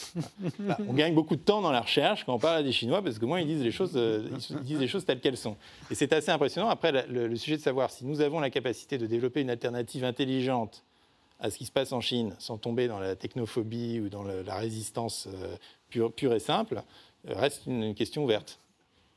Bah, 0.61 0.77
on 0.89 0.93
gagne 0.93 1.15
beaucoup 1.15 1.37
de 1.37 1.41
temps 1.41 1.61
dans 1.61 1.71
la 1.71 1.81
recherche 1.81 2.25
quand 2.25 2.35
on 2.35 2.39
parle 2.39 2.59
à 2.59 2.63
des 2.63 2.73
Chinois 2.73 3.03
parce 3.03 3.19
que 3.19 3.25
moins 3.25 3.41
ils 3.41 3.47
disent 3.47 3.63
les 3.63 3.71
choses, 3.71 3.93
euh, 3.97 4.29
ils 4.51 4.61
disent 4.61 4.79
les 4.79 4.89
choses 4.89 5.05
telles 5.05 5.21
qu'elles 5.21 5.37
sont. 5.37 5.57
Et 5.91 5.95
c'est 5.95 6.13
assez 6.13 6.31
impressionnant. 6.31 6.69
Après, 6.69 7.07
le, 7.09 7.35
sujet 7.37 7.57
de 7.57 7.63
savoir 7.63 7.91
si 7.91 8.05
nous 8.05 8.21
avons 8.21 8.41
la 8.41 8.51
capacité 8.51 8.99
de 8.99 9.07
développer 9.07 9.41
une 9.41 9.51
alternative 9.51 10.05
intelligente 10.05 10.85
à 11.41 11.51
ce 11.51 11.59
qui 11.59 11.65
se 11.65 11.73
passe 11.73 11.93
en 11.93 12.01
Chine, 12.01 12.35
sans 12.39 12.59
tomber 12.59 12.89
dans 12.89 12.99
la 12.99 13.17
technophobie 13.17 14.01
ou 14.01 14.09
dans 14.09 14.23
la 14.23 14.57
résistance 14.57 15.29
euh, 15.33 16.11
pure, 16.11 16.35
et 16.35 16.41
simple, 16.41 16.83
reste 17.27 17.67
une, 17.67 17.95
question 17.95 18.25
ouverte. 18.25 18.59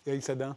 Eric 0.06 0.24
Sadin 0.24 0.56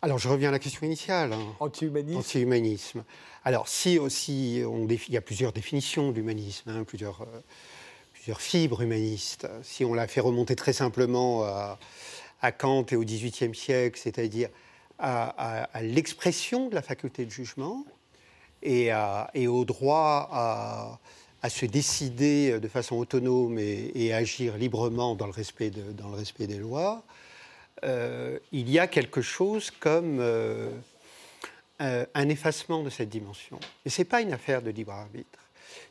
alors, 0.00 0.18
je 0.18 0.28
reviens 0.28 0.50
à 0.50 0.52
la 0.52 0.60
question 0.60 0.86
initiale. 0.86 1.32
Hein. 1.32 1.54
Anti-humanisme. 1.58 2.18
Anti-humanisme. 2.18 3.04
Alors, 3.44 3.66
si, 3.66 3.98
si 4.10 4.62
on 4.64 4.86
il 4.86 5.12
y 5.12 5.16
a 5.16 5.20
plusieurs 5.20 5.52
définitions 5.52 6.12
d'humanisme, 6.12 6.70
hein, 6.70 6.84
plusieurs, 6.84 7.22
euh, 7.22 7.40
plusieurs 8.12 8.40
fibres 8.40 8.82
humanistes. 8.82 9.48
Si 9.62 9.84
on 9.84 9.94
la 9.94 10.06
fait 10.06 10.20
remonter 10.20 10.54
très 10.54 10.72
simplement 10.72 11.42
à, 11.44 12.52
Kant 12.52 12.86
et 12.90 12.96
au 12.96 13.02
XVIIIe 13.02 13.54
siècle, 13.54 13.98
c'est-à-dire 14.00 14.50
à, 15.00 15.68
l'expression 15.82 16.68
de 16.68 16.74
la 16.76 16.82
faculté 16.82 17.24
de 17.24 17.30
jugement 17.30 17.84
et, 18.62 18.90
et 19.34 19.48
au 19.48 19.64
droit 19.64 20.28
à, 21.42 21.48
se 21.48 21.66
décider 21.66 22.60
de 22.60 22.68
façon 22.68 22.96
autonome 22.96 23.58
et, 23.58 23.90
et, 23.94 24.12
agir 24.12 24.56
librement 24.56 25.16
dans 25.16 25.26
le 25.26 25.32
respect, 25.32 25.70
de, 25.70 25.90
dans 25.92 26.08
le 26.08 26.16
respect 26.16 26.46
des 26.46 26.58
lois, 26.58 27.04
euh, 27.84 28.38
il 28.52 28.70
y 28.70 28.78
a 28.78 28.86
quelque 28.86 29.22
chose 29.22 29.70
comme 29.70 30.18
euh, 30.20 30.70
un 31.80 32.28
effacement 32.28 32.82
de 32.82 32.90
cette 32.90 33.08
dimension. 33.08 33.58
Et 33.84 33.90
ce 33.90 34.00
n'est 34.00 34.06
pas 34.06 34.20
une 34.20 34.32
affaire 34.32 34.62
de 34.62 34.70
libre 34.70 34.92
arbitre, 34.92 35.38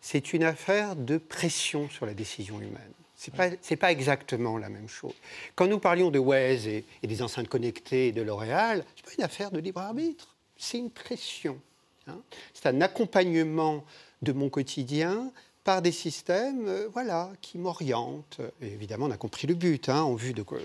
c'est 0.02 0.34
une 0.34 0.44
affaire 0.44 0.96
de 0.96 1.18
pression 1.18 1.90
sur 1.90 2.06
la 2.06 2.14
décision 2.14 2.60
humaine. 2.60 2.92
Ce 3.16 3.32
n'est 3.32 3.78
pas, 3.78 3.92
exactement 3.92 4.58
la 4.58 4.70
même 4.70 4.88
chose. 4.88 5.14
Quand 5.56 5.66
nous 5.66 5.80
parlions 5.80 6.12
de 6.12 6.20
Waze 6.20 6.68
et, 6.68 6.86
des 7.02 7.22
enceintes 7.24 7.48
connectées 7.48 8.10
et 8.10 8.12
de 8.12 8.22
L'Oréal, 8.22 8.86
ce 8.96 9.02
n'est 9.02 9.06
pas 9.06 9.14
une 9.18 9.24
affaire 9.24 9.52
de 9.52 9.60
libre 9.60 9.82
arbitre, 9.82 10.36
c'est 10.56 10.78
une 10.78 10.92
pression. 10.92 11.60
Hein. 12.08 12.20
C'est 12.54 12.68
un 12.68 12.80
accompagnement 12.82 13.84
de 14.22 14.34
mon 14.34 14.50
quotidien 14.50 15.32
par 15.64 15.82
des 15.82 15.92
systèmes 15.92 16.68
euh, 16.68 16.88
voilà, 16.94 17.32
qui 17.42 17.58
m'orientent. 17.58 18.40
évidemment, 18.62 19.08
on 19.08 19.12
a 19.12 19.18
compris 19.18 19.48
le 19.48 19.56
but, 19.56 19.90
hein, 19.90 20.02
en 20.02 20.16
vue 20.16 20.34
de 20.34 20.44
quoi. 20.44 20.60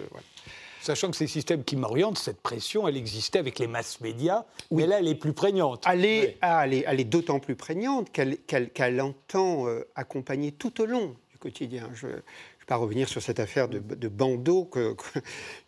Sachant 0.83 1.13
que 1.13 1.17
ces 1.17 1.29
systèmes 1.29 1.63
qui 1.63 1.77
m'orientent, 1.77 2.19
cette 2.19 2.41
pression, 2.41 2.89
elle 2.89 2.97
existait 2.97 3.39
avec 3.39 3.61
les 3.61 3.69
masses 3.69 4.01
médias, 4.01 4.45
mais 4.73 4.85
là, 4.85 4.99
elle 4.99 5.07
est 5.07 5.15
plus 5.15 5.33
prégnante. 5.33 5.85
Elle 5.89 6.05
est, 6.05 6.39
ah, 6.43 6.67
elle 6.67 7.01
est, 7.01 7.05
d'autant 7.05 7.39
plus 7.39 7.55
prégnante 7.55 8.11
qu'elle 8.11 9.01
entend 9.01 9.69
euh, 9.69 9.87
accompagner 9.95 10.51
tout 10.51 10.81
au 10.81 10.87
long 10.87 11.15
du 11.31 11.39
quotidien. 11.39 11.89
Je 11.95 12.09
ne 12.09 12.13
vais 12.15 12.23
pas 12.67 12.75
revenir 12.75 13.09
sur 13.09 13.23
cette 13.23 13.39
affaire 13.39 13.69
de, 13.69 13.79
de 13.79 14.09
bandeau 14.09 14.69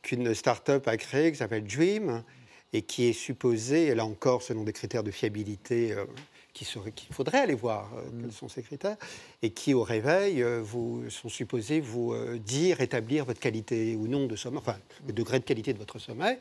qu'une 0.02 0.34
start-up 0.34 0.88
a 0.88 0.96
créée, 0.96 1.30
qui 1.30 1.38
s'appelle 1.38 1.64
Dream, 1.64 2.24
et 2.72 2.82
qui 2.82 3.04
est 3.04 3.12
supposée, 3.12 3.94
là 3.94 4.04
encore, 4.04 4.42
selon 4.42 4.64
des 4.64 4.72
critères 4.72 5.04
de 5.04 5.12
fiabilité 5.12 5.92
euh, 5.92 6.06
qu'il 6.54 7.14
faudrait 7.14 7.40
aller 7.40 7.54
voir 7.54 7.90
euh, 7.96 8.02
quels 8.20 8.32
sont 8.32 8.48
ces 8.48 8.62
critères, 8.62 8.96
et 9.42 9.50
qui, 9.50 9.74
au 9.74 9.82
réveil, 9.82 10.42
euh, 10.42 10.62
vous, 10.62 11.10
sont 11.10 11.28
supposés 11.28 11.80
vous 11.80 12.12
euh, 12.12 12.38
dire, 12.38 12.80
établir 12.80 13.24
votre 13.24 13.40
qualité 13.40 13.96
ou 13.96 14.06
non 14.06 14.26
de 14.26 14.36
sommeil, 14.36 14.60
enfin, 14.60 14.78
le 15.06 15.12
degré 15.12 15.40
de 15.40 15.44
qualité 15.44 15.72
de 15.72 15.78
votre 15.78 15.98
sommeil. 15.98 16.38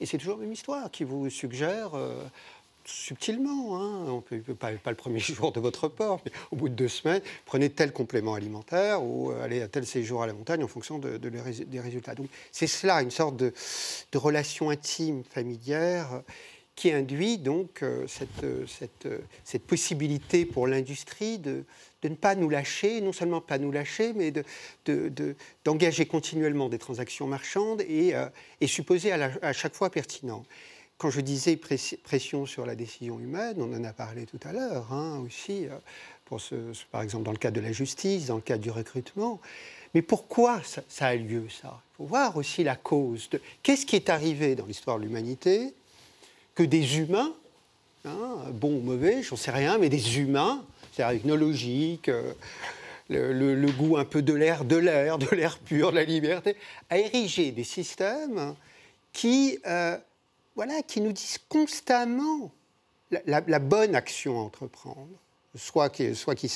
Et 0.00 0.06
c'est 0.06 0.18
toujours 0.18 0.36
la 0.36 0.42
même 0.42 0.52
histoire 0.52 0.90
qui 0.90 1.04
vous 1.04 1.28
suggère 1.30 1.92
subtilement. 2.84 3.80
Hein. 3.80 4.04
On 4.08 4.20
peut, 4.20 4.38
pas, 4.54 4.70
pas, 4.72 4.90
le 4.90 4.96
premier 4.96 5.18
jour 5.20 5.50
de 5.50 5.58
votre 5.58 5.88
port, 5.88 6.20
mais 6.24 6.32
au 6.52 6.56
bout 6.56 6.68
de 6.68 6.74
deux 6.74 6.88
semaines, 6.88 7.22
prenez 7.44 7.70
tel 7.70 7.92
complément 7.92 8.34
alimentaire 8.34 9.02
ou 9.02 9.32
allez 9.32 9.62
à 9.62 9.68
tel 9.68 9.84
séjour 9.84 10.22
à 10.22 10.26
la 10.26 10.34
montagne 10.34 10.62
en 10.62 10.68
fonction 10.68 10.98
de, 10.98 11.16
des 11.16 11.80
résultats. 11.80 12.14
Donc 12.14 12.28
c'est 12.52 12.68
cela, 12.68 13.02
une 13.02 13.10
sorte 13.10 13.36
de, 13.36 13.52
de 14.12 14.18
relation 14.18 14.70
intime, 14.70 15.24
familière, 15.24 16.22
qui 16.76 16.92
induit 16.92 17.38
donc 17.38 17.82
euh, 17.82 18.06
cette, 18.06 18.44
euh, 18.44 19.18
cette, 19.44 19.66
possibilité 19.66 20.44
pour 20.44 20.66
l'industrie 20.66 21.38
de, 21.38 21.64
de, 22.02 22.08
ne 22.08 22.14
pas 22.14 22.34
nous 22.34 22.48
lâcher, 22.48 23.00
non 23.00 23.12
seulement 23.12 23.40
pas 23.40 23.58
nous 23.58 23.72
lâcher, 23.72 24.12
mais 24.12 24.32
d'engager 25.64 26.04
de, 26.04 26.08
continuellement 26.08 26.68
des 26.68 26.78
transactions 26.78 27.26
marchandes 27.26 27.80
et, 27.80 28.12
et 28.60 28.66
supposées 28.66 29.12
à, 29.12 29.52
chaque 29.52 29.74
fois 29.74 29.90
pertinentes 29.90 30.46
quand 30.98 31.10
je 31.10 31.20
disais 31.20 31.56
pression 31.56 32.46
sur 32.46 32.64
la 32.64 32.74
décision 32.74 33.20
humaine, 33.20 33.56
on 33.58 33.72
en 33.74 33.84
a 33.84 33.92
parlé 33.92 34.24
tout 34.24 34.40
à 34.44 34.52
l'heure 34.52 34.92
hein, 34.92 35.22
aussi, 35.26 35.66
euh, 36.42 36.72
par 36.90 37.02
exemple 37.02 37.24
dans 37.24 37.32
le 37.32 37.38
cadre 37.38 37.56
de 37.56 37.60
la 37.60 37.72
justice, 37.72 38.26
dans 38.26 38.36
le 38.36 38.40
cadre 38.40 38.62
du 38.62 38.70
recrutement. 38.70 39.40
Mais 39.94 40.02
pourquoi 40.02 40.62
ça, 40.62 41.06
a 41.06 41.14
lieu, 41.14 41.48
ça? 41.48 41.82
Il 41.92 41.96
faut 41.98 42.04
voir 42.04 42.36
aussi 42.36 42.64
la 42.64 42.76
cause. 42.76 43.28
De... 43.30 43.40
Qu'est-ce 43.62 43.86
qui 43.86 43.96
est 43.96 44.08
arrivé 44.08 44.54
dans 44.54 44.66
l'histoire 44.66 44.98
de 44.98 45.04
l'humanité 45.04 45.74
que 46.56 46.64
des 46.64 46.98
humains, 46.98 47.32
hein, 48.04 48.38
bons 48.52 48.78
ou 48.78 48.80
mauvais, 48.80 49.22
j'en 49.22 49.36
sais 49.36 49.52
rien, 49.52 49.78
mais 49.78 49.88
des 49.88 50.18
humains, 50.18 50.64
c'est-à-dire 50.92 51.20
technologiques, 51.20 52.08
euh, 52.08 52.32
le, 53.08 53.70
goût 53.70 53.96
un 53.96 54.04
peu 54.04 54.22
de 54.22 54.32
l'air, 54.32 54.64
de 54.64 54.76
l'air, 54.76 55.18
de 55.18 55.28
l'air 55.36 55.58
pur, 55.58 55.92
de 55.92 55.96
la 55.96 56.04
liberté, 56.04 56.56
a 56.90 56.98
érigé 56.98 57.52
des 57.52 57.64
systèmes 57.64 58.56
qui... 59.12 59.60
Euh, 59.66 59.96
voilà, 60.56 60.82
qui 60.82 61.02
nous 61.02 61.12
disent 61.12 61.38
constamment 61.50 62.50
la, 63.10 63.58
bonne 63.58 63.94
action 63.94 64.38
à 64.38 64.42
entreprendre, 64.42 65.06
soit, 65.54 65.90
qui, 65.90 66.14
soit 66.14 66.34
qui, 66.34 66.48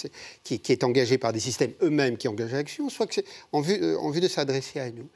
est 0.55 0.85
engagée 0.85 1.19
par 1.19 1.35
des 1.35 1.39
systèmes 1.39 1.75
eux-mêmes 1.83 2.17
qui 2.17 2.27
engagent 2.27 2.53
l'action, 2.53 2.89
soit 2.89 3.19
euh, 3.19 3.97
en 3.99 4.11
vue 4.11 4.21
de 4.21 4.29
s'adresser 4.29 4.81
à 4.81 4.91
nous. 4.91 5.07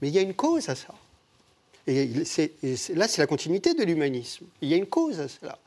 Mais 0.00 0.08
il 0.08 0.14
y 0.14 0.18
a 0.18 0.22
une 0.22 0.34
cause 0.34 0.68
à 0.68 0.74
ça. 0.74 0.92
Et, 1.86 2.06
là, 2.94 3.08
c'est 3.08 3.18
la 3.18 3.26
continuité 3.26 3.74
de 3.74 3.82
l'humanisme. 3.82 4.46
Il 4.60 4.68
y 4.68 4.74
a 4.74 4.76
une 4.76 4.86
cause 4.86 5.20
à 5.20 5.28
cela. 5.28 5.58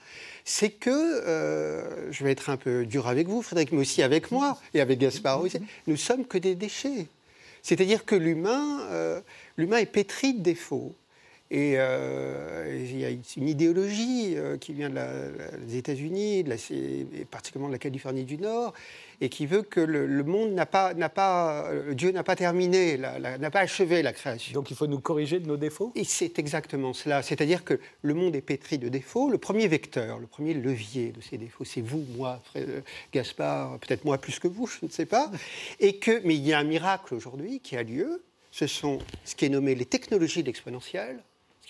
C'est 0.45 0.69
que, 0.69 0.89
euh, 0.89 2.11
je 2.11 2.23
vais 2.23 2.31
être 2.31 2.49
un 2.49 2.57
peu 2.57 2.85
dur 2.85 3.07
avec 3.07 3.27
vous, 3.27 3.41
Frédéric, 3.41 3.71
mais 3.71 3.79
aussi 3.79 4.01
avec 4.01 4.31
moi 4.31 4.59
et 4.73 4.81
avec 4.81 4.99
Gaspard 4.99 5.41
aussi, 5.41 5.57
nous 5.87 5.97
sommes 5.97 6.25
que 6.25 6.37
des 6.37 6.55
déchets. 6.55 7.07
C'est-à-dire 7.63 8.05
que 8.05 8.15
l'humain, 8.15 8.81
euh, 8.91 9.21
l'humain 9.57 9.77
est 9.77 9.87
pétri 9.87 10.35
de 10.35 10.41
défauts. 10.41 10.93
Et 11.51 11.75
euh, 11.77 12.75
il 12.75 12.99
y 12.99 13.05
a 13.05 13.09
une 13.09 13.47
idéologie 13.47 14.33
euh, 14.35 14.57
qui 14.57 14.73
vient 14.73 14.89
des 14.89 15.77
États-Unis, 15.77 16.39
et 16.39 17.25
particulièrement 17.25 17.67
de 17.67 17.73
la 17.73 17.79
Californie 17.79 18.23
du 18.23 18.39
Nord, 18.39 18.73
et 19.21 19.29
qui 19.29 19.45
veut 19.45 19.61
que 19.61 19.79
le, 19.79 20.23
monde 20.23 20.53
n'a 20.53 20.65
pas, 20.65 20.95
n'a 20.95 21.07
pas, 21.07 21.69
euh, 21.69 21.93
Dieu 21.93 22.11
n'a 22.11 22.23
pas 22.23 22.35
terminé, 22.35 22.97
n'a 22.97 23.51
pas 23.51 23.59
achevé 23.59 24.01
la 24.01 24.11
création. 24.11 24.53
Donc 24.53 24.71
il 24.71 24.75
faut 24.75 24.87
nous 24.87 24.99
corriger 24.99 25.39
de 25.39 25.47
nos 25.47 25.55
défauts? 25.55 25.91
Et 25.93 26.03
c'est 26.03 26.39
exactement 26.39 26.93
cela. 26.93 27.21
C'est-à-dire 27.21 27.63
que 27.63 27.79
le 28.01 28.13
monde 28.15 28.35
est 28.35 28.41
pétri 28.41 28.79
de 28.79 28.89
défauts. 28.89 29.29
Le 29.29 29.37
premier 29.37 29.67
vecteur, 29.67 30.17
le 30.17 30.27
premier 30.27 30.55
levier 30.55 31.11
de 31.11 31.21
ces 31.21 31.37
défauts, 31.37 31.63
c'est 31.63 31.81
vous, 31.81 32.05
moi, 32.17 32.41
Gaspard, 33.13 33.77
peut-être 33.79 34.03
moi 34.03 34.17
plus 34.17 34.39
que 34.39 34.47
vous, 34.47 34.65
je 34.65 34.79
ne 34.81 34.89
sais 34.89 35.05
pas. 35.05 35.29
Et 35.79 35.97
que, 35.97 36.21
mais 36.25 36.33
il 36.33 36.45
y 36.45 36.53
a 36.53 36.59
un 36.59 36.63
miracle 36.63 37.13
aujourd'hui 37.13 37.59
qui 37.59 37.77
a 37.77 37.83
lieu. 37.83 38.23
Ce 38.49 38.67
sont 38.67 38.99
ce 39.25 39.35
qui 39.35 39.45
est 39.45 39.49
nommé 39.49 39.75
les 39.75 39.85
technologies 39.85 40.41
d'exponentielle 40.41 41.21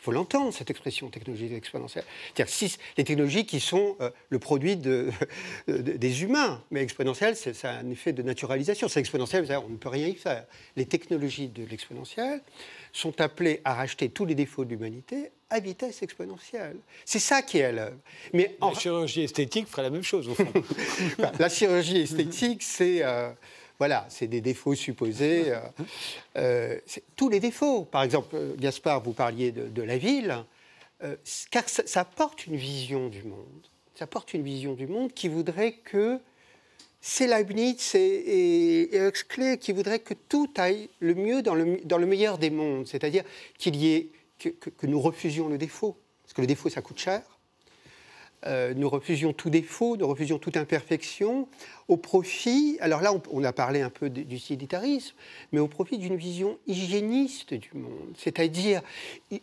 faut 0.05 0.11
l'entendre, 0.11 0.53
cette 0.53 0.69
expression 0.69 1.09
technologie 1.09 1.51
exponentielle. 1.53 2.03
C'est-à-dire 2.35 2.77
les 2.97 3.03
technologies 3.03 3.45
qui 3.47 3.59
sont 3.59 3.97
euh, 4.01 4.11
le 4.29 4.37
produit 4.37 4.77
de, 4.77 5.09
des 5.67 6.21
humains. 6.21 6.61
Mais 6.69 6.83
exponentielle, 6.83 7.35
c'est 7.35 7.65
un 7.65 7.89
effet 7.89 8.13
de 8.13 8.21
naturalisation. 8.21 8.87
C'est 8.87 8.99
exponentiel, 8.99 9.47
on 9.65 9.69
ne 9.69 9.77
peut 9.77 9.89
rien 9.89 10.07
y 10.07 10.15
faire. 10.15 10.45
Les 10.75 10.85
technologies 10.85 11.47
de 11.47 11.65
l'exponentielle 11.65 12.41
sont 12.93 13.19
appelées 13.19 13.61
à 13.65 13.73
racheter 13.73 14.09
tous 14.09 14.25
les 14.25 14.35
défauts 14.35 14.63
de 14.63 14.69
l'humanité 14.69 15.31
à 15.49 15.59
vitesse 15.59 16.03
exponentielle. 16.03 16.77
C'est 17.03 17.19
ça 17.19 17.41
qui 17.41 17.57
est 17.57 17.65
à 17.65 17.71
l'œuvre. 17.71 17.97
Mais 18.33 18.57
la 18.61 18.73
chirurgie 18.73 19.23
esthétique 19.23 19.67
ferait 19.67 19.83
la 19.83 19.89
même 19.89 20.03
chose, 20.03 20.29
au 20.29 20.35
fond. 20.35 20.53
la 21.39 21.49
chirurgie 21.49 22.01
esthétique, 22.01 22.61
c'est... 22.61 23.03
Euh, 23.03 23.31
voilà, 23.78 24.05
c'est 24.09 24.28
des 24.28 24.41
défauts 24.41 24.76
supposés. 24.76 25.51
Euh, 25.51 25.59
euh, 26.38 26.80
tous 27.15 27.30
les 27.30 27.39
défauts. 27.39 27.86
Par 27.86 28.03
exemple, 28.03 28.36
euh, 28.36 28.55
Gaspard, 28.57 29.01
vous 29.03 29.13
parliez 29.13 29.51
de, 29.51 29.82
la 29.82 29.97
ville, 29.97 30.43
car 31.51 31.67
ça, 31.67 31.99
apporte 31.99 32.47
une 32.47 32.55
vision 32.55 33.09
du 33.09 33.23
monde. 33.23 33.67
Ça 33.95 34.05
apporte 34.05 34.34
une 34.34 34.43
vision 34.43 34.73
du 34.73 34.88
monde 34.88 35.13
qui 35.13 35.28
voudrait 35.28 35.73
que 35.73 36.19
c'est 36.99 37.28
Leibniz 37.28 37.93
et, 37.93 38.95
et, 38.95 39.07
Huxley 39.07 39.57
qui 39.57 39.71
voudraient 39.71 39.99
que 39.99 40.15
tout 40.15 40.49
aille 40.57 40.89
le 40.99 41.13
mieux 41.13 41.43
dans 41.43 41.53
le, 41.53 41.80
dans 41.86 41.99
le 41.99 42.07
meilleur 42.07 42.39
des 42.39 42.49
mondes, 42.49 42.88
c'est-à-dire 42.88 43.23
qu'il 43.59 43.76
y 43.76 43.93
ait 43.93 44.09
que, 44.39 44.49
que, 44.49 44.88
nous 44.88 44.99
refusions 44.99 45.47
le 45.47 45.57
défaut, 45.59 45.95
parce 46.23 46.34
que 46.34 46.41
le 46.41 46.47
défaut 46.47 46.69
ça 46.69 46.82
coûte 46.82 46.97
cher, 46.97 47.21
euh, 48.47 48.73
nous 48.75 48.89
refusions 48.89 49.33
tout 49.33 49.49
défaut, 49.49 49.97
nous 49.97 50.07
refusions 50.07 50.37
toute 50.37 50.57
imperfection, 50.57 51.47
au 51.87 51.97
profit, 51.97 52.77
alors 52.79 53.01
là 53.01 53.11
on, 53.31 53.43
a 53.43 53.53
parlé 53.53 53.81
un 53.81 53.89
peu 53.89 54.09
d'utilitarisme, 54.09 55.15
mais 55.51 55.59
au 55.59 55.67
profit 55.67 55.97
d'une 55.97 56.15
vision 56.15 56.57
hygiéniste 56.67 57.53
du 57.53 57.71
monde, 57.73 58.13
c'est-à-dire 58.17 58.81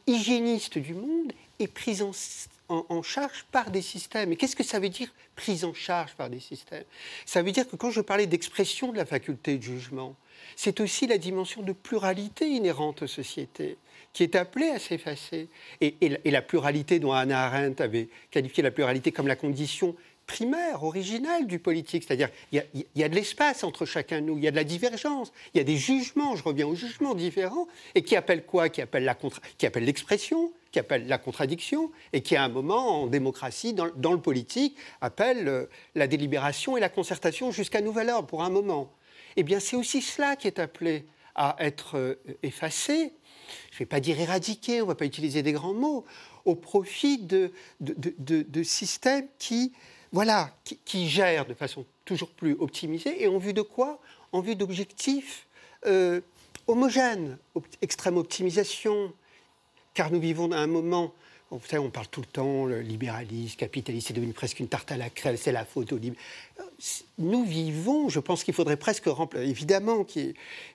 hygiéniste 0.07 0.79
du 0.79 0.95
monde 0.95 1.33
et 1.59 1.69
prise 1.69 2.03
en, 2.03 3.03
charge 3.03 3.45
par 3.53 3.71
des 3.71 3.83
systèmes. 3.83 4.33
Et 4.33 4.37
qu'est-ce 4.37 4.57
que 4.57 4.65
ça 4.65 4.79
veut 4.79 4.89
dire 4.89 5.13
prise 5.37 5.65
en 5.65 5.75
charge 5.75 6.15
par 6.15 6.31
des 6.31 6.41
systèmes? 6.41 6.85
Ça 7.27 7.43
veut 7.43 7.53
dire 7.53 7.69
que 7.69 7.77
quand 7.77 7.91
je 7.91 8.01
parlais 8.01 8.27
d'expression 8.27 8.93
de 8.93 8.97
la 8.97 9.05
faculté 9.05 9.59
de 9.59 9.63
jugement, 9.63 10.17
c'est 10.57 10.81
aussi 10.81 11.07
la 11.07 11.19
dimension 11.19 11.63
de 11.63 11.73
pluralité 11.73 12.49
inhérente 12.49 13.03
aux 13.03 13.07
sociétés 13.09 13.77
qui 14.13 14.23
est 14.23 14.37
appelée 14.37 14.69
à 14.69 14.79
s'effacer. 14.79 15.49
Et, 15.81 15.97
la 16.25 16.43
pluralité 16.43 16.99
dont 16.99 17.13
Hannah 17.13 17.47
Arendt 17.47 17.83
avait 17.83 18.09
qualifié 18.31 18.63
la 18.63 18.71
pluralité 18.71 19.13
comme 19.13 19.27
la 19.27 19.37
condition 19.37 19.97
primaire, 20.27 20.85
originale 20.85 21.47
du 21.47 21.59
politique. 21.59 22.05
C'est-à-dire 22.07 22.29
il 22.53 22.63
y, 22.95 23.05
a 23.05 23.09
de 23.09 23.15
l'espace 23.15 23.65
entre 23.65 23.85
chacun 23.85 24.21
de 24.21 24.27
nous, 24.27 24.39
il 24.39 24.45
y 24.45 24.49
a 24.49 24.51
de 24.51 24.57
la 24.57 24.65
divergence, 24.65 25.33
il 25.53 25.59
y 25.59 25.61
a 25.61 25.65
des 25.65 25.77
jugements, 25.77 26.37
je 26.37 26.43
reviens 26.43 26.67
aux 26.67 26.75
jugements 26.75 27.15
différents, 27.15 27.67
et 27.95 28.03
qui 28.03 28.17
appellent 28.17 28.47
quoi? 28.47 28.69
Qui 28.69 28.83
appellent 28.83 29.05
l'expression, 29.85 30.53
qui 30.71 30.79
appellent 30.79 31.07
la 31.07 31.19
contradiction, 31.19 31.91
et 32.13 32.23
qui 32.23 32.37
à 32.37 32.45
un 32.45 32.49
moment, 32.49 33.03
en 33.03 33.07
démocratie, 33.09 33.75
dans, 33.75 34.13
le 34.13 34.21
politique, 34.21 34.77
appellent 35.01 35.49
euh, 35.49 35.67
la 35.95 36.07
délibération 36.07 36.77
et 36.77 36.81
la 36.81 36.89
concertation 36.89 37.51
jusqu'à 37.51 37.81
nouvel 37.81 38.09
ordre 38.09 38.29
pour 38.29 38.43
un 38.43 38.51
moment. 38.51 38.93
Eh 39.37 39.43
bien 39.43 39.61
c'est 39.61 39.77
aussi 39.77 40.03
cela 40.03 40.37
qui 40.37 40.47
est 40.47 40.59
appelé 40.59 41.05
à 41.35 41.57
être 41.59 41.97
euh, 41.97 42.15
effacé 42.43 43.13
je 43.71 43.77
ne 43.77 43.79
vais 43.81 43.87
pas 43.87 44.01
dire 44.01 44.19
éradiquer, 44.21 44.81
on 44.81 44.85
ne 44.85 44.89
va 44.89 44.95
pas 44.95 45.05
utiliser 45.05 45.43
des 45.43 45.53
grands 45.53 45.75
mots, 45.75 46.05
au 46.45 46.55
profit 46.55 47.19
de, 47.19 47.53
de, 47.81 48.63
systèmes 48.63 49.27
qui, 49.39 49.73
voilà, 50.13 50.57
qui, 50.85 51.09
gèrent 51.09 51.47
de 51.47 51.55
façon 51.55 51.87
toujours 52.05 52.31
plus 52.31 52.57
optimisée 52.59 53.23
et 53.23 53.29
en 53.29 53.39
vue 53.39 53.53
de 53.53 53.63
quoi? 53.63 54.01
En 54.33 54.41
vue 54.41 54.57
d'objectifs 54.57 55.47
euh, 55.87 56.21
homogènes, 56.67 57.39
extrême 57.81 58.17
optimisation, 58.17 59.13
car 59.95 60.11
nous 60.11 60.21
vivons 60.21 60.51
à 60.53 60.59
un 60.59 60.67
moment 60.67 61.13
vous 61.59 61.67
savez, 61.67 61.83
on 61.83 61.91
parle 61.91 62.09
tout 62.09 62.21
le 62.21 62.27
temps, 62.27 62.65
le 62.65 62.81
libéralisme, 62.81 63.57
capitalisme, 63.57 64.07
c'est 64.09 64.15
devenu 64.15 64.33
presque 64.33 64.61
une 64.61 64.69
tarte 64.69 64.91
à 64.91 64.97
la 64.97 65.11
crème, 65.11 65.37
c'est 65.37 65.53
la 65.53 65.65
faute 65.65 65.93
au 65.93 65.99
libre. 65.99 66.17
Nous 67.19 67.45
vivons, 67.45 68.09
je 68.09 68.19
pense 68.19 68.43
qu'il 68.43 68.55
faudrait 68.55 68.77
presque 68.77 69.05
remplacer, 69.07 69.49
évidemment, 69.49 70.05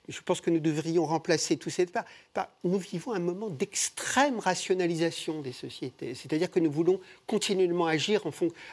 je 0.08 0.20
pense 0.24 0.40
que 0.40 0.48
nous 0.48 0.60
devrions 0.60 1.04
remplacer 1.04 1.58
tout 1.58 1.68
ces 1.68 1.84
par, 1.84 2.04
par 2.32 2.48
nous 2.64 2.78
vivons 2.78 3.12
un 3.12 3.18
moment 3.18 3.50
d'extrême 3.50 4.38
rationalisation 4.38 5.42
des 5.42 5.52
sociétés. 5.52 6.14
C'est-à-dire 6.14 6.50
que 6.50 6.60
nous 6.60 6.70
voulons 6.70 6.98
continuellement 7.26 7.86
agir 7.86 8.26
en, 8.26 8.30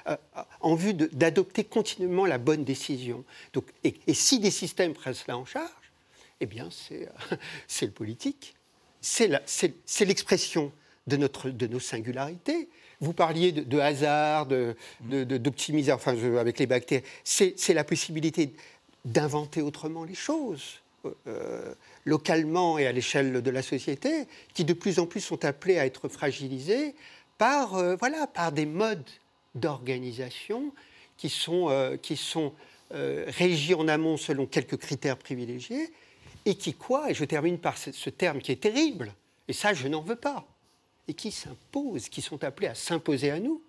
euh, 0.08 0.16
en 0.62 0.76
vue 0.76 0.94
d'adopter 0.94 1.66
continuellement 1.66 2.26
la 2.26 2.38
bonne 2.38 2.64
décision. 2.64 3.26
Donc, 3.52 3.66
et, 3.84 3.96
si 4.14 4.40
des 4.40 4.52
systèmes 4.52 4.94
prennent 4.94 5.14
cela 5.14 5.38
en 5.38 5.46
charge, 5.46 5.70
eh 6.40 6.46
bien, 6.46 6.70
c'est 6.72 7.10
euh, 7.34 7.38
le 7.82 7.92
politique. 7.92 8.56
C'est 9.02 9.28
l'expression 10.06 10.72
de, 11.08 11.18
de 11.18 11.68
nos 11.68 11.80
singularités. 11.82 12.70
Vous 13.02 13.14
parliez 13.14 13.52
de, 13.52 13.80
hasard, 13.80 14.48
d'optimisation, 15.02 15.96
enfin, 15.96 16.38
avec 16.38 16.60
les 16.60 16.66
bactéries. 16.66 17.04
C'est 17.24 17.74
la 17.74 17.84
possibilité 17.84 18.54
d'inventer 19.06 19.62
autrement 19.62 20.04
les 20.04 20.16
choses, 20.16 20.80
euh, 21.28 21.74
localement 22.06 22.78
et 22.78 22.86
à 22.86 22.91
l'échelle 22.91 23.41
de 23.41 23.52
la 23.52 23.62
société, 23.62 24.28
qui 24.54 24.64
de 24.64 24.74
plus 24.74 25.00
en 25.00 25.08
plus 25.08 25.22
sont 25.22 25.43
appelés 25.43 25.80
à 25.80 25.86
être 25.86 26.08
fragilisés 26.08 26.93
par, 27.38 27.76
euh, 27.76 27.96
voilà, 27.96 28.28
par 28.28 28.52
des 28.52 28.66
modes 28.66 29.10
d'organisation 29.56 30.72
qui 31.18 31.30
sont, 31.30 31.70
euh, 31.70 31.98
qui 31.98 32.18
sont 32.18 32.54
régis 32.91 33.76
en 33.76 33.88
amont 33.88 34.16
selon 34.16 34.46
quelques 34.46 34.78
critères 34.78 35.18
privilégiés, 35.18 35.91
et 36.46 36.56
qui 36.56 36.74
quoi 36.74 37.10
Et 37.10 37.14
je 37.14 37.26
termine 37.26 37.58
par 37.58 37.78
ce 37.78 38.10
terme 38.10 38.39
qui 38.39 38.52
est 38.52 38.62
terrible, 38.62 39.14
et 39.48 39.54
ça 39.54 39.74
je 39.74 39.88
n'en 39.88 40.02
veux 40.02 40.16
pas 40.16 40.46
et 41.08 41.14
qui 41.14 41.32
s'imposent, 41.32 42.10
qui 42.10 42.22
sont 42.22 42.43
appelés 42.43 42.68
à 42.68 42.76
s'imposer 42.76 43.32
à 43.32 43.39
nous, 43.39 43.62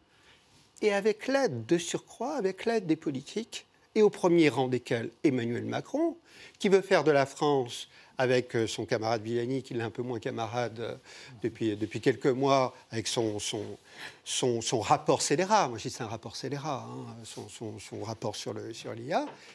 et 0.82 0.92
avec 0.92 1.26
l'aide 1.26 1.66
de 1.66 1.78
surcroît, 1.78 2.36
avec 2.36 2.64
l'aide 2.64 2.86
des 2.86 2.96
politiques, 2.96 3.66
et 3.94 4.02
au 4.02 4.10
premier 4.10 4.48
rang 4.48 4.68
desquels 4.68 5.10
Emmanuel 5.24 5.64
Macron, 5.64 6.16
qui 6.58 6.68
veut 6.68 6.82
faire 6.82 7.02
de 7.02 7.10
la 7.10 7.26
France 7.26 7.88
avec 8.18 8.56
euh, 8.56 8.66
son 8.66 8.86
camarade 8.86 9.22
Villani, 9.22 9.62
qui 9.62 9.74
est 9.74 9.80
un 9.80 9.90
peu 9.90 10.02
moins 10.02 10.18
camarade 10.18 10.80
euh, 10.80 10.96
depuis, 11.42 11.76
depuis 11.76 12.00
quelques 12.00 12.26
mois, 12.26 12.74
avec 12.90 13.08
son, 13.08 13.38
son, 13.38 13.62
son, 14.24 14.80
rapport 14.80 15.22
scélérat, 15.22 15.68
moi 15.68 15.78
je 15.78 15.84
dis 15.88 15.90
c'est 15.90 16.02
un 16.02 16.08
rapport 16.08 16.36
scélérat, 16.36 16.86
hein, 16.88 17.14
son, 17.24 17.48
son, 17.78 18.02
rapport 18.02 18.36
sur 18.36 18.54
l'IA, 18.54 18.72
sur 18.72 18.94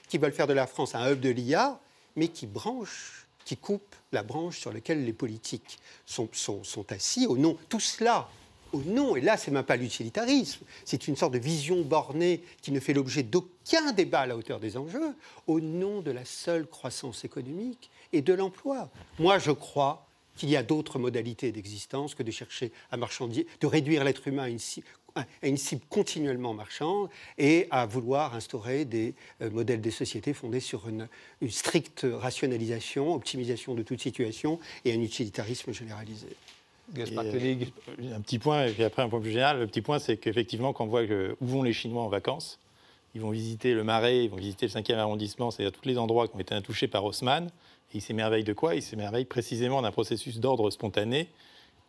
qui 0.08 0.18
veulent 0.18 0.34
faire 0.34 0.48
de 0.48 0.54
la 0.54 0.68
France 0.68 0.96
un 0.96 1.12
hub 1.12 1.20
de 1.20 1.30
l'IA, 1.30 1.80
mais 2.16 2.28
qui 2.28 2.46
branche, 2.46 3.21
qui 3.52 3.58
coupe 3.58 3.96
la 4.14 4.24
branche 4.24 4.60
sur 4.60 4.72
laquelle 4.72 5.04
les 5.04 5.12
politiques 5.12 5.78
sont, 6.06 6.30
sont, 6.32 6.86
assis 6.90 7.28
au 7.28 7.36
nom. 7.36 7.58
Tout 7.68 7.82
cela 7.82 8.30
au 8.72 8.80
nom, 8.80 9.18
et 9.18 9.20
là 9.20 9.36
c'est 9.36 9.52
même 9.52 9.66
pas 9.66 9.76
l'utilitarisme, 9.76 10.62
c'est 10.86 11.10
une 11.10 11.18
sorte 11.18 11.34
de 11.34 11.38
vision 11.38 11.82
bornée 11.82 12.44
qui 12.62 12.72
ne 12.72 12.80
fait 12.80 12.94
l'objet 12.94 13.24
d'aucun 13.24 13.92
débat 13.92 14.22
à 14.22 14.28
la 14.28 14.38
hauteur 14.38 14.62
des 14.62 14.78
enjeux, 14.78 15.14
au 15.48 15.60
nom 15.60 16.00
de 16.00 16.12
la 16.12 16.24
seule 16.24 16.66
croissance 16.66 17.26
économique 17.26 17.92
et 18.14 18.22
de 18.22 18.34
l'emploi. 18.34 18.90
Moi 19.20 19.38
je 19.38 19.52
crois 19.52 20.08
qu'il 20.38 20.50
y 20.50 20.56
a 20.56 20.64
d'autres 20.64 20.98
modalités 20.98 21.52
d'existence 21.52 22.16
que 22.16 22.24
de 22.24 22.32
chercher 22.32 22.72
à 22.90 22.96
marchandiser, 22.96 23.48
de 23.60 23.68
réduire 23.68 24.06
l'être 24.06 24.30
humain 24.30 24.44
à 24.44 24.50
une, 24.50 24.60
cible, 25.56 25.82
continuellement 25.90 26.54
marchande 26.54 27.10
et 27.38 27.68
à 27.72 27.86
vouloir 27.86 28.36
instaurer 28.36 28.86
des 28.86 29.14
euh, 29.42 29.50
modèles 29.50 29.82
des 29.82 29.92
sociétés 29.92 30.34
fondés 30.34 30.60
sur 30.60 30.88
une, 30.88 31.08
stricte 31.50 32.06
rationalisation, 32.10 33.14
optimisation 33.14 33.74
de 33.74 33.84
toute 33.84 34.02
situation 34.02 34.60
et 34.86 34.94
un 34.94 35.02
utilitarisme 35.02 35.72
généralisé. 35.74 36.28
Euh, 36.98 37.56
un 38.14 38.22
petit 38.22 38.40
point, 38.40 38.66
et 38.66 38.72
puis 38.72 38.84
après 38.84 39.02
un 39.02 39.10
point 39.10 39.22
plus 39.22 39.32
général. 39.32 39.60
Le 39.60 39.68
petit 39.68 39.82
point, 39.82 40.00
c'est 40.00 40.18
qu'effectivement, 40.18 40.74
quand 40.74 40.84
on 40.84 40.88
voit 40.88 41.04
où 41.04 41.46
vont 41.46 41.64
les 41.64 41.74
Chinois 41.74 42.04
en 42.04 42.10
vacances, 42.10 42.60
ils 43.16 43.22
vont 43.22 43.30
visiter 43.30 43.74
le 43.74 43.84
Marais, 43.84 44.26
ils 44.26 44.30
vont 44.30 44.38
visiter 44.38 44.68
le 44.68 44.72
5e 44.72 44.96
arrondissement, 44.96 45.52
c'est-à-dire 45.52 45.78
tous 45.78 45.88
les 45.88 45.98
endroits 45.98 46.28
qui 46.28 46.36
ont 46.36 46.40
été 46.40 46.54
intouchés 46.54 46.88
par 46.88 47.04
Haussmann. 47.04 47.50
Et 47.94 47.98
ils 47.98 48.02
s'émerveillent 48.02 48.44
de 48.44 48.54
quoi? 48.54 48.76
Ils 48.76 48.82
s'émerveillent 48.82 49.26
précisément 49.26 49.82
d'un 49.82 49.92
processus 49.92 50.40
d'ordre 50.40 50.70
spontané 50.70 51.28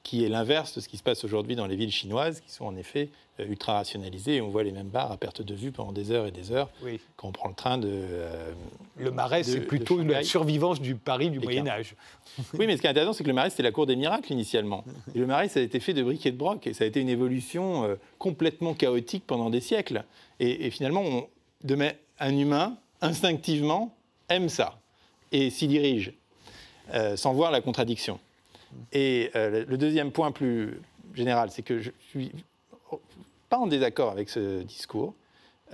qui 0.02 0.24
est 0.24 0.28
l'inverse 0.28 0.74
de 0.74 0.80
ce 0.80 0.88
qui 0.88 0.96
se 0.96 1.02
passe 1.02 1.24
aujourd'hui 1.24 1.54
dans 1.54 1.66
les 1.66 1.76
villes 1.76 1.92
chinoises, 1.92 2.40
qui 2.40 2.50
sont 2.50 2.64
en 2.64 2.76
effet 2.76 3.10
euh, 3.38 3.46
ultra 3.46 3.74
rationalisées. 3.74 4.36
Et 4.36 4.40
on 4.40 4.48
voit 4.48 4.64
les 4.64 4.72
mêmes 4.72 4.88
bars 4.88 5.12
à 5.12 5.16
perte 5.16 5.42
de 5.42 5.54
vue 5.54 5.70
pendant 5.70 5.92
des 5.92 6.10
heures 6.10 6.26
et 6.26 6.32
des 6.32 6.50
heures 6.50 6.70
quand 7.16 7.28
on 7.28 7.32
prend 7.32 7.48
le 7.48 7.54
train 7.54 7.78
de. 7.78 7.88
Euh, 7.88 8.52
le 8.96 9.10
Marais, 9.10 9.44
c'est 9.44 9.60
plutôt 9.60 10.00
une 10.00 10.22
survivance 10.24 10.80
du 10.80 10.96
Paris 10.96 11.30
du 11.30 11.38
Moyen 11.38 11.66
Âge. 11.68 11.94
oui, 12.54 12.66
mais 12.66 12.76
ce 12.76 12.80
qui 12.80 12.86
est 12.86 12.90
intéressant, 12.90 13.12
c'est 13.12 13.22
que 13.22 13.28
le 13.28 13.34
Marais, 13.34 13.50
c'était 13.50 13.62
la 13.62 13.70
cour 13.70 13.86
des 13.86 13.96
miracles 13.96 14.32
initialement. 14.32 14.84
Et 15.14 15.18
le 15.18 15.26
Marais, 15.26 15.48
ça 15.48 15.60
a 15.60 15.62
été 15.62 15.78
fait 15.78 15.94
de 15.94 16.02
briques 16.02 16.26
et 16.26 16.32
de 16.32 16.36
broc, 16.36 16.66
et 16.66 16.72
ça 16.72 16.84
a 16.84 16.86
été 16.86 17.00
une 17.00 17.08
évolution 17.08 17.84
euh, 17.84 17.94
complètement 18.18 18.74
chaotique 18.74 19.24
pendant 19.26 19.50
des 19.50 19.60
siècles. 19.60 20.04
Et, 20.40 20.70
finalement, 20.70 21.02
on, 21.02 21.28
un 22.18 22.36
humain, 22.36 22.76
instinctivement, 23.00 23.94
aime 24.28 24.48
ça 24.48 24.78
et 25.30 25.50
s'y 25.50 25.68
dirige, 25.68 26.12
sans 27.14 27.32
voir 27.32 27.52
la 27.52 27.60
contradiction. 27.60 28.18
Et 28.92 29.30
euh, 29.36 29.64
le 29.66 29.78
deuxième 29.78 30.12
point 30.12 30.32
plus 30.32 30.80
général, 31.14 31.50
c'est 31.50 31.62
que 31.62 31.78
je 31.78 31.90
suis 32.08 32.32
pas 33.48 33.58
en 33.58 33.66
désaccord 33.66 34.10
avec 34.10 34.28
ce 34.28 34.62
discours. 34.62 35.14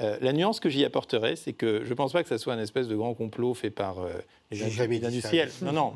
Euh, 0.00 0.16
la 0.20 0.32
nuance 0.32 0.60
que 0.60 0.68
j'y 0.68 0.84
apporterai, 0.84 1.36
c'est 1.36 1.52
que 1.52 1.84
je 1.84 1.90
ne 1.90 1.94
pense 1.94 2.12
pas 2.12 2.22
que 2.22 2.28
ça 2.28 2.38
soit 2.38 2.54
un 2.54 2.60
espèce 2.60 2.86
de 2.86 2.94
grand 2.94 3.14
complot 3.14 3.54
fait 3.54 3.70
par 3.70 3.98
euh, 3.98 4.10
les, 4.50 4.80
industriels. 5.04 5.50
Non, 5.62 5.72
non. 5.72 5.92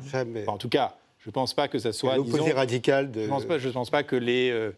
en 0.47 0.57
tout 0.57 0.69
cas, 0.69 0.97
je 1.19 1.29
ne 1.29 1.31
pense 1.31 1.53
pas 1.53 1.69
que 1.69 1.79
ça 1.79 1.93
soit. 1.93 2.17
L'opposé 2.17 2.51
radical 2.51 3.11
de. 3.11 3.21
Je 3.21 3.25
ne 3.25 3.71
pense, 3.71 3.89
pas 3.89 4.03
que 4.03 4.17
les. 4.17 4.71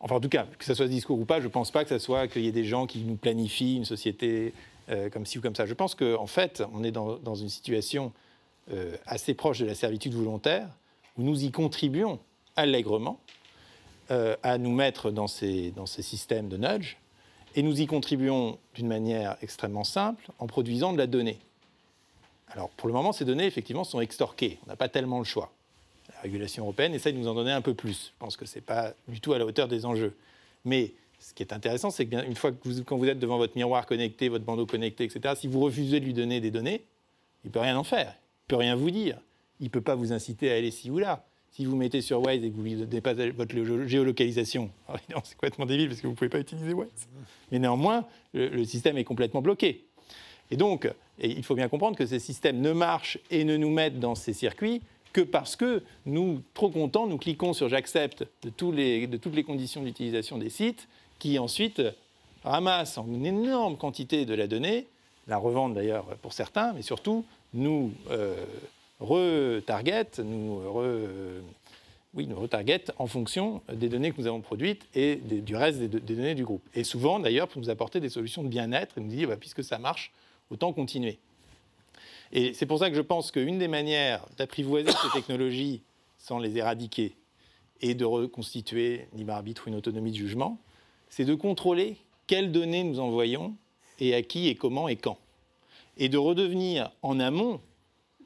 enfin, 0.00 0.16
en 0.16 0.20
tout 0.20 0.28
cas, 0.28 0.46
que 0.58 0.64
ça 0.64 0.74
soit 0.74 0.86
discours 0.86 1.18
ou 1.18 1.24
pas, 1.24 1.40
je 1.40 1.46
ne 1.46 1.50
pense 1.50 1.70
pas 1.70 1.82
que 1.84 1.88
ça 1.88 1.98
soit 1.98 2.28
qu'il 2.28 2.42
y 2.42 2.48
ait 2.48 2.52
des 2.52 2.64
gens 2.64 2.86
qui 2.86 2.98
nous 3.00 3.16
planifient 3.16 3.76
une 3.76 3.86
société 3.86 4.52
comme 5.12 5.24
ci 5.24 5.38
ou 5.38 5.40
comme 5.40 5.54
ça. 5.54 5.64
Je 5.64 5.74
pense 5.74 5.94
qu'en 5.94 6.22
en 6.22 6.26
fait, 6.26 6.62
on 6.74 6.84
est 6.84 6.92
dans, 6.92 7.16
dans 7.16 7.34
une 7.34 7.48
situation 7.48 8.12
assez 9.06 9.32
proche 9.32 9.60
de 9.60 9.66
la 9.66 9.74
servitude 9.74 10.12
volontaire 10.12 10.68
nous 11.18 11.44
y 11.44 11.50
contribuons 11.50 12.18
allègrement 12.56 13.20
euh, 14.10 14.36
à 14.42 14.56
nous 14.56 14.72
mettre 14.72 15.10
dans 15.10 15.26
ces, 15.26 15.72
systèmes 15.86 16.48
de 16.48 16.56
nudge, 16.56 16.96
et 17.54 17.62
nous 17.62 17.80
y 17.80 17.86
contribuons 17.86 18.58
d'une 18.74 18.88
manière 18.88 19.36
extrêmement 19.42 19.84
simple 19.84 20.30
en 20.38 20.46
produisant 20.46 20.92
de 20.92 20.98
la 20.98 21.06
donnée. 21.06 21.38
Alors 22.50 22.70
pour 22.70 22.88
le 22.88 22.94
moment, 22.94 23.12
ces 23.12 23.24
données, 23.24 23.46
effectivement, 23.46 23.84
sont 23.84 24.00
extorquées. 24.00 24.58
On 24.64 24.70
n'a 24.70 24.76
pas 24.76 24.88
tellement 24.88 25.18
le 25.18 25.24
choix. 25.24 25.52
La 26.14 26.20
régulation 26.22 26.64
européenne 26.64 26.94
essaie 26.94 27.12
de 27.12 27.18
nous 27.18 27.28
en 27.28 27.34
donner 27.34 27.52
un 27.52 27.60
peu 27.60 27.74
plus. 27.74 28.12
Je 28.14 28.18
pense 28.18 28.36
que 28.36 28.46
ce 28.46 28.56
n'est 28.56 28.62
pas 28.62 28.94
du 29.08 29.20
tout 29.20 29.34
à 29.34 29.38
la 29.38 29.44
hauteur 29.44 29.68
des 29.68 29.84
enjeux. 29.84 30.16
Mais 30.64 30.94
ce 31.20 31.34
qui 31.34 31.42
est 31.42 31.52
intéressant, 31.52 31.90
c'est 31.90 32.06
que 32.06 32.24
une 32.24 32.36
fois 32.36 32.52
que 32.52 32.56
vous, 32.64 32.82
quand 32.84 32.96
vous 32.96 33.06
êtes 33.06 33.18
devant 33.18 33.36
votre 33.36 33.56
miroir 33.56 33.86
connecté, 33.86 34.28
votre 34.28 34.44
bandeau 34.44 34.66
connecté, 34.66 35.04
etc., 35.04 35.34
si 35.36 35.48
vous 35.48 35.60
refusez 35.60 36.00
de 36.00 36.04
lui 36.04 36.14
donner 36.14 36.40
des 36.40 36.50
données, 36.50 36.84
il 37.44 37.48
ne 37.48 37.52
peut 37.52 37.60
rien 37.60 37.76
en 37.76 37.84
faire. 37.84 38.14
Il 38.14 38.44
ne 38.44 38.48
peut 38.48 38.56
rien 38.56 38.76
vous 38.76 38.90
dire 38.90 39.18
il 39.60 39.64
ne 39.64 39.70
peut 39.70 39.80
pas 39.80 39.94
vous 39.94 40.12
inciter 40.12 40.50
à 40.50 40.54
aller 40.54 40.70
ci 40.70 40.90
ou 40.90 40.98
là. 40.98 41.24
Si 41.52 41.64
vous 41.64 41.76
mettez 41.76 42.02
sur 42.02 42.22
Waze 42.22 42.44
et 42.44 42.50
que 42.50 42.56
vous 42.56 42.68
ne 42.68 42.84
donnez 42.84 43.00
pas 43.00 43.14
votre 43.14 43.86
géolocalisation, 43.86 44.70
c'est 45.24 45.34
complètement 45.34 45.66
débile 45.66 45.88
parce 45.88 46.00
que 46.00 46.06
vous 46.06 46.12
ne 46.12 46.16
pouvez 46.16 46.28
pas 46.28 46.38
utiliser 46.38 46.72
Waze. 46.72 47.08
Mais 47.50 47.58
néanmoins, 47.58 48.04
le, 48.34 48.64
système 48.64 48.98
est 48.98 49.04
complètement 49.04 49.42
bloqué. 49.42 49.84
Et 50.50 50.56
donc, 50.56 50.88
il 51.20 51.42
faut 51.42 51.54
bien 51.54 51.68
comprendre 51.68 51.96
que 51.96 52.06
ces 52.06 52.18
systèmes 52.18 52.60
ne 52.60 52.72
marchent 52.72 53.18
et 53.30 53.44
ne 53.44 53.56
nous 53.56 53.70
mettent 53.70 53.98
dans 53.98 54.14
ces 54.14 54.32
circuits 54.32 54.82
que 55.12 55.20
parce 55.22 55.56
que 55.56 55.82
nous, 56.06 56.42
trop 56.54 56.68
contents, 56.68 57.06
nous 57.06 57.18
cliquons 57.18 57.54
sur 57.54 57.68
j'accepte 57.68 58.24
de, 58.42 58.50
de 59.06 59.16
toutes 59.16 59.34
les 59.34 59.42
conditions 59.42 59.82
d'utilisation 59.82 60.38
des 60.38 60.50
sites 60.50 60.86
qui 61.18 61.38
ensuite 61.38 61.82
ramassent 62.44 62.98
en 62.98 63.06
une 63.06 63.26
énorme 63.26 63.76
quantité 63.76 64.24
de 64.24 64.34
la 64.34 64.46
donnée, 64.46 64.86
la 65.26 65.36
revendent 65.36 65.74
d'ailleurs 65.74 66.04
pour 66.22 66.32
certains, 66.32 66.72
mais 66.72 66.82
surtout 66.82 67.24
nous 67.54 67.92
euh, 68.10 68.36
retarget, 69.00 70.06
nous, 70.24 70.60
oui, 72.14 72.26
nous 72.26 72.40
retarget 72.40 72.84
en 72.98 73.06
fonction 73.06 73.62
des 73.72 73.88
données 73.88 74.12
que 74.12 74.20
nous 74.20 74.26
avons 74.26 74.40
produites 74.40 74.86
et 74.94 75.16
du 75.16 75.54
reste 75.54 75.78
des, 75.78 76.00
données 76.00 76.34
du 76.34 76.44
groupe. 76.44 76.66
Et 76.74 76.84
souvent, 76.84 77.20
d'ailleurs, 77.20 77.48
pour 77.48 77.60
nous 77.60 77.70
apporter 77.70 78.00
des 78.00 78.08
solutions 78.08 78.42
de 78.42 78.48
bien-être 78.48 78.98
et 78.98 79.00
nous 79.00 79.08
dire, 79.08 79.28
bah, 79.28 79.36
puisque 79.36 79.62
ça 79.62 79.78
marche, 79.78 80.12
autant 80.50 80.72
continuer. 80.72 81.18
Et 82.32 82.54
c'est 82.54 82.66
pour 82.66 82.78
ça 82.78 82.90
que 82.90 82.96
je 82.96 83.02
pense 83.02 83.30
qu'une 83.30 83.58
des 83.58 83.68
manières 83.68 84.26
d'apprivoiser 84.36 84.90
ces 84.90 85.10
technologies 85.12 85.82
sans 86.18 86.38
les 86.38 86.56
éradiquer 86.56 87.14
et 87.80 87.94
de 87.94 88.04
reconstituer 88.04 89.06
libre 89.14 89.32
arbitre 89.32 89.66
ou 89.66 89.70
une 89.70 89.76
autonomie 89.76 90.10
de 90.10 90.16
jugement, 90.16 90.58
c'est 91.08 91.24
de 91.24 91.34
contrôler 91.34 91.96
quelles 92.26 92.52
données 92.52 92.84
nous 92.84 93.00
envoyons 93.00 93.54
et 94.00 94.14
à 94.14 94.22
qui 94.22 94.48
et 94.48 94.54
comment 94.54 94.88
et 94.88 94.96
quand. 94.96 95.18
Et 95.96 96.08
de 96.08 96.18
redevenir 96.18 96.90
en 97.02 97.18
amont 97.20 97.60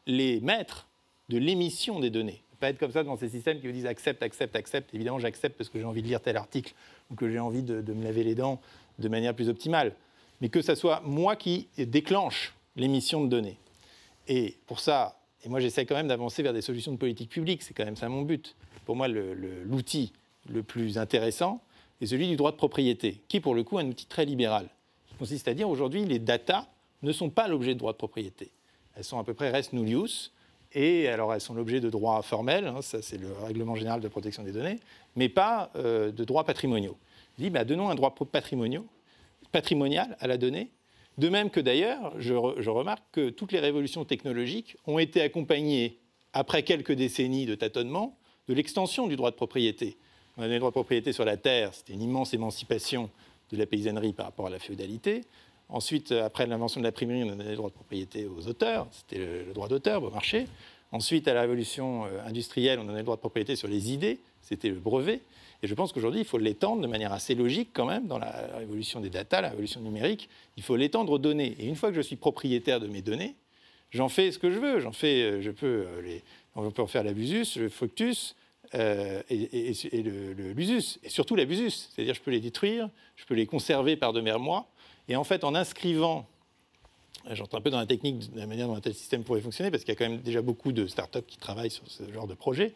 les 0.07 0.41
maîtres 0.41 0.89
de 1.29 1.39
l'émission 1.39 2.01
des 2.01 2.11
données. 2.11 2.43
Pas 2.61 2.71
être 2.71 2.79
comme 2.79 2.93
ça 2.93 3.03
dans 3.03 3.17
ces 3.17 3.29
systèmes 3.29 3.61
qui 3.61 3.67
vous 3.67 3.73
disent 3.73 3.87
accepte, 3.87 4.23
accepte, 4.23 4.55
accepte. 4.55 4.95
Évidemment, 4.95 5.19
j'accepte 5.19 5.57
parce 5.57 5.69
que 5.69 5.79
j'ai 5.79 5.85
envie 5.85 6.03
de 6.03 6.07
lire 6.07 6.21
tel 6.21 6.37
article 6.37 6.75
ou 7.11 7.15
que 7.15 7.29
j'ai 7.29 7.41
envie 7.41 7.63
de, 7.63 7.93
me 7.93 8.05
laver 8.05 8.23
les 8.23 8.35
dents 8.35 8.61
de 8.99 9.09
manière 9.09 9.35
plus 9.35 9.49
optimale. 9.49 9.95
Mais 10.41 10.49
que 10.49 10.63
ce 10.63 10.75
soit 10.75 11.03
moi 11.05 11.35
qui 11.35 11.69
déclenche 11.77 12.55
l'émission 12.77 13.25
de 13.25 13.29
données. 13.29 13.59
Et 14.29 14.57
pour 14.67 14.81
ça, 14.81 15.21
et 15.45 15.49
moi 15.49 15.59
j'essaie 15.61 15.87
quand 15.87 15.97
même 15.97 16.09
d'avancer 16.09 16.43
vers 16.43 16.53
des 16.53 16.63
solutions 16.63 16.93
de 16.93 16.99
politique 16.99 17.31
publique, 17.31 17.63
c'est 17.63 17.75
quand 17.75 17.85
même 17.85 17.97
ça 17.97 18.09
mon 18.09 18.23
but. 18.23 18.55
Pour 18.85 18.97
moi, 18.97 19.09
l'outil 19.09 20.13
le, 20.49 20.63
plus 20.63 20.99
intéressant 20.99 21.61
est 22.01 22.07
celui 22.07 22.29
du 22.29 22.37
droit 22.37 22.53
de 22.53 22.57
propriété, 22.57 23.23
qui 23.29 23.39
est 23.39 23.41
pour 23.41 23.55
le 23.55 23.65
coup 23.65 23.79
un 23.79 23.87
outil 23.87 24.07
très 24.07 24.25
libéral, 24.25 24.69
qui 25.09 25.15
consiste 25.15 25.49
à 25.49 25.55
dire 25.55 25.69
aujourd'hui 25.69 26.05
les 26.05 26.19
datas 26.19 26.69
ne 27.03 27.13
sont 27.13 27.31
pas 27.31 27.49
l'objet 27.49 27.75
de 27.75 27.79
droit 27.79 27.93
de 27.93 27.99
propriété. 27.99 28.53
Elles 28.97 29.05
sont 29.05 29.19
à 29.19 29.25
peu 29.25 29.35
près 29.35 29.51
res 29.51 29.73
nullius. 29.73 30.33
Et 30.75 31.09
alors, 31.09 31.35
elles 31.35 31.41
sont 31.41 31.55
l'objet 31.55 31.81
de 31.81 31.91
droits 31.91 32.23
formels, 32.23 32.67
hein, 32.67 32.81
ça 32.81 33.03
c'est 33.03 33.19
le 33.19 33.31
règlement 33.45 33.75
général 33.75 34.01
de 34.01 34.09
protection 34.09 34.43
des 34.43 34.53
données, 34.53 34.79
mais 35.17 35.29
pas 35.29 35.71
euh, 35.77 36.11
de 36.11 36.25
droits 36.25 36.45
patrimoniaux. 36.45 36.97
Il 37.39 37.45
dit, 37.45 37.51
bah, 37.51 37.65
donnons 37.65 37.91
un 37.91 37.95
droit 37.95 38.15
patrimonial 39.53 40.17
à 40.19 40.27
la 40.27 40.39
donnée, 40.39 40.71
de 41.19 41.29
même 41.29 41.51
que 41.51 41.61
d'ailleurs, 41.61 42.15
je, 42.19 42.35
je, 42.59 42.71
remarque 42.71 43.05
que 43.13 43.29
toutes 43.29 43.53
les 43.53 43.61
révolutions 43.61 44.07
technologiques 44.07 44.79
ont 44.87 44.99
été 44.99 45.21
accompagnées, 45.21 45.99
après 46.33 46.63
quelques 46.63 46.93
décennies 46.93 47.45
de 47.45 47.55
tâtonnement, 47.55 48.17
de 48.49 48.55
l'extension 48.55 49.07
du 49.07 49.17
droit 49.17 49.31
de 49.31 49.37
propriété. 49.37 49.99
On 50.39 50.43
avait 50.43 50.55
le 50.55 50.61
droit 50.61 50.71
de 50.71 50.75
propriété 50.75 51.13
sur 51.13 51.27
la 51.27 51.37
terre, 51.37 51.75
c'était 51.75 51.93
une 51.93 52.03
immense 52.03 52.33
émancipation 52.33 53.11
de 53.51 53.59
la 53.59 53.67
paysannerie 53.67 54.15
par 54.15 54.27
rapport 54.27 54.47
à 54.47 54.51
la 54.51 54.59
féodalité. 54.59 55.23
Ensuite, 55.73 56.13
euh, 56.13 56.27
après 56.27 56.47
l'invention 56.47 56.81
de 56.81 56.85
la 56.85 56.93
primerie, 56.93 57.25
on 57.25 57.33
a 57.33 57.35
donné 57.35 57.51
le 57.51 57.57
droit 57.57 57.71
de 57.71 57.75
propriété 57.75 58.27
aux 58.27 58.47
auteurs, 58.47 58.87
c'était 58.93 59.19
le, 59.19 59.53
droit 59.55 59.69
d'auteur, 59.69 60.03
marché. 60.13 60.47
Ensuite, 60.93 61.27
à 61.29 61.35
la 61.35 61.41
révolution 61.41 62.05
euh, 62.05 62.25
industrielle, 62.27 62.79
on 62.79 62.83
a 62.83 62.87
donné 62.87 62.99
le 62.99 63.05
droit 63.05 63.17
de 63.17 63.21
propriété 63.21 63.57
sur 63.57 63.69
les 63.69 63.91
idées, 63.91 64.21
c'était 64.43 64.69
le 64.69 64.79
brevet. 64.79 65.23
Et 65.63 65.67
je 65.67 65.75
pense 65.75 65.93
qu'aujourd'hui, 65.93 66.21
il 66.21 66.27
faut 66.27 66.37
l'étendre 66.37 66.83
de 66.83 66.87
manière 66.87 67.13
assez 67.13 67.35
logique 67.35 67.71
quand 67.73 67.87
même 67.87 68.07
dans 68.07 68.19
la 68.19 68.49
révolution 68.59 69.01
des 69.01 69.09
data, 69.09 69.41
la 69.41 69.49
révolution 69.49 69.81
numérique. 69.81 70.29
Il 70.59 70.63
faut 70.63 70.77
l'étendre 70.77 71.13
aux 71.13 71.19
données. 71.19 71.57
Et 71.59 71.67
une 71.67 71.77
fois 71.77 71.89
que 71.89 71.97
je 71.97 72.03
suis 72.03 72.17
propriétaire 72.17 72.79
de 72.79 72.89
mes 72.89 73.01
données, 73.01 73.35
j'en 73.91 74.09
fais 74.09 74.31
ce 74.31 74.39
que 74.39 74.51
je 74.51 74.59
veux. 74.59 74.81
J'en 74.81 74.93
fais, 74.93 75.23
euh, 75.23 75.41
je 75.41 75.51
peux, 75.53 75.87
on 76.55 76.71
peut 76.71 76.83
en 76.83 76.87
faire 76.87 77.05
l'abusus, 77.05 77.57
le 77.57 77.71
fructus, 77.71 78.35
euh, 78.75 79.23
et, 79.29 80.03
le, 80.03 80.53
l'usus, 80.53 80.99
et 81.03 81.11
surtout 81.11 81.37
la 81.37 81.45
busus. 81.45 81.91
C'est-à-dire, 81.95 82.15
je 82.15 82.21
peux 82.21 82.31
les 82.31 82.41
détruire, 82.41 82.89
je 83.17 83.25
peux 83.27 83.35
les 83.35 83.47
conserver 83.47 83.97
par 83.97 84.13
de 84.13 84.21
mer 84.21 84.39
mois. 84.39 84.67
Et 85.09 85.17
en 85.17 85.25
fait, 85.25 85.45
en 85.45 85.55
inscrivant, 85.55 86.27
j'entends 87.31 87.59
un 87.59 87.61
peu 87.61 87.71
dans 87.71 87.79
la 87.79 87.87
technique 87.87 88.33
de 88.33 88.39
la 88.39 88.47
manière 88.47 88.69
dont 88.69 88.75
un 88.75 88.81
tel 88.81 88.95
système 88.95 89.25
pourrait 89.25 89.41
fonctionner, 89.41 89.71
parce 89.71 89.85
qu'il 89.85 89.93
y 89.93 89.97
a 89.97 89.99
quand 89.99 90.09
même 90.09 90.21
déjà 90.21 90.43
beaucoup 90.43 90.73
de 90.73 90.87
startups 90.87 91.23
qui 91.27 91.39
travaillent 91.39 91.71
sur 91.71 91.85
ce 91.87 92.11
genre 92.13 92.27
de 92.27 92.35
projet. 92.35 92.73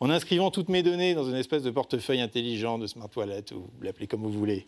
En 0.00 0.10
inscrivant 0.10 0.50
toutes 0.50 0.68
mes 0.68 0.82
données 0.82 1.14
dans 1.14 1.28
une 1.28 1.36
espèce 1.36 1.62
de 1.62 1.70
portefeuille 1.70 2.20
intelligent, 2.20 2.78
de 2.78 2.86
smart 2.86 3.08
wallet, 3.16 3.44
ou 3.52 3.66
l'appelez 3.80 4.06
comme 4.06 4.22
vous 4.22 4.32
voulez, 4.32 4.66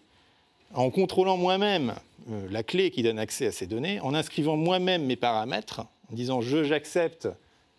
en 0.74 0.90
contrôlant 0.90 1.36
moi-même 1.36 1.94
euh, 2.30 2.46
la 2.50 2.62
clé 2.62 2.90
qui 2.90 3.02
donne 3.02 3.18
accès 3.18 3.46
à 3.46 3.52
ces 3.52 3.66
données, 3.66 4.00
en 4.00 4.14
inscrivant 4.14 4.56
moi-même 4.56 5.04
mes 5.04 5.16
paramètres, 5.16 5.80
en 6.10 6.14
disant 6.14 6.40
je 6.40 6.64
j'accepte 6.64 7.28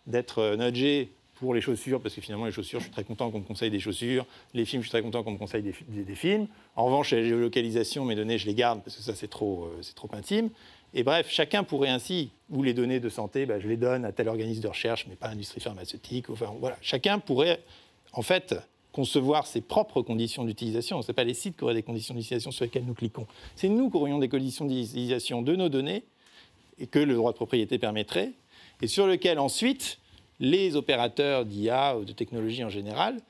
d'être 0.06 0.56
nudgé 0.56 1.12
pour 1.40 1.54
les 1.54 1.62
chaussures, 1.62 2.00
parce 2.00 2.14
que 2.14 2.20
finalement 2.20 2.44
les 2.44 2.52
chaussures, 2.52 2.80
je 2.80 2.84
suis 2.84 2.92
très 2.92 3.02
content 3.02 3.30
qu'on 3.30 3.40
me 3.40 3.44
conseille 3.44 3.70
des 3.70 3.80
chaussures, 3.80 4.26
les 4.52 4.66
films, 4.66 4.82
je 4.82 4.88
suis 4.88 4.90
très 4.90 5.02
content 5.02 5.22
qu'on 5.22 5.32
me 5.32 5.38
conseille 5.38 5.62
des, 5.62 6.14
films. 6.14 6.46
En 6.76 6.84
revanche, 6.84 7.12
la 7.12 7.24
géolocalisation, 7.24 8.04
mes 8.04 8.14
données, 8.14 8.36
je 8.36 8.46
les 8.46 8.54
garde 8.54 8.82
parce 8.84 8.96
que 8.96 9.02
ça 9.02 9.14
c'est 9.14 9.28
trop, 9.28 9.64
euh, 9.64 9.80
trop 9.94 10.10
intime. 10.12 10.50
Et 10.92 11.02
bref, 11.02 11.28
chacun 11.30 11.64
pourrait 11.64 11.88
ainsi, 11.88 12.30
ou 12.50 12.62
les 12.62 12.74
données 12.74 13.00
de 13.00 13.08
santé, 13.08 13.46
bah, 13.46 13.58
je 13.58 13.68
les 13.68 13.78
donne 13.78 14.04
à 14.04 14.12
tel 14.12 14.28
organisme 14.28 14.60
de 14.60 14.68
recherche, 14.68 15.06
mais 15.08 15.16
pas 15.16 15.26
à 15.26 15.30
l'industrie 15.30 15.60
pharmaceutique. 15.60 16.28
Enfin, 16.28 16.52
voilà. 16.60 16.76
Chacun 16.82 17.18
pourrait, 17.18 17.60
en 18.12 18.22
fait, 18.22 18.54
concevoir 18.92 19.46
ses 19.46 19.62
propres 19.62 20.02
conditions 20.02 20.44
d'utilisation. 20.44 21.00
Ce 21.00 21.08
n'est 21.08 21.14
pas 21.14 21.24
les 21.24 21.34
sites 21.34 21.56
qui 21.56 21.64
auraient 21.64 21.74
des 21.74 21.82
conditions 21.82 22.14
d'utilisation 22.14 22.50
sur 22.50 22.64
lesquelles 22.64 22.84
nous 22.84 22.94
cliquons. 22.94 23.26
C'est 23.54 23.68
nous 23.68 23.88
qui 23.88 23.96
aurions 23.96 24.18
des 24.18 24.28
conditions 24.28 24.66
d'utilisation 24.66 25.42
de 25.42 25.56
nos 25.56 25.68
données 25.68 26.02
et 26.78 26.86
que 26.86 26.98
le 26.98 27.14
droit 27.14 27.30
de 27.32 27.36
propriété 27.36 27.78
permettrait, 27.78 28.32
et 28.82 28.88
sur 28.88 29.06
lequel 29.06 29.38
ensuite 29.38 29.98
les 30.40 30.74
opérateurs 30.74 31.44
d'IA 31.44 31.96
ou 31.98 32.04
de 32.04 32.12
technologie 32.12 32.64
en 32.64 32.70
général 32.70 33.20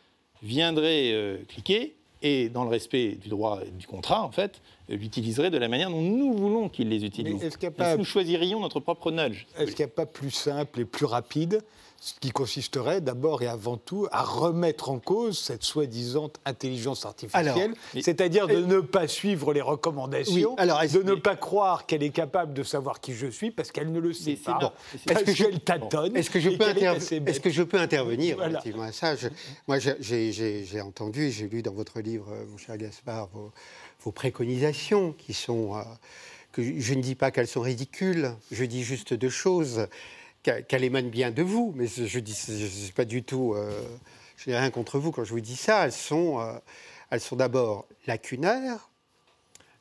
viendraient 0.42 1.12
euh, 1.12 1.38
cliquer 1.48 1.94
et, 2.22 2.48
dans 2.48 2.64
le 2.64 2.70
respect 2.70 3.18
du 3.20 3.28
droit 3.28 3.61
et 3.66 3.70
du 3.70 3.86
contrat, 3.86 4.22
en 4.22 4.30
fait, 4.30 4.61
l'utiliseraient 4.88 5.50
de 5.50 5.58
la 5.58 5.68
manière 5.68 5.90
dont 5.90 6.02
nous 6.02 6.34
voulons 6.34 6.68
qu'ils 6.68 6.88
les 6.88 7.04
utilisent. 7.04 7.42
Est-ce 7.42 7.96
nous 7.96 8.04
choisirions 8.04 8.61
notre 8.61 8.80
propre 8.80 9.11
nudge. 9.11 9.46
Est-ce 9.58 9.72
qu'il 9.74 9.84
n'y 9.84 9.90
a 9.90 9.94
pas 9.94 10.06
plus 10.06 10.30
simple 10.30 10.80
et 10.80 10.84
plus 10.84 11.06
rapide 11.06 11.62
ce 12.03 12.14
qui 12.18 12.30
consisterait 12.30 13.03
d'abord 13.03 13.42
et 13.42 13.46
avant 13.46 13.76
tout 13.76 14.09
à 14.11 14.22
remettre 14.22 14.88
en 14.88 14.98
cause 14.98 15.38
cette 15.38 15.62
soi-disant 15.62 16.30
intelligence 16.46 17.05
artificielle, 17.05 17.74
c'est-à-dire 17.92 18.48
de 18.48 18.57
ne 18.57 18.80
pas 18.80 19.07
suivre 19.07 19.53
les 19.53 19.61
recommandations, 19.61 20.57
de 20.57 21.03
ne 21.03 21.14
pas 21.14 21.36
croire 21.36 21.84
qu'elle 21.84 22.03
est 22.03 22.11
capable 22.11 22.55
de 22.55 22.62
savoir 22.62 23.01
qui 23.01 23.12
je 23.12 23.26
suis 23.26 23.51
parce 23.51 23.70
qu'elle 23.70 23.92
ne 23.92 24.01
le 24.01 24.14
sait 24.14 24.36
pas, 24.36 24.74
Est-ce 24.94 25.24
que 25.24 25.34
je 25.34 25.59
tâtonne. 25.59 26.16
Est-ce 26.16 26.30
que, 26.30 26.40
je 26.40 26.48
peux 26.48 26.64
est-ce 26.64 27.40
que 27.40 27.51
je 27.51 27.62
peux 27.62 27.78
intervenir 27.78 28.38
relativement 28.38 28.84
à 28.84 28.92
ça 28.92 29.14
Moi, 29.68 29.76
j'ai 29.78 30.80
entendu 30.80 31.30
j'ai 31.30 31.48
lu 31.48 31.61
dans 31.61 31.74
votre 31.74 32.01
livre, 32.01 32.28
euh, 32.32 32.46
mon 32.51 32.57
cher 32.57 32.78
Gaspard, 32.78 33.28
vos, 34.03 34.12
préconisations 34.12 35.12
qui 35.12 35.34
sont... 35.34 35.76
Euh, 35.76 35.82
que 36.53 36.62
je 36.62 36.94
ne 36.94 37.01
dis 37.01 37.14
pas 37.14 37.30
qu'elles 37.30 37.46
sont 37.46 37.61
ridicules, 37.61 38.32
je 38.51 38.64
dis 38.64 38.82
juste 38.82 39.14
deux 39.14 39.30
choses 39.30 39.86
qu'elle 40.43 40.84
émane 40.84 41.11
bien 41.11 41.30
de 41.30 41.43
vous, 41.43 41.72
mais 41.76 41.86
je 41.86 42.18
dis, 42.18 42.34
je 42.34 42.93
pas 42.93 43.05
du 43.05 43.22
tout, 43.22 43.55
euh, 43.55 43.82
je 44.36 44.51
n'ai 44.51 44.57
rien 44.57 44.70
contre 44.70 44.99
vous 44.99 45.12
quand 45.12 45.24
je 45.24 45.30
vous 45.30 45.41
dis 45.41 45.57
ça. 45.57 45.84
Elles 45.84 45.93
sont, 45.93 46.41
euh, 46.41 46.59
elles 47.11 47.20
sont 47.20 47.36
d'abord 47.36 47.86
lacunaires. 48.07 48.91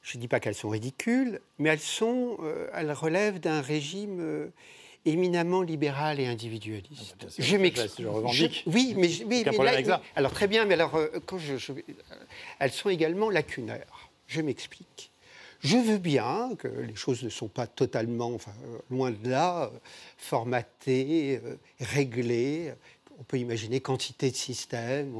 Je 0.01 0.17
ne 0.17 0.21
dis 0.21 0.27
pas 0.27 0.39
qu'elles 0.39 0.55
sont 0.55 0.69
ridicules, 0.69 1.39
mais 1.59 1.69
elles 1.69 1.79
sont, 1.79 2.37
euh, 2.41 2.69
elles 2.73 2.91
relèvent 2.91 3.39
d'un 3.39 3.61
régime 3.61 4.51
éminemment 5.05 5.61
libéral 5.61 6.19
et 6.19 6.27
individualiste. 6.27 7.15
Ah, 7.21 7.25
bah, 7.25 7.31
je 7.37 7.57
m'explique. 7.57 8.07
Je, 8.31 8.45
oui, 8.65 8.95
mais, 8.97 9.09
mais, 9.27 9.43
là, 9.83 10.01
alors 10.15 10.31
très 10.31 10.47
bien, 10.47 10.65
mais 10.65 10.73
alors 10.73 10.99
quand 11.25 11.37
je, 11.37 11.55
elles 12.59 12.71
sont 12.71 12.89
également 12.89 13.29
lacunaires. 13.29 14.09
Je 14.27 14.41
m'explique. 14.41 15.11
Je 15.61 15.77
veux 15.77 15.97
bien 15.97 16.51
que 16.57 16.67
les 16.67 16.95
choses 16.95 17.23
ne 17.23 17.29
sont 17.29 17.49
pas 17.49 17.67
totalement, 17.67 18.33
enfin, 18.33 18.53
euh, 18.65 18.77
loin 18.89 19.11
de 19.11 19.29
là, 19.29 19.63
euh, 19.65 19.77
formatées, 20.17 21.41
euh, 21.43 21.55
réglées. 21.81 22.73
On 23.19 23.23
peut 23.23 23.37
imaginer 23.37 23.81
quantité 23.81 24.31
de 24.31 24.35
systèmes. 24.35 25.13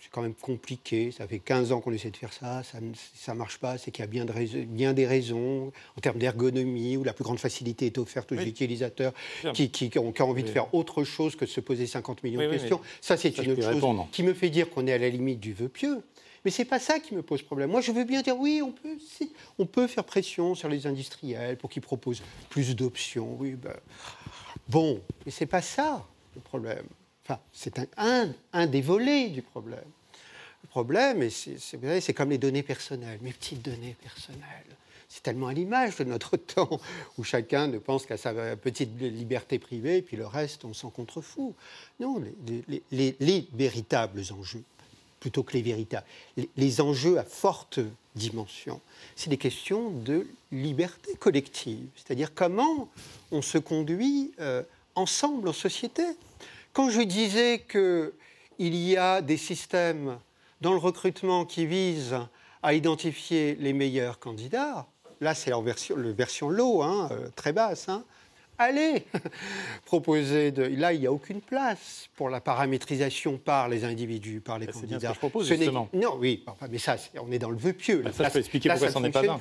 C'est 0.00 0.10
quand 0.10 0.22
même 0.22 0.34
compliqué. 0.34 1.12
Ça 1.12 1.28
fait 1.28 1.38
15 1.38 1.70
ans 1.70 1.80
qu'on 1.80 1.92
essaie 1.92 2.10
de 2.10 2.16
faire 2.16 2.32
ça. 2.32 2.62
Ça 2.64 2.80
ne 2.80 3.38
marche 3.38 3.58
pas. 3.58 3.78
C'est 3.78 3.92
qu'il 3.92 4.02
y 4.02 4.04
a 4.04 4.08
bien, 4.08 4.24
de 4.24 4.32
bien, 4.64 4.94
des 4.94 5.06
raisons 5.06 5.70
en 5.96 6.00
termes 6.00 6.18
d'ergonomie 6.18 6.96
où 6.96 7.04
la 7.04 7.12
plus 7.12 7.22
grande 7.22 7.38
facilité 7.38 7.86
est 7.86 7.98
offerte 7.98 8.32
aux 8.32 8.40
utilisateurs 8.40 9.12
qui, 9.54 9.92
ont, 9.96 10.12
envie 10.18 10.42
de 10.42 10.48
faire 10.48 10.74
autre 10.74 11.04
chose 11.04 11.36
que 11.36 11.44
de 11.44 11.50
se 11.50 11.60
poser 11.60 11.86
50 11.86 12.24
millions 12.24 12.40
de 12.40 12.50
questions. 12.50 12.80
Ça, 13.00 13.16
c'est 13.16 13.38
une 13.38 13.52
autre 13.52 13.62
chose 13.62 14.06
qui 14.10 14.24
me 14.24 14.34
fait 14.34 14.50
dire 14.50 14.68
qu'on 14.70 14.88
est 14.88 14.92
à 14.92 14.98
la 14.98 15.08
limite 15.08 15.38
du 15.38 15.52
vœu 15.52 15.68
pieux. 15.68 16.02
Mais 16.44 16.50
ce 16.50 16.62
n'est 16.62 16.68
pas 16.68 16.78
ça 16.80 16.98
qui 16.98 17.14
me 17.14 17.22
pose 17.22 17.42
problème. 17.42 17.70
Moi, 17.70 17.80
je 17.80 17.92
veux 17.92 18.04
bien 18.04 18.22
dire, 18.22 18.36
oui, 18.36 18.60
on 18.62 18.72
peut, 18.72 18.98
on 19.58 19.66
peut 19.66 19.86
faire 19.86 20.04
pression 20.04 20.54
sur 20.54 20.68
les 20.68 20.86
industriels 20.86 21.56
pour 21.56 21.70
qu'ils 21.70 21.82
proposent 21.82 22.22
plus 22.50 22.74
d'options. 22.74 23.36
Oui, 23.38 23.52
ben, 23.52 23.76
bon, 24.68 25.00
mais 25.24 25.30
ce 25.30 25.44
n'est 25.44 25.48
pas 25.48 25.62
ça 25.62 26.04
le 26.34 26.40
problème. 26.40 26.84
Enfin, 27.24 27.40
c'est 27.52 27.78
un, 27.96 28.32
un, 28.52 28.66
des 28.66 28.80
volets 28.80 29.28
du 29.28 29.42
problème. 29.42 29.84
Le 30.62 30.68
problème, 30.68 31.28
c'est 31.30 32.14
comme 32.14 32.30
les 32.30 32.38
données 32.38 32.62
personnelles, 32.62 33.18
mes 33.22 33.32
petites 33.32 33.62
données 33.62 33.96
personnelles. 34.02 34.42
C'est 35.08 35.22
tellement 35.22 35.48
à 35.48 35.52
l'image 35.52 35.96
de 35.96 36.04
notre 36.04 36.36
temps 36.38 36.80
où 37.18 37.22
chacun 37.22 37.68
ne 37.68 37.78
pense 37.78 38.06
qu'à 38.06 38.16
sa 38.16 38.56
petite 38.56 38.98
liberté 38.98 39.58
privée, 39.58 39.98
et 39.98 40.02
puis 40.02 40.16
le 40.16 40.26
reste, 40.26 40.64
on 40.64 40.72
s'en 40.72 40.90
contrefout. 40.90 41.54
Non, 42.00 42.20
les, 42.46 42.82
les, 42.90 43.16
les 43.20 43.48
véritables 43.52 44.22
enjeux, 44.32 44.64
plutôt 45.22 45.44
que 45.44 45.52
les 45.52 45.62
véritables. 45.62 46.04
Les 46.56 46.80
enjeux 46.80 47.16
à 47.16 47.22
forte 47.22 47.78
dimension, 48.16 48.80
c'est 49.14 49.30
des 49.30 49.36
questions 49.36 49.90
de 49.90 50.26
liberté 50.50 51.14
collective, 51.14 51.86
c'est-à-dire 51.94 52.34
comment 52.34 52.88
on 53.30 53.40
se 53.40 53.56
conduit 53.56 54.32
euh, 54.40 54.64
ensemble 54.96 55.48
en 55.48 55.52
société. 55.52 56.02
Quand 56.72 56.90
je 56.90 57.02
disais 57.02 57.64
qu'il 57.70 58.74
y 58.74 58.96
a 58.96 59.22
des 59.22 59.36
systèmes 59.36 60.18
dans 60.60 60.72
le 60.72 60.78
recrutement 60.78 61.44
qui 61.44 61.66
visent 61.66 62.18
à 62.64 62.74
identifier 62.74 63.54
les 63.60 63.72
meilleurs 63.72 64.18
candidats, 64.18 64.88
là 65.20 65.36
c'est 65.36 65.50
la 65.50 65.60
version, 65.60 65.94
version 65.98 66.50
low, 66.50 66.82
hein, 66.82 67.08
euh, 67.12 67.28
très 67.36 67.52
basse, 67.52 67.88
hein, 67.88 68.02
allez 68.62 69.04
proposer 69.84 70.50
de. 70.50 70.62
Là, 70.62 70.92
il 70.92 71.00
n'y 71.00 71.06
a 71.06 71.12
aucune 71.12 71.40
place 71.40 72.08
pour 72.16 72.30
la 72.30 72.40
paramétrisation 72.40 73.38
par 73.38 73.68
les 73.68 73.84
individus, 73.84 74.40
par 74.40 74.58
les 74.58 74.66
candidats. 74.66 74.98
C'est 75.00 75.06
ce 75.06 75.08
que 75.08 75.14
je 75.14 75.18
propose, 75.18 75.48
justement. 75.48 75.88
Non, 75.92 76.16
oui, 76.18 76.44
mais 76.70 76.78
ça, 76.78 76.96
on 77.20 77.30
est 77.32 77.38
dans 77.38 77.50
le 77.50 77.56
vœu 77.56 77.72
pieux. 77.72 78.02
ça, 78.12 78.24
je 78.24 78.32
peux 78.32 78.38
expliquer 78.38 78.70
pourquoi 78.70 78.90
ça 78.90 79.00
n'en 79.00 79.06
est 79.06 79.10
pas 79.10 79.24
un. 79.24 79.40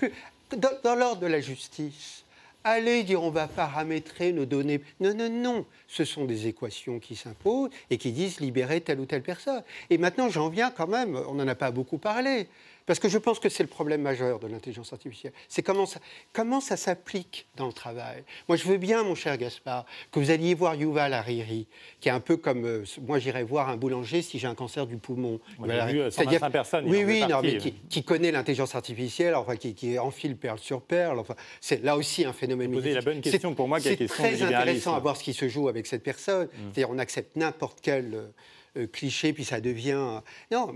Dans, 0.57 0.69
dans 0.83 0.95
l'ordre 0.95 1.21
de 1.21 1.27
la 1.27 1.39
justice, 1.39 2.25
allez 2.63 3.03
dire 3.03 3.21
on 3.23 3.29
va 3.29 3.47
paramétrer 3.47 4.33
nos 4.33 4.45
données. 4.45 4.81
Non, 4.99 5.13
non, 5.13 5.29
non. 5.29 5.65
Ce 5.87 6.05
sont 6.05 6.25
des 6.25 6.47
équations 6.47 6.99
qui 6.99 7.15
s'imposent 7.15 7.69
et 7.89 7.97
qui 7.97 8.11
disent 8.11 8.39
libérer 8.39 8.81
telle 8.81 8.99
ou 8.99 9.05
telle 9.05 9.23
personne. 9.23 9.63
Et 9.89 9.97
maintenant, 9.97 10.29
j'en 10.29 10.49
viens 10.49 10.71
quand 10.71 10.87
même, 10.87 11.15
on 11.27 11.35
n'en 11.35 11.47
a 11.47 11.55
pas 11.55 11.71
beaucoup 11.71 11.97
parlé, 11.97 12.47
parce 12.85 12.99
que 12.99 13.09
je 13.09 13.17
pense 13.17 13.39
que 13.39 13.49
c'est 13.49 13.63
le 13.63 13.69
problème 13.69 14.01
majeur 14.01 14.39
de 14.39 14.47
l'intelligence 14.47 14.93
artificielle. 14.93 15.33
C'est 15.47 15.61
comment 15.61 15.85
ça, 15.85 15.99
comment 16.33 16.61
ça 16.61 16.77
s'applique 16.77 17.47
dans 17.55 17.67
le 17.67 17.73
travail. 17.73 18.23
Moi, 18.47 18.57
je 18.57 18.67
veux 18.67 18.77
bien, 18.77 19.03
mon 19.03 19.15
cher 19.15 19.37
Gaspard, 19.37 19.85
que 20.11 20.19
vous 20.19 20.31
alliez 20.31 20.53
voir 20.53 20.75
Yuval 20.75 21.13
Hariri, 21.13 21.67
qui 21.99 22.09
est 22.09 22.11
un 22.11 22.19
peu 22.19 22.37
comme 22.37 22.65
euh, 22.65 22.83
moi, 23.05 23.19
j'irais 23.19 23.43
voir 23.43 23.69
un 23.69 23.77
boulanger 23.77 24.21
si 24.21 24.39
j'ai 24.39 24.47
un 24.47 24.55
cancer 24.55 24.87
du 24.87 24.97
poumon. 24.97 25.39
Euh, 25.61 26.09
C'est-à-dire, 26.09 26.49
personnes. 26.51 26.85
Oui, 26.87 27.03
oui, 27.05 27.23
non, 27.29 27.41
mais 27.41 27.57
qui, 27.57 28.03
connaît 28.03 28.31
l'intelligence 28.31 28.75
artificielle, 28.75 29.35
enfin, 29.35 29.55
qui, 29.55 29.73
qui, 29.73 29.97
enfile 29.99 30.35
perle 30.35 30.59
sur 30.59 30.81
perle. 30.81 31.19
Enfin, 31.19 31.35
c'est 31.59 31.83
là 31.83 31.95
aussi 31.95 32.25
un 32.25 32.33
phénomène. 32.33 32.71
Vous 32.71 32.77
posez 32.79 32.93
la 32.93 33.01
bonne 33.01 33.21
question 33.21 33.53
pour 33.53 33.67
moi. 33.67 33.79
C'est 33.79 34.05
très 34.07 34.41
intéressant 34.41 34.95
à 34.95 34.99
voir 34.99 35.17
ce 35.17 35.23
qui 35.23 35.33
se 35.33 35.47
joue 35.47 35.67
avec 35.69 35.85
cette 35.85 36.03
personne. 36.03 36.45
Mm. 36.45 36.49
C'est-à-dire, 36.63 36.89
on 36.89 36.99
accepte 36.99 37.35
n'importe 37.35 37.79
quel 37.81 38.31
euh, 38.77 38.83
euh, 38.83 38.87
cliché, 38.87 39.33
puis 39.33 39.45
ça 39.45 39.61
devient... 39.61 40.21
Non, 40.51 40.73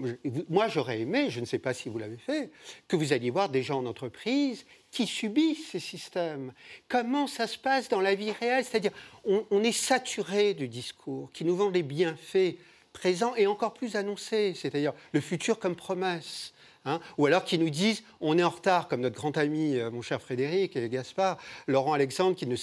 moi 0.49 0.67
j'aurais 0.67 1.01
aimé, 1.01 1.29
je 1.29 1.39
ne 1.39 1.45
sais 1.45 1.59
pas 1.59 1.73
si 1.73 1.89
vous 1.89 1.97
l'avez 1.97 2.17
fait, 2.17 2.51
que 2.87 2.95
vous 2.95 3.13
alliez 3.13 3.29
voir 3.29 3.49
des 3.49 3.63
gens 3.63 3.79
en 3.79 3.85
entreprise 3.85 4.65
qui 4.91 5.07
subissent 5.07 5.69
ces 5.71 5.79
systèmes. 5.79 6.53
Comment 6.87 7.27
ça 7.27 7.47
se 7.47 7.57
passe 7.57 7.89
dans 7.89 8.01
la 8.01 8.15
vie 8.15 8.31
réelle? 8.31 8.63
C'est-à-dire, 8.63 8.91
on, 9.25 9.45
on, 9.51 9.63
est 9.63 9.71
saturé 9.71 10.53
du 10.53 10.67
discours 10.67 11.31
qui 11.33 11.45
nous 11.45 11.55
vend 11.55 11.69
les 11.69 11.83
bienfaits 11.83 12.55
présents 12.93 13.35
et 13.35 13.45
encore 13.45 13.73
plus 13.73 13.95
annoncés, 13.95 14.53
c'est-à-dire 14.55 14.93
le 15.11 15.19
futur 15.19 15.59
comme 15.59 15.75
promesse. 15.75 16.53
Hein, 16.85 16.99
ou 17.17 17.25
alors 17.25 17.43
qui 17.43 17.57
nous 17.57 17.69
disent 17.69 18.03
on 18.21 18.37
est 18.37 18.43
en 18.43 18.49
retard, 18.49 18.87
comme 18.87 19.01
notre 19.01 19.15
grand 19.15 19.37
ami, 19.37 19.77
euh, 19.77 19.89
mon 19.89 20.01
cher 20.01 20.21
Frédéric 20.21 20.75
et 20.75 20.87
Gaspard, 20.87 21.37
Laurent 21.67 21.93
Alexandre, 21.93 22.35
qui, 22.35 22.45
ne, 22.45 22.55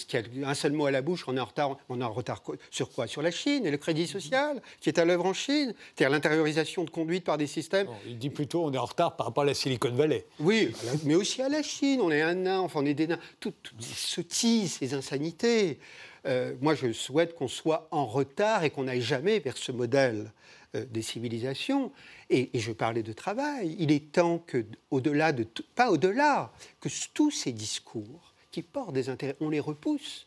a 0.44 0.48
un 0.48 0.54
seul 0.54 0.72
mot 0.72 0.86
à 0.86 0.90
la 0.90 1.02
bouche, 1.02 1.24
on 1.26 1.36
est 1.36 1.40
en 1.40 1.44
retard, 1.44 1.76
on 1.88 2.00
est 2.00 2.04
en 2.04 2.12
retard 2.12 2.42
sur 2.70 2.90
quoi? 2.90 3.06
Sur 3.06 3.22
la 3.22 3.30
Chine 3.30 3.66
et 3.66 3.70
le 3.70 3.78
crédit 3.78 4.06
social 4.06 4.62
qui 4.80 4.88
est 4.88 4.98
à 4.98 5.04
l'œuvre 5.04 5.26
en 5.26 5.32
Chine, 5.32 5.74
c'est-à-dire 5.94 6.10
l'intériorisation 6.12 6.84
de 6.84 6.90
conduite 6.90 7.24
par 7.24 7.36
des 7.36 7.46
systèmes. 7.46 7.88
il 8.06 8.18
dit 8.18 8.30
plutôt 8.30 8.64
on 8.64 8.72
est 8.72 8.78
en 8.78 8.84
retard 8.84 9.16
par 9.16 9.26
rapport 9.26 9.42
à 9.42 9.46
la 9.46 9.54
Silicon 9.54 9.90
Valley. 9.90 10.24
Oui, 10.38 10.70
mais 11.04 11.14
aussi 11.14 11.42
à 11.42 11.48
la 11.48 11.62
Chine, 11.62 12.00
on 12.00 12.10
est 12.10 12.22
un 12.22 12.34
nain, 12.34 12.60
enfin 12.60 12.80
on 12.82 12.86
est 12.86 12.94
des 12.94 13.08
nains. 13.08 13.18
Tout, 13.40 13.52
tout, 13.62 13.74
ce 13.80 14.22
ces 14.32 14.94
insanités. 14.94 15.78
euh, 16.26 16.54
moi, 16.60 16.74
je 16.74 16.92
souhaite 16.92 17.34
qu'on 17.34 17.48
soit 17.48 17.88
en 17.90 18.06
retard 18.06 18.64
et 18.64 18.70
qu'on 18.70 18.84
n'aille 18.84 19.02
jamais 19.02 19.40
vers 19.40 19.56
ce 19.56 19.72
modèle 19.72 20.32
des 20.74 21.02
civilisations. 21.02 21.92
Et, 22.30 22.50
je 22.54 22.72
parlais 22.72 23.02
de 23.02 23.12
travail. 23.12 23.76
Il 23.78 23.90
est 23.90 24.12
temps 24.12 24.38
que, 24.38 24.64
au-delà 24.90 25.32
de, 25.32 25.46
pas 25.74 25.90
au-delà, 25.90 26.52
que 26.80 26.88
tous 27.12 27.30
ces 27.30 27.52
discours 27.52 28.34
qui 28.50 28.62
portent 28.62 28.94
des 28.94 29.08
intérêts, 29.08 29.36
on 29.40 29.48
les 29.48 29.60
repousse 29.60 30.26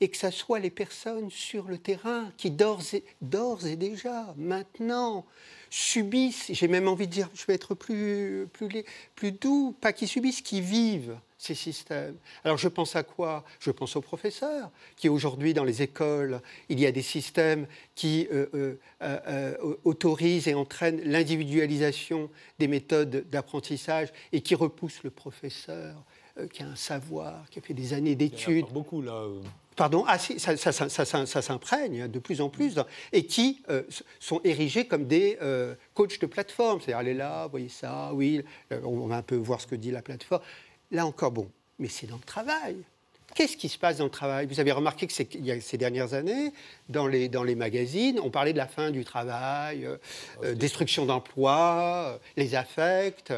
et 0.00 0.08
que 0.08 0.16
ce 0.16 0.30
soit 0.30 0.58
les 0.58 0.70
personnes 0.70 1.30
sur 1.30 1.68
le 1.68 1.78
terrain 1.78 2.32
qui 2.36 2.50
d'ores 2.50 2.94
et, 2.94 3.72
et, 3.72 3.76
déjà, 3.76 4.34
maintenant, 4.36 5.24
subissent, 5.70 6.52
j'ai 6.52 6.68
même 6.68 6.88
envie 6.88 7.06
de 7.06 7.12
dire, 7.12 7.30
je 7.34 7.46
vais 7.46 7.54
être 7.54 7.74
plus, 7.74 8.48
plus 9.14 9.32
doux, 9.32 9.74
pas 9.80 9.92
qui 9.92 10.06
subissent, 10.06 10.42
qui 10.42 10.60
vivent 10.60 11.16
ces 11.44 11.54
systèmes. 11.54 12.16
Alors 12.42 12.56
je 12.56 12.68
pense 12.68 12.96
à 12.96 13.02
quoi? 13.02 13.44
Je 13.60 13.70
pense 13.70 13.96
aux 13.96 14.00
professeurs, 14.00 14.70
qui 14.96 15.08
aujourd'hui 15.08 15.52
dans 15.52 15.64
les 15.64 15.82
écoles, 15.82 16.40
il 16.68 16.80
y 16.80 16.86
a 16.86 16.92
des 16.92 17.02
systèmes 17.02 17.66
qui 17.94 18.26
euh, 18.32 18.46
euh, 18.54 18.76
euh, 19.00 19.76
autorisent 19.84 20.48
et 20.48 20.54
entraînent 20.54 21.02
l'individualisation 21.04 22.30
des 22.58 22.68
méthodes 22.68 23.26
d'apprentissage 23.30 24.08
et 24.32 24.40
qui 24.40 24.54
repoussent 24.54 25.02
le 25.02 25.10
professeur 25.10 25.94
qui 26.52 26.64
a 26.64 26.66
un 26.66 26.74
savoir, 26.74 27.48
qui 27.48 27.60
a 27.60 27.62
fait 27.62 27.74
des 27.74 27.92
années 27.92 28.16
d'études. 28.16 28.66
beaucoup 28.72 29.00
là. 29.00 29.24
Pardon, 29.76 30.04
ah, 30.08 30.18
si, 30.18 30.40
ça, 30.40 30.56
s'imprègne 30.56 32.08
de 32.08 32.18
plus 32.18 32.40
en 32.40 32.48
plus, 32.48 32.74
et 33.12 33.24
qui 33.26 33.62
sont 34.18 34.40
érigés 34.42 34.86
comme 34.86 35.06
des 35.06 35.38
coachs 35.94 36.20
de 36.20 36.26
plateforme. 36.26 36.80
C'est-à-dire, 36.80 36.98
allez 36.98 37.14
là, 37.14 37.46
voyez 37.46 37.68
ça, 37.68 38.10
oui, 38.14 38.42
on 38.82 39.06
va 39.06 39.18
un 39.18 39.22
peu 39.22 39.36
voir 39.36 39.60
ce 39.60 39.68
que 39.68 39.76
dit 39.76 39.92
la 39.92 40.02
plateforme. 40.02 40.42
Là 40.90 41.06
encore, 41.06 41.32
bon, 41.32 41.50
mais 41.78 41.88
c'est 41.88 42.06
dans 42.06 42.16
le 42.16 42.22
travail. 42.22 42.76
Qu'est-ce 43.34 43.56
qui 43.56 43.68
se 43.68 43.78
passe 43.78 43.96
dans 43.96 44.04
le 44.04 44.10
travail? 44.10 44.46
Vous 44.46 44.60
avez 44.60 44.70
remarqué 44.70 45.08
que 45.08 45.12
ces 45.12 45.76
dernières 45.76 46.14
années, 46.14 46.52
dans 46.88 47.08
les, 47.08 47.28
dans 47.28 47.42
les 47.42 47.56
magazines, 47.56 48.20
on 48.22 48.30
parlait 48.30 48.52
de 48.52 48.58
la 48.58 48.68
fin 48.68 48.92
du 48.92 49.04
travail, 49.04 49.84
euh, 49.84 49.96
euh, 50.44 50.54
destruction 50.54 51.04
d'emplois, 51.04 52.14
euh, 52.14 52.18
les 52.36 52.54
affects. 52.54 53.32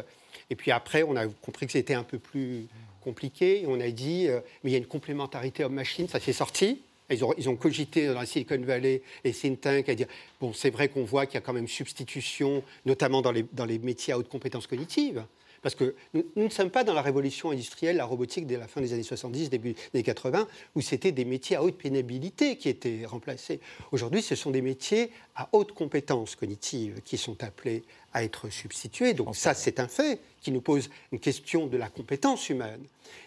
Et 0.51 0.55
puis 0.55 0.69
après, 0.69 1.01
on 1.01 1.15
a 1.15 1.25
compris 1.27 1.65
que 1.65 1.71
c'était 1.71 1.95
un 1.95 2.03
peu 2.03 2.19
plus 2.19 2.67
compliqué. 3.03 3.65
On 3.67 3.79
a 3.79 3.89
dit, 3.89 4.27
mais 4.63 4.69
il 4.69 4.71
y 4.71 4.75
a 4.75 4.77
une 4.77 4.85
complémentarité 4.85 5.63
homme-machine, 5.63 6.07
ça 6.07 6.19
s'est 6.19 6.33
sorti. 6.33 6.81
Ils 7.09 7.23
ont, 7.23 7.33
ils 7.37 7.49
ont, 7.49 7.55
cogité 7.55 8.07
dans 8.07 8.19
la 8.19 8.25
Silicon 8.25 8.59
Valley, 8.59 9.01
les 9.23 9.31
think 9.31 9.61
tanks, 9.61 9.89
à 9.89 9.95
dire 9.95 10.07
bon, 10.41 10.53
c'est 10.53 10.69
vrai 10.69 10.89
qu'on 10.89 11.05
voit 11.05 11.25
qu'il 11.25 11.35
y 11.35 11.37
a 11.37 11.41
quand 11.41 11.53
même 11.53 11.67
substitution, 11.67 12.63
notamment 12.85 13.21
dans 13.21 13.31
les, 13.31 13.45
dans 13.53 13.65
les 13.65 13.79
métiers 13.79 14.13
à 14.13 14.17
haute 14.17 14.27
compétence 14.27 14.67
cognitive. 14.67 15.23
Parce 15.61 15.75
que 15.75 15.95
nous, 16.13 16.23
ne 16.35 16.49
sommes 16.49 16.69
pas 16.69 16.83
dans 16.83 16.93
la 16.93 17.01
révolution 17.01 17.51
industrielle, 17.51 17.97
la 17.97 18.05
robotique 18.05 18.45
dès 18.47 18.57
la 18.57 18.67
fin 18.67 18.81
des 18.81 18.93
années 18.93 19.03
70, 19.03 19.49
début 19.49 19.73
des 19.73 19.79
années 19.93 20.03
80, 20.03 20.47
où 20.75 20.81
c'était 20.81 21.11
des 21.11 21.25
métiers 21.25 21.55
à 21.55 21.63
haute 21.63 21.77
pénibilité 21.77 22.57
qui 22.57 22.69
étaient 22.69 23.05
remplacés. 23.05 23.59
Aujourd'hui, 23.91 24.21
ce 24.21 24.35
sont 24.35 24.51
des 24.51 24.61
métiers 24.61 25.11
à 25.35 25.49
haute 25.51 25.73
compétence 25.73 26.35
cognitive 26.35 27.01
qui 27.03 27.17
sont 27.17 27.43
appelés 27.43 27.83
à 28.13 28.23
être 28.23 28.49
substitués. 28.49 29.13
Donc 29.13 29.35
ça, 29.35 29.53
c'est 29.53 29.79
un 29.79 29.87
fait 29.87 30.19
qui 30.41 30.51
nous 30.51 30.61
pose 30.61 30.89
une 31.11 31.19
question 31.19 31.67
de 31.67 31.77
la 31.77 31.89
compétence 31.89 32.49
humaine. 32.49 32.83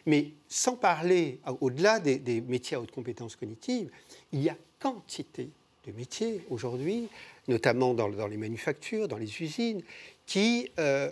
Mais 0.06 0.32
sans 0.48 0.76
parler 0.76 1.40
au-delà 1.60 2.00
des, 2.00 2.40
métiers 2.40 2.76
à 2.76 2.80
haute 2.80 2.90
compétence 2.90 3.36
cognitive, 3.36 3.90
il 4.32 4.42
y 4.42 4.48
a 4.48 4.56
quantité 4.78 5.50
de 5.86 5.92
métiers 5.92 6.44
aujourd'hui, 6.50 7.08
notamment 7.48 7.94
dans, 7.94 8.08
les 8.08 8.36
manufactures, 8.36 9.08
dans 9.08 9.16
les 9.16 9.42
usines, 9.42 9.82
qui, 10.26 10.70
euh, 10.78 11.10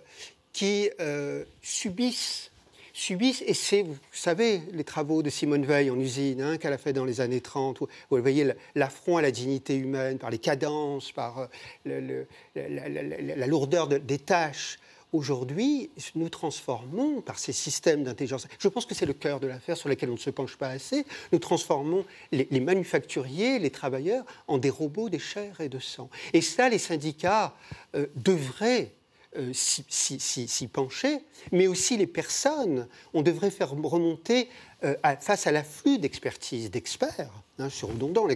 qui 0.59 0.91
euh, 0.99 1.45
subissent, 1.63 2.51
subissent, 2.93 3.45
et 3.47 3.55
c'est, 3.55 3.83
vous 3.83 3.95
savez, 4.11 4.61
les 4.73 4.83
travaux 4.83 5.23
de 5.23 5.31
Simone 5.31 5.65
Veil 5.65 5.89
en 5.89 5.97
usine, 5.97 6.43
hein, 6.43 6.57
qu'elle 6.57 6.73
a 6.73 6.79
fait 6.79 6.93
dans 6.93 7.05
les 7.05 7.21
années 7.21 7.41
30, 7.41 7.81
où, 7.81 7.87
vous 8.11 8.21
voyez 8.21 8.53
l'affront 8.75 9.19
à 9.19 9.23
la 9.23 9.31
dignité 9.31 9.77
humaine, 9.77 10.19
par 10.19 10.31
les 10.31 10.39
cadences, 10.39 11.13
par 11.13 11.49
euh, 11.87 12.25
la, 12.57 13.47
lourdeur 13.47 13.87
des 13.87 14.19
tâches. 14.19 14.81
Aujourd'hui, 15.13 15.91
nous 16.17 16.29
transformons 16.29 17.21
par 17.21 17.39
ces 17.39 17.53
systèmes 17.53 18.03
d'intelligence, 18.03 18.49
je 18.59 18.67
pense 18.67 18.85
que 18.85 18.97
c'est 18.97 19.07
le 19.07 19.13
cœur 19.13 19.39
de 19.39 19.47
l'affaire 19.47 19.77
sur 19.77 19.89
lequel 19.89 20.11
on 20.11 20.15
ne 20.15 20.19
se 20.19 20.31
penche 20.31 20.57
pas 20.57 20.71
assez, 20.71 21.07
nous 21.31 21.39
transformons 21.39 22.05
les, 22.33 22.61
manufacturiers, 22.61 23.61
les 23.61 23.71
travailleurs 23.71 24.25
en 24.49 24.59
des 24.59 24.71
robots, 24.71 25.09
des 25.09 25.21
chairs 25.21 25.61
et 25.61 25.69
de 25.69 25.79
sang. 25.79 26.11
Et 26.33 26.41
ça, 26.41 26.69
les 26.69 26.79
syndicats 26.79 27.55
euh, 27.95 28.07
devraient 28.17 28.91
euh, 29.37 29.53
s'y 29.53 30.69
pencher, 30.69 31.19
mais 31.53 31.67
aussi 31.67 31.97
les 31.97 32.07
personnes. 32.07 32.89
On 33.13 33.23
devrait 33.23 33.51
faire 33.51 33.71
remonter 33.71 34.49
euh, 34.85 34.95
face 35.21 35.47
à 35.47 35.53
l'afflux 35.53 35.99
d'expertise 35.99 36.71
d'experts, 36.71 37.43
hein, 37.59 37.69
sur 37.69 37.89
redondant, 37.89 38.27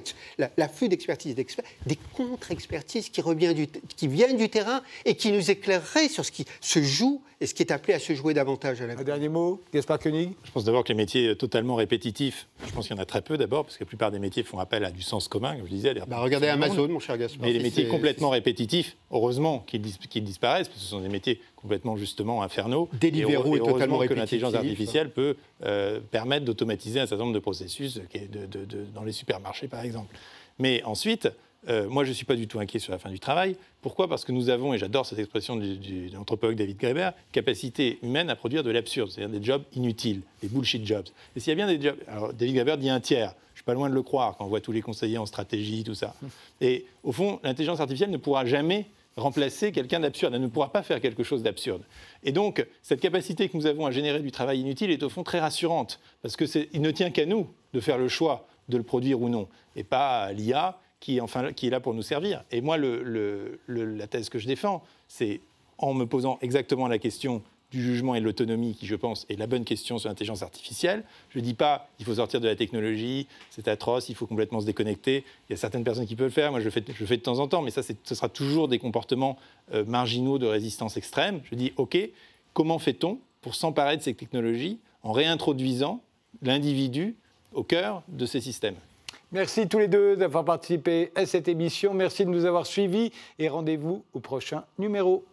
l'afflux 0.57 0.89
d'expertise 0.89 1.35
d'experts, 1.35 1.65
des 1.87 1.99
contre-expertises 2.15 3.09
qui, 3.09 3.23
qui 3.97 4.09
viennent 4.09 4.37
du 4.37 4.49
terrain 4.49 4.83
et 5.05 5.15
qui 5.15 5.33
nous 5.33 5.51
éclaireraient 5.51 6.09
sur 6.09 6.25
ce 6.25 6.33
qui 6.33 6.45
se 6.61 6.83
joue 6.83 7.23
et 7.43 7.47
ce 7.47 7.55
qui 7.55 7.63
est 7.65 7.73
appelé 7.73 7.95
à 7.95 7.99
se 7.99 8.15
jouer 8.15 8.35
davantage 8.35 8.81
à 8.81 8.87
la 8.87 8.97
Un 8.97 9.03
dernier 9.03 9.29
mot, 9.29 9.61
Gaspard 9.75 9.99
Koenig? 9.99 10.31
Je 10.45 10.53
pense 10.53 10.65
d'abord 10.65 10.85
que 10.85 10.91
les 10.91 10.95
métiers 10.95 11.35
totalement 11.35 11.75
répétitifs, 11.75 12.47
je 12.65 12.71
pense 12.71 12.87
qu'il 12.87 12.97
y 12.97 12.99
en 12.99 13.03
a 13.03 13.05
très 13.05 13.21
peu 13.21 13.37
d'abord, 13.37 13.65
parce 13.65 13.77
que 13.77 13.83
la 13.83 13.89
plupart 13.89 14.13
des 14.13 14.21
métiers 14.21 14.45
font 14.45 14.61
appel 14.61 14.85
à 14.85 14.93
du 14.93 15.03
sens 15.03 15.27
commun, 15.27 15.57
comme 15.57 15.67
je 15.67 15.73
disais. 15.73 15.93
Bah, 16.07 16.21
regardez 16.21 16.47
Amazon, 16.47 16.87
mon 16.87 17.01
cher 17.01 17.19
Gaspard. 17.19 17.45
Mais 17.45 17.53
les 17.53 17.59
métiers 17.59 17.89
complètement 17.89 18.31
répétitifs, 18.31 18.97
heureusement 19.11 19.65
qu'ils 19.67 19.83
disparaissent, 20.23 20.69
parce 20.69 20.79
que 20.79 20.85
ce 20.85 20.91
sont 20.91 21.01
des 21.01 21.09
métiers 21.09 21.41
complètement 21.57 21.97
justement 21.97 22.43
infernaux. 22.43 22.89
Deliveroo 23.01 23.57
et, 23.57 23.59
est 23.59 23.63
totalement 23.63 23.99
que 24.01 24.15
l'intelligence 24.15 24.55
artificielle 24.55 25.11
peut 25.11 25.37
euh, 25.65 26.01
permettre 26.11 26.45
d'automatiser 26.45 27.01
un 27.01 27.07
certain 27.07 27.25
nombre 27.25 27.35
de 27.35 27.41
processus 27.41 28.01
dans 28.95 29.05
les 29.05 29.12
supermarchés, 29.13 29.69
par 29.69 29.83
exemple. 29.83 30.17
Mais 30.59 30.83
ensuite, 30.85 31.29
euh, 31.69 31.89
moi, 31.89 32.05
je 32.05 32.09
ne 32.09 32.15
suis 32.15 32.25
pas 32.25 32.35
du 32.35 32.49
tout 32.49 32.59
inquiet 32.59 32.79
sur 32.79 32.93
la 32.93 32.99
fin 32.99 33.11
du 33.11 33.21
travail. 33.21 33.57
Pourquoi? 33.81 34.09
Parce 34.09 34.25
que 34.25 34.33
nous 34.33 34.49
avons, 34.49 34.75
et 34.75 34.79
j'adore 34.79 35.07
cette 35.07 35.19
expression 35.19 35.57
de 35.57 35.77
l'anthropologue 36.13 36.57
David 36.57 36.77
Graeber, 36.77 37.11
capacité 37.31 37.99
humaine 38.03 38.31
à 38.31 38.37
produire 38.37 38.63
de 38.63 38.71
l'absurde, 38.71 39.11
c'est-à-dire 39.11 39.39
des 39.39 39.45
jobs 39.45 39.63
inutiles, 39.75 40.23
des 40.43 40.49
bullshit 40.49 40.85
jobs. 40.85 41.07
Et 41.37 41.41
s'il 41.41 41.51
y 41.51 41.53
a 41.53 41.55
bien 41.55 41.67
des 41.67 41.81
jobs. 41.81 41.99
Alors, 42.09 42.33
David 42.33 42.55
Graeber 42.57 42.77
dit 42.79 42.91
un 42.91 43.01
tiers. 43.01 43.35
Je 43.55 43.59
suis 43.59 43.65
pas 43.65 43.75
loin 43.75 43.89
de 43.89 43.95
le 43.95 44.03
croire 44.03 44.37
quand 44.37 44.47
on 44.47 44.49
voit 44.49 44.61
tous 44.61 44.73
les 44.73 44.83
conseillers 44.83 45.19
en 45.19 45.27
stratégie, 45.27 45.85
tout 45.85 45.95
ça. 45.95 46.15
Et 46.61 46.87
au 47.05 47.13
fond, 47.13 47.39
l'intelligence 47.45 47.81
artificielle 47.81 48.11
ne 48.11 48.17
pourra 48.17 48.47
jamais 48.47 48.87
remplacer 49.17 49.73
quelqu'un 49.73 50.01
d'absurde. 50.01 50.35
Elle 50.35 50.41
ne 50.41 50.49
pourra 50.49 50.73
pas 50.73 50.83
faire 50.83 51.01
quelque 51.01 51.23
chose 51.23 51.43
d'absurde. 51.43 51.83
Et 52.25 52.33
donc, 52.33 52.67
cette 52.83 53.01
capacité 53.01 53.49
que 53.49 53.57
nous 53.57 53.67
avons 53.67 53.87
à 53.87 53.91
générer 53.91 54.21
du 54.21 54.33
travail 54.33 54.61
inutile 54.61 54.91
est 54.91 55.03
au 55.03 55.11
fond 55.11 55.23
très 55.23 55.39
rassurante, 55.39 56.01
parce 56.23 56.37
qu'il 56.37 56.81
ne 56.81 56.91
tient 56.91 57.11
qu'à 57.11 57.27
nous 57.27 57.47
de 57.75 57.81
faire 57.81 57.99
le 57.99 58.09
choix 58.09 58.49
de 58.69 58.77
le 58.77 58.83
produire 58.83 59.21
ou 59.21 59.29
non, 59.29 59.49
et 59.77 59.85
pas 59.85 60.33
l'IA 60.33 60.79
qui, 61.01 61.21
enfin, 61.21 61.53
qui 61.53 61.67
est 61.67 61.71
là 61.71 61.81
pour 61.81 61.95
nous 61.95 62.03
servir. 62.03 62.45
Et 62.51 62.61
moi, 62.61 62.77
la 62.79 64.07
thèse 64.07 64.29
que 64.29 64.39
je 64.39 64.47
défends, 64.47 64.83
c'est 65.09 65.41
en 65.79 65.95
me 65.95 66.07
posant 66.07 66.39
exactement 66.43 66.87
la 66.87 66.99
question 66.99 67.43
du 67.73 67.83
jugement 67.83 68.15
et 68.15 68.21
de 68.21 68.25
l'autonomie, 68.25 68.75
qui, 68.75 68.87
je 68.87 68.95
pense, 68.95 69.27
est 69.31 69.37
la 69.37 69.47
bonne 69.47 69.65
question 69.65 69.99
sur 69.99 70.09
l'intelligence 70.09 70.43
artificielle. 70.43 71.05
Je 71.31 71.39
ne 71.39 71.45
dis 71.45 71.55
pas 71.55 71.89
qu'il 71.97 72.05
faut 72.05 72.15
sortir 72.17 72.39
de 72.39 72.47
la 72.47 72.55
technologie, 72.55 73.27
c'est 73.51 73.67
atroce, 73.67 74.11
il 74.11 74.15
faut 74.15 74.27
complètement 74.27 74.61
se 74.61 74.67
déconnecter. 74.67 75.25
Il 75.49 75.53
y 75.53 75.55
a 75.55 75.57
certaines 75.57 75.83
personnes 75.83 76.07
qui 76.07 76.15
peuvent 76.15 76.27
le 76.27 76.33
faire, 76.33 76.51
moi 76.51 76.61
je 76.61 76.67
le 76.67 76.71
fais 76.71 76.83
de 77.17 77.23
temps 77.23 77.39
en 77.39 77.49
temps, 77.49 77.63
mais 77.63 77.71
ça, 77.71 77.83
ce 77.83 78.15
sera 78.15 78.29
toujours 78.29 78.69
des 78.69 78.79
comportements 78.79 79.39
euh, 79.73 79.85
marginaux 79.87 80.39
de 80.39 80.47
résistance 80.47 80.99
extrême. 80.99 81.41
Je 81.51 81.55
dis, 81.55 81.73
OK, 81.79 81.97
comment 82.53 82.79
fait-on 82.79 83.19
pour 83.41 83.55
s'emparer 83.55 83.97
de 83.97 84.03
ces 84.03 84.15
technologies 84.15 84.79
en 85.03 85.13
réintroduisant 85.13 86.03
l'individu 86.43 87.17
au 87.55 87.63
cœur 87.63 88.03
de 88.09 88.27
ces 88.27 88.41
systèmes 88.41 88.77
Merci 89.33 89.67
tous 89.67 89.79
les 89.79 89.89
deux 89.89 90.15
d'avoir 90.15 90.45
participé 90.45 91.11
à 91.15 91.25
cette 91.25 91.49
émission. 91.49 91.95
Merci 91.95 92.27
de 92.27 92.31
nous 92.31 92.45
avoir 92.45 92.67
suivis 92.67 93.13
et 93.39 93.49
rendez-vous 93.49 94.05
au 94.13 94.21
prochain 94.21 94.65
numéro. 94.79 95.25